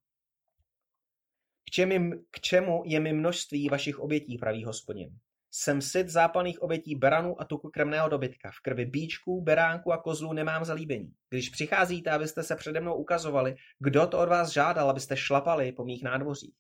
K, 1.66 1.88
k 2.32 2.42
čemu 2.42 2.84
je 2.86 3.00
mi 3.00 3.14
množství 3.14 3.70
vašich 3.70 4.00
obětí, 4.00 4.38
pravý 4.38 4.64
hospodin? 4.64 5.10
Jsem 5.52 5.82
syt 5.82 6.10
zápalných 6.10 6.62
obětí 6.62 6.96
beranů 6.96 7.42
a 7.42 7.46
tuku 7.46 7.70
krmného 7.70 8.10
dobytka. 8.10 8.52
V 8.52 8.60
krvi 8.62 8.86
bíčků, 8.86 9.42
beránku 9.42 9.94
a 9.94 9.98
kozlů 9.98 10.34
nemám 10.34 10.66
zalíbení. 10.66 11.14
Když 11.30 11.50
přicházíte, 11.50 12.12
abyste 12.12 12.44
se 12.44 12.56
přede 12.56 12.80
mnou 12.80 12.96
ukazovali, 12.96 13.56
kdo 13.80 14.08
to 14.08 14.20
od 14.20 14.30
vás 14.30 14.50
žádal, 14.50 14.90
abyste 14.90 15.18
šlapali 15.18 15.72
po 15.72 15.86
mých 15.86 16.04
nádvořích. 16.04 16.56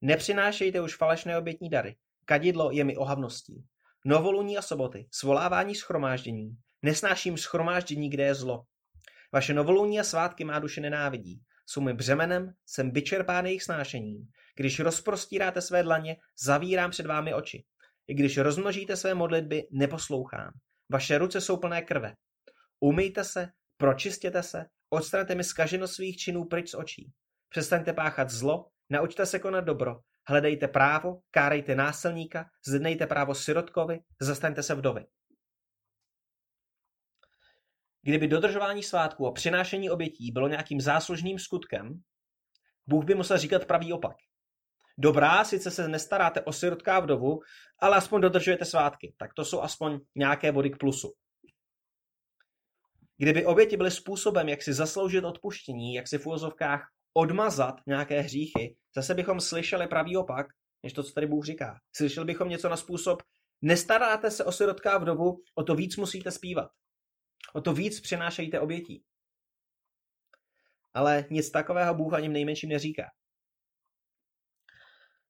Nepřinášejte 0.00 0.80
už 0.80 0.96
falešné 0.96 1.38
obětní 1.38 1.70
dary. 1.70 1.96
Kadidlo 2.24 2.70
je 2.70 2.84
mi 2.84 2.96
ohavností. 2.96 3.64
Novoluní 4.04 4.58
a 4.58 4.62
soboty, 4.62 5.08
svolávání 5.10 5.74
schromáždění. 5.74 6.56
Nesnáším 6.82 7.38
schromáždění, 7.38 8.10
kde 8.10 8.24
je 8.24 8.34
zlo. 8.34 8.64
Vaše 9.32 9.54
novoluní 9.54 10.00
a 10.00 10.04
svátky 10.04 10.44
má 10.44 10.58
duše 10.58 10.80
nenávidí. 10.80 11.40
Jsou 11.66 11.80
mi 11.80 11.94
břemenem, 11.94 12.52
jsem 12.66 12.90
vyčerpán 12.90 13.46
jejich 13.46 13.62
snášením. 13.62 14.28
Když 14.56 14.80
rozprostíráte 14.80 15.60
své 15.60 15.82
dlaně, 15.82 16.16
zavírám 16.44 16.90
před 16.90 17.06
vámi 17.06 17.34
oči. 17.34 17.64
I 18.12 18.14
když 18.14 18.38
rozmnožíte 18.38 18.96
své 18.96 19.14
modlitby, 19.14 19.68
neposlouchám. 19.70 20.50
Vaše 20.92 21.18
ruce 21.18 21.40
jsou 21.40 21.56
plné 21.56 21.82
krve. 21.82 22.14
Umyjte 22.80 23.24
se, 23.24 23.48
pročistěte 23.76 24.42
se, 24.42 24.64
odstraňte 24.90 25.34
mi 25.34 25.44
zkaženost 25.44 25.94
svých 25.94 26.16
činů 26.16 26.44
pryč 26.44 26.70
z 26.70 26.74
očí. 26.74 27.12
Přestaňte 27.48 27.92
páchat 27.92 28.30
zlo, 28.30 28.68
naučte 28.90 29.26
se 29.26 29.38
konat 29.38 29.64
dobro, 29.64 30.00
hledejte 30.28 30.68
právo, 30.68 31.20
kárejte 31.30 31.74
násilníka, 31.74 32.50
zednejte 32.66 33.06
právo 33.06 33.34
sirotkovi, 33.34 34.00
zastaňte 34.20 34.62
se 34.62 34.74
vdovy. 34.74 35.06
Kdyby 38.02 38.28
dodržování 38.28 38.82
svátků 38.82 39.26
a 39.26 39.32
přinášení 39.32 39.90
obětí 39.90 40.32
bylo 40.32 40.48
nějakým 40.48 40.80
záslužným 40.80 41.38
skutkem, 41.38 42.02
Bůh 42.86 43.04
by 43.04 43.14
musel 43.14 43.38
říkat 43.38 43.64
pravý 43.64 43.92
opak. 43.92 44.16
Dobrá, 44.98 45.44
sice 45.44 45.70
se 45.70 45.88
nestaráte 45.88 46.40
o 46.40 46.52
sirotká 46.52 47.00
vdovu, 47.00 47.40
ale 47.78 47.96
aspoň 47.96 48.20
dodržujete 48.20 48.64
svátky. 48.64 49.14
Tak 49.18 49.34
to 49.34 49.44
jsou 49.44 49.60
aspoň 49.60 50.00
nějaké 50.14 50.52
body 50.52 50.70
k 50.70 50.78
plusu. 50.78 51.12
Kdyby 53.16 53.46
oběti 53.46 53.76
byly 53.76 53.90
způsobem, 53.90 54.48
jak 54.48 54.62
si 54.62 54.72
zasloužit 54.72 55.24
odpuštění, 55.24 55.94
jak 55.94 56.08
si 56.08 56.18
v 56.18 56.26
úvozovkách 56.26 56.88
odmazat 57.14 57.74
nějaké 57.86 58.20
hříchy, 58.20 58.76
zase 58.96 59.14
bychom 59.14 59.40
slyšeli 59.40 59.86
pravý 59.86 60.16
opak, 60.16 60.46
než 60.82 60.92
to, 60.92 61.02
co 61.02 61.12
tady 61.12 61.26
Bůh 61.26 61.44
říká. 61.44 61.80
Slyšeli 61.96 62.26
bychom 62.26 62.48
něco 62.48 62.68
na 62.68 62.76
způsob, 62.76 63.22
nestaráte 63.62 64.30
se 64.30 64.44
o 64.44 64.52
sirotká 64.52 64.98
vdovu, 64.98 65.42
o 65.54 65.62
to 65.62 65.74
víc 65.74 65.96
musíte 65.96 66.30
zpívat. 66.30 66.70
O 67.54 67.60
to 67.60 67.72
víc 67.72 68.00
přinášejte 68.00 68.60
obětí. 68.60 69.04
Ale 70.94 71.24
nic 71.30 71.50
takového 71.50 71.94
Bůh 71.94 72.14
ani 72.14 72.28
v 72.28 72.32
nejmenším 72.32 72.70
neříká. 72.70 73.04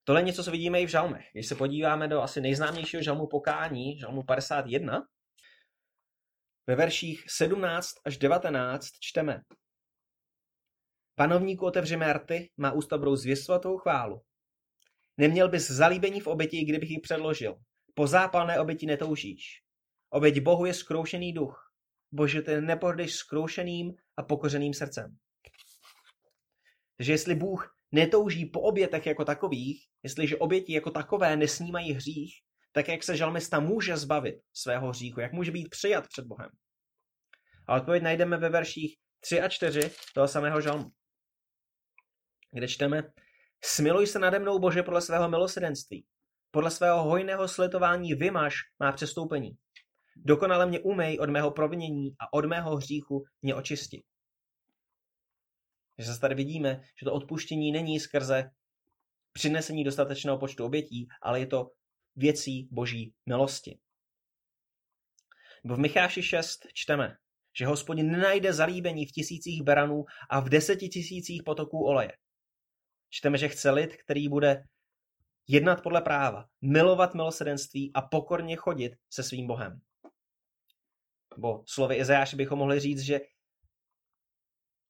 Tohle 0.03 0.21
je 0.21 0.25
něco, 0.25 0.43
co 0.43 0.51
vidíme 0.51 0.81
i 0.81 0.85
v 0.85 0.89
žalmech. 0.89 1.25
Když 1.33 1.47
se 1.47 1.55
podíváme 1.55 2.07
do 2.07 2.21
asi 2.21 2.41
nejznámějšího 2.41 3.03
žalmu 3.03 3.27
pokání, 3.27 3.99
žalmu 3.99 4.23
51, 4.23 5.01
ve 6.67 6.75
verších 6.75 7.23
17 7.27 7.87
až 8.05 8.17
19 8.17 8.87
čteme. 8.99 9.41
Panovníku 11.15 11.65
otevřeme 11.65 12.13
rty, 12.13 12.51
má 12.57 12.71
ústa 12.71 12.97
budou 12.97 13.15
zvěstovat 13.15 13.61
chválu. 13.81 14.21
Neměl 15.17 15.49
bys 15.49 15.71
zalíbení 15.71 16.19
v 16.19 16.27
oběti, 16.27 16.65
kdybych 16.65 16.89
ji 16.89 16.99
předložil. 16.99 17.55
Po 17.93 18.07
zápalné 18.07 18.59
oběti 18.59 18.85
netoužíš. 18.85 19.61
Oběť 20.09 20.39
Bohu 20.39 20.65
je 20.65 20.73
skroušený 20.73 21.33
duch. 21.33 21.71
Bože, 22.11 22.41
ty 22.41 22.61
nepohdeš 22.61 23.15
skroušeným 23.15 23.93
a 24.17 24.23
pokořeným 24.23 24.73
srdcem. 24.73 25.17
Takže 26.97 27.11
jestli 27.11 27.35
Bůh 27.35 27.72
netouží 27.93 28.45
po 28.45 28.61
obětech 28.61 29.05
jako 29.05 29.25
takových, 29.25 29.85
jestliže 30.03 30.37
oběti 30.37 30.73
jako 30.73 30.91
takové 30.91 31.37
nesnímají 31.37 31.93
hřích, 31.93 32.33
tak 32.71 32.87
jak 32.87 33.03
se 33.03 33.17
žalmista 33.17 33.59
může 33.59 33.97
zbavit 33.97 34.35
svého 34.53 34.89
hříchu, 34.89 35.19
jak 35.19 35.33
může 35.33 35.51
být 35.51 35.69
přijat 35.69 36.07
před 36.07 36.25
Bohem. 36.25 36.49
A 37.67 37.75
odpověď 37.75 38.03
najdeme 38.03 38.37
ve 38.37 38.49
verších 38.49 38.97
3 39.19 39.41
a 39.41 39.49
4 39.49 39.91
toho 40.13 40.27
samého 40.27 40.61
žalmu, 40.61 40.91
kde 42.51 42.67
čteme 42.67 43.03
Smiluj 43.65 44.07
se 44.07 44.19
nade 44.19 44.39
mnou, 44.39 44.59
Bože, 44.59 44.83
podle 44.83 45.01
svého 45.01 45.29
milosedenství. 45.29 46.05
Podle 46.51 46.71
svého 46.71 47.03
hojného 47.03 47.47
slitování 47.47 48.13
vymaš 48.13 48.55
má 48.79 48.91
přestoupení. 48.91 49.51
Dokonale 50.15 50.65
mě 50.65 50.79
umej 50.79 51.19
od 51.19 51.29
mého 51.29 51.51
provinění 51.51 52.15
a 52.19 52.33
od 52.33 52.45
mého 52.45 52.75
hříchu 52.75 53.23
mě 53.41 53.55
očisti. 53.55 54.03
Že 55.97 56.05
zase 56.05 56.19
tady 56.19 56.35
vidíme, 56.35 56.81
že 56.99 57.05
to 57.05 57.13
odpuštění 57.13 57.71
není 57.71 57.99
skrze 57.99 58.51
přinesení 59.33 59.83
dostatečného 59.83 60.37
počtu 60.39 60.65
obětí, 60.65 61.07
ale 61.21 61.39
je 61.39 61.47
to 61.47 61.71
věcí 62.15 62.67
boží 62.71 63.13
milosti. 63.25 63.79
Bo 65.65 65.75
v 65.75 65.79
Micháši 65.79 66.23
6 66.23 66.59
čteme, 66.73 67.17
že 67.57 67.65
hospodin 67.65 68.11
nenajde 68.11 68.53
zalíbení 68.53 69.05
v 69.05 69.11
tisících 69.11 69.63
beranů 69.63 70.05
a 70.29 70.39
v 70.39 70.49
deseti 70.49 70.89
tisících 70.89 71.43
potoků 71.43 71.85
oleje. 71.85 72.11
Čteme, 73.09 73.37
že 73.37 73.49
chce 73.49 73.71
lid, 73.71 73.97
který 73.97 74.29
bude 74.29 74.63
jednat 75.47 75.83
podle 75.83 76.01
práva, 76.01 76.45
milovat 76.61 77.15
milosedenství 77.15 77.91
a 77.93 78.01
pokorně 78.01 78.55
chodit 78.55 78.93
se 79.09 79.23
svým 79.23 79.47
Bohem. 79.47 79.81
Bo 81.37 81.63
slovy 81.67 81.95
Izajáše 81.95 82.35
bychom 82.35 82.59
mohli 82.59 82.79
říct, 82.79 83.01
že 83.01 83.19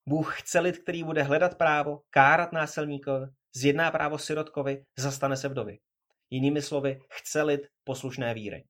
Bůh 0.10 0.41
chce 0.41 0.60
lid, 0.60 0.78
který 0.78 1.04
bude 1.04 1.24
hledat 1.24 1.58
právo, 1.58 2.01
kárat 2.10 2.51
násilníkovi, 2.51 3.28
zjedná 3.56 3.91
právo 3.91 4.18
sirotkovi, 4.18 4.86
zastane 4.97 5.38
se 5.38 5.49
vdovy. 5.49 5.80
Jinými 6.30 6.62
slovy, 6.62 6.99
chce 7.10 7.43
lid 7.43 7.62
poslušné 7.84 8.34
víry. 8.34 8.64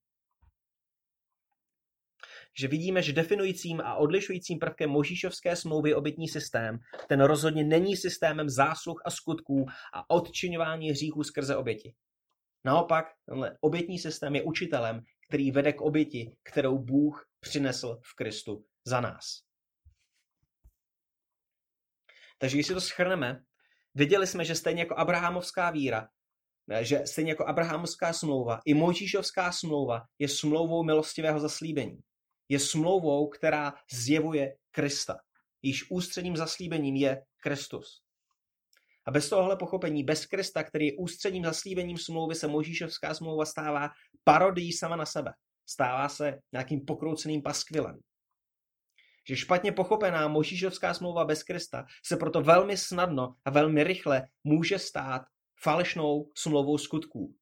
Že 2.60 2.68
vidíme, 2.68 3.02
že 3.02 3.14
definujícím 3.14 3.82
a 3.82 3.96
odlišujícím 3.96 4.60
prvkem 4.60 4.90
Možíšovské 4.90 5.56
smlouvy 5.56 5.90
je 5.90 5.96
obytní 5.96 6.28
systém. 6.28 6.80
Ten 7.10 7.22
rozhodně 7.22 7.64
není 7.64 7.98
systémem 7.98 8.50
zásluh 8.50 9.02
a 9.06 9.10
skutků 9.10 9.66
a 9.94 10.10
odčiňování 10.10 10.90
hříchů 10.90 11.24
skrze 11.24 11.56
oběti. 11.56 11.94
Naopak, 12.66 13.06
tenhle 13.26 13.58
obětní 13.62 14.00
systém 14.00 14.36
je 14.36 14.44
učitelem, 14.44 15.02
který 15.28 15.52
vede 15.52 15.74
k 15.74 15.82
oběti, 15.82 16.36
kterou 16.44 16.78
Bůh 16.78 17.26
přinesl 17.40 18.00
v 18.04 18.16
Kristu 18.16 18.66
za 18.86 19.02
nás. 19.02 19.53
Takže 22.44 22.58
když 22.58 22.68
si 22.68 22.74
to 22.74 22.82
schrneme, 22.82 23.44
viděli 23.96 24.28
jsme, 24.28 24.46
že 24.46 24.56
stejně 24.56 24.82
jako 24.82 24.96
Abrahamovská 24.96 25.72
víra, 25.72 26.08
že 26.82 27.02
stejně 27.06 27.32
jako 27.32 27.46
Abrahamovská 27.46 28.14
smlouva, 28.14 28.60
i 28.66 28.74
Mojžíšovská 28.74 29.52
smlouva 29.52 30.02
je 30.20 30.30
smlouvou 30.30 30.84
milostivého 30.84 31.40
zaslíbení. 31.40 32.00
Je 32.50 32.60
smlouvou, 32.60 33.28
která 33.28 33.74
zjevuje 33.92 34.56
Krista. 34.72 35.18
Již 35.62 35.92
ústředním 35.92 36.38
zaslíbením 36.38 36.96
je 36.96 37.24
Kristus. 37.38 38.02
A 39.06 39.12
bez 39.12 39.30
tohohle 39.30 39.58
pochopení, 39.58 40.04
bez 40.04 40.26
Krista, 40.26 40.64
který 40.64 40.88
je 40.88 40.98
ústředním 40.98 41.44
zaslíbením 41.44 41.98
smlouvy, 41.98 42.36
se 42.36 42.48
Mojžíšovská 42.48 43.14
smlouva 43.14 43.46
stává 43.46 43.90
parodií 44.24 44.74
sama 44.74 44.96
na 44.96 45.06
sebe. 45.06 45.34
Stává 45.70 46.10
se 46.10 46.40
nějakým 46.52 46.86
pokrouceným 46.86 47.42
paskvilem. 47.42 48.00
Že 49.28 49.36
špatně 49.36 49.72
pochopená 49.72 50.28
Mojžíšovská 50.28 50.94
smlouva 50.94 51.26
bez 51.26 51.44
Krista 51.44 51.86
se 52.06 52.18
proto 52.18 52.42
velmi 52.42 52.78
snadno 52.78 53.36
a 53.46 53.50
velmi 53.50 53.84
rychle 53.84 54.28
může 54.44 54.80
stát 54.80 55.22
falešnou 55.62 56.32
smlouvou 56.36 56.78
skutků, 56.78 57.36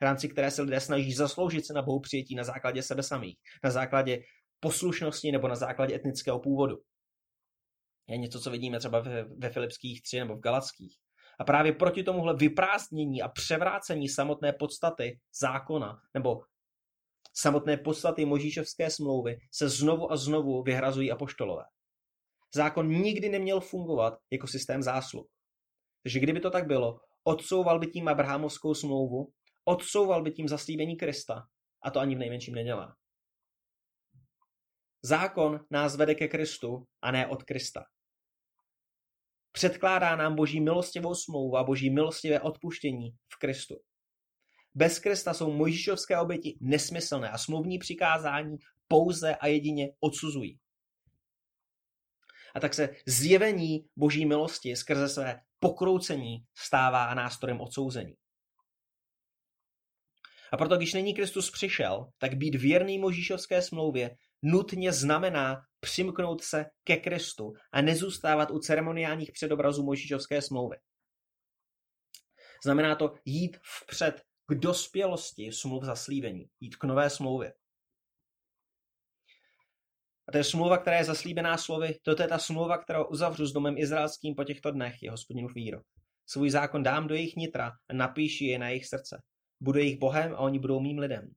v 0.00 0.04
rámci 0.04 0.28
které 0.28 0.50
se 0.50 0.62
lidé 0.62 0.80
snaží 0.80 1.12
zasloužit 1.12 1.66
se 1.66 1.72
na 1.72 1.82
bohu 1.82 2.00
přijetí 2.00 2.34
na 2.34 2.44
základě 2.44 2.82
sebe 2.82 3.02
samých, 3.02 3.36
na 3.64 3.70
základě 3.70 4.22
poslušnosti 4.60 5.32
nebo 5.32 5.48
na 5.48 5.54
základě 5.54 5.94
etnického 5.94 6.40
původu. 6.40 6.76
Je 8.08 8.16
něco, 8.16 8.40
co 8.40 8.50
vidíme 8.50 8.78
třeba 8.78 9.00
ve, 9.00 9.24
ve 9.24 9.50
Filipských 9.50 10.02
3 10.02 10.18
nebo 10.18 10.36
v 10.36 10.40
Galackých. 10.40 10.96
A 11.40 11.44
právě 11.44 11.72
proti 11.72 12.02
tomuhle 12.02 12.36
vyprázdnění 12.36 13.22
a 13.22 13.28
převrácení 13.28 14.08
samotné 14.08 14.52
podstaty 14.52 15.20
zákona 15.40 16.00
nebo 16.14 16.42
samotné 17.36 17.76
podstaty 17.76 18.24
Možíšovské 18.24 18.90
smlouvy 18.90 19.38
se 19.52 19.68
znovu 19.68 20.12
a 20.12 20.16
znovu 20.16 20.62
vyhrazují 20.62 21.12
apoštolové. 21.12 21.64
Zákon 22.54 22.88
nikdy 22.88 23.28
neměl 23.28 23.60
fungovat 23.60 24.18
jako 24.30 24.46
systém 24.46 24.82
zásluh. 24.82 25.26
Takže 26.02 26.20
kdyby 26.20 26.40
to 26.40 26.50
tak 26.50 26.66
bylo, 26.66 27.00
odsouval 27.24 27.78
by 27.78 27.86
tím 27.86 28.08
Abrahamovskou 28.08 28.74
smlouvu, 28.74 29.32
odsouval 29.64 30.22
by 30.22 30.30
tím 30.30 30.48
zaslíbení 30.48 30.96
Krista 30.96 31.42
a 31.82 31.90
to 31.90 32.00
ani 32.00 32.14
v 32.14 32.18
nejmenším 32.18 32.54
nedělá. 32.54 32.96
Zákon 35.02 35.60
nás 35.70 35.96
vede 35.96 36.14
ke 36.14 36.28
Kristu 36.28 36.86
a 37.02 37.10
ne 37.10 37.26
od 37.26 37.42
Krista. 37.42 37.84
Předkládá 39.52 40.16
nám 40.16 40.36
boží 40.36 40.60
milostivou 40.60 41.14
smlouvu 41.14 41.56
a 41.56 41.64
boží 41.64 41.90
milostivé 41.90 42.40
odpuštění 42.40 43.10
v 43.10 43.38
Kristu. 43.38 43.80
Bez 44.74 44.98
Krista 44.98 45.34
jsou 45.34 45.52
Mojžíšovské 45.52 46.18
oběti 46.18 46.58
nesmyslné 46.60 47.30
a 47.30 47.38
smluvní 47.38 47.78
přikázání 47.78 48.56
pouze 48.88 49.36
a 49.36 49.46
jedině 49.46 49.88
odsuzují. 50.00 50.58
A 52.54 52.60
tak 52.60 52.74
se 52.74 52.88
zjevení 53.06 53.86
boží 53.96 54.26
milosti 54.26 54.76
skrze 54.76 55.08
své 55.08 55.40
pokroucení 55.58 56.44
stává 56.54 57.14
nástrojem 57.14 57.60
odsouzení. 57.60 58.14
A 60.52 60.56
proto, 60.56 60.76
když 60.76 60.94
není 60.94 61.14
Kristus 61.14 61.50
přišel, 61.50 62.06
tak 62.18 62.34
být 62.34 62.54
věrný 62.54 62.98
Možíšovské 62.98 63.62
smlouvě 63.62 64.16
nutně 64.42 64.92
znamená 64.92 65.56
přimknout 65.80 66.42
se 66.42 66.66
ke 66.84 66.96
Kristu 66.96 67.52
a 67.72 67.82
nezůstávat 67.82 68.50
u 68.50 68.58
ceremoniálních 68.58 69.32
předobrazů 69.32 69.82
Možíšovské 69.82 70.42
smlouvy. 70.42 70.76
Znamená 72.64 72.94
to 72.94 73.14
jít 73.24 73.56
vpřed 73.62 74.22
k 74.46 74.54
dospělosti 74.54 75.52
smluv 75.52 75.84
zaslíbení, 75.84 76.48
jít 76.60 76.76
k 76.76 76.84
nové 76.84 77.10
smlouvě. 77.10 77.52
A 80.28 80.32
to 80.32 80.38
je 80.38 80.44
smlouva, 80.44 80.78
která 80.78 80.96
je 80.96 81.04
zaslíbená 81.04 81.58
slovy. 81.58 81.98
Toto 82.02 82.22
je 82.22 82.28
ta 82.28 82.38
smlouva, 82.38 82.78
kterou 82.78 83.04
uzavřu 83.04 83.46
s 83.46 83.52
domem 83.52 83.78
izraelským 83.78 84.34
po 84.34 84.44
těchto 84.44 84.70
dnech, 84.70 85.02
je 85.02 85.10
hospodinův 85.10 85.54
výrok. 85.54 85.82
Svůj 86.26 86.50
zákon 86.50 86.82
dám 86.82 87.06
do 87.06 87.14
jejich 87.14 87.36
nitra 87.36 87.72
a 87.88 87.94
napíši 87.94 88.44
je 88.44 88.58
na 88.58 88.68
jejich 88.68 88.86
srdce. 88.86 89.22
Budu 89.60 89.78
jejich 89.78 89.98
bohem 89.98 90.34
a 90.34 90.38
oni 90.38 90.58
budou 90.58 90.80
mým 90.80 90.98
lidem. 90.98 91.30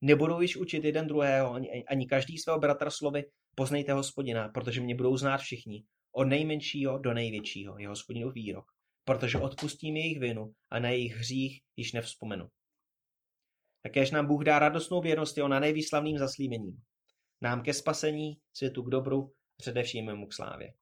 Nebudou 0.00 0.40
již 0.40 0.56
učit 0.56 0.84
jeden 0.84 1.06
druhého, 1.06 1.52
ani, 1.52 1.84
ani 1.84 2.06
každý 2.06 2.38
svého 2.38 2.58
bratra 2.58 2.90
slovy, 2.90 3.24
poznejte 3.54 3.92
hospodina, 3.92 4.48
protože 4.48 4.80
mě 4.80 4.94
budou 4.94 5.16
znát 5.16 5.38
všichni, 5.38 5.84
od 6.12 6.24
nejmenšího 6.24 6.98
do 6.98 7.14
největšího, 7.14 7.78
je 7.78 7.88
hospodinův 7.88 8.34
výrok, 8.34 8.64
protože 9.04 9.38
odpustím 9.38 9.96
jejich 9.96 10.20
vinu 10.20 10.54
a 10.70 10.78
na 10.78 10.88
jejich 10.88 11.16
hřích 11.16 11.62
již 11.76 11.92
nevzpomenu. 11.92 12.48
Takéž 13.82 14.10
nám 14.10 14.26
Bůh 14.26 14.44
dá 14.44 14.58
radostnou 14.58 15.00
věrnost 15.00 15.36
jeho 15.36 15.48
na 15.48 15.60
nejvýslavným 15.60 16.18
zaslíbením. 16.18 16.82
Nám 17.40 17.62
ke 17.62 17.74
spasení, 17.74 18.40
světu 18.52 18.82
k 18.82 18.90
dobru, 18.90 19.32
především 19.56 20.16
mu 20.16 20.26
k 20.26 20.34
slávě. 20.34 20.74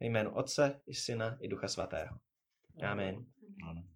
Ve 0.00 0.06
jménu 0.06 0.34
Otce 0.34 0.80
i 0.86 0.94
Syna 0.94 1.36
i 1.40 1.48
Ducha 1.48 1.68
Svatého. 1.68 2.18
Amen. 2.82 3.26
Amen. 3.62 3.91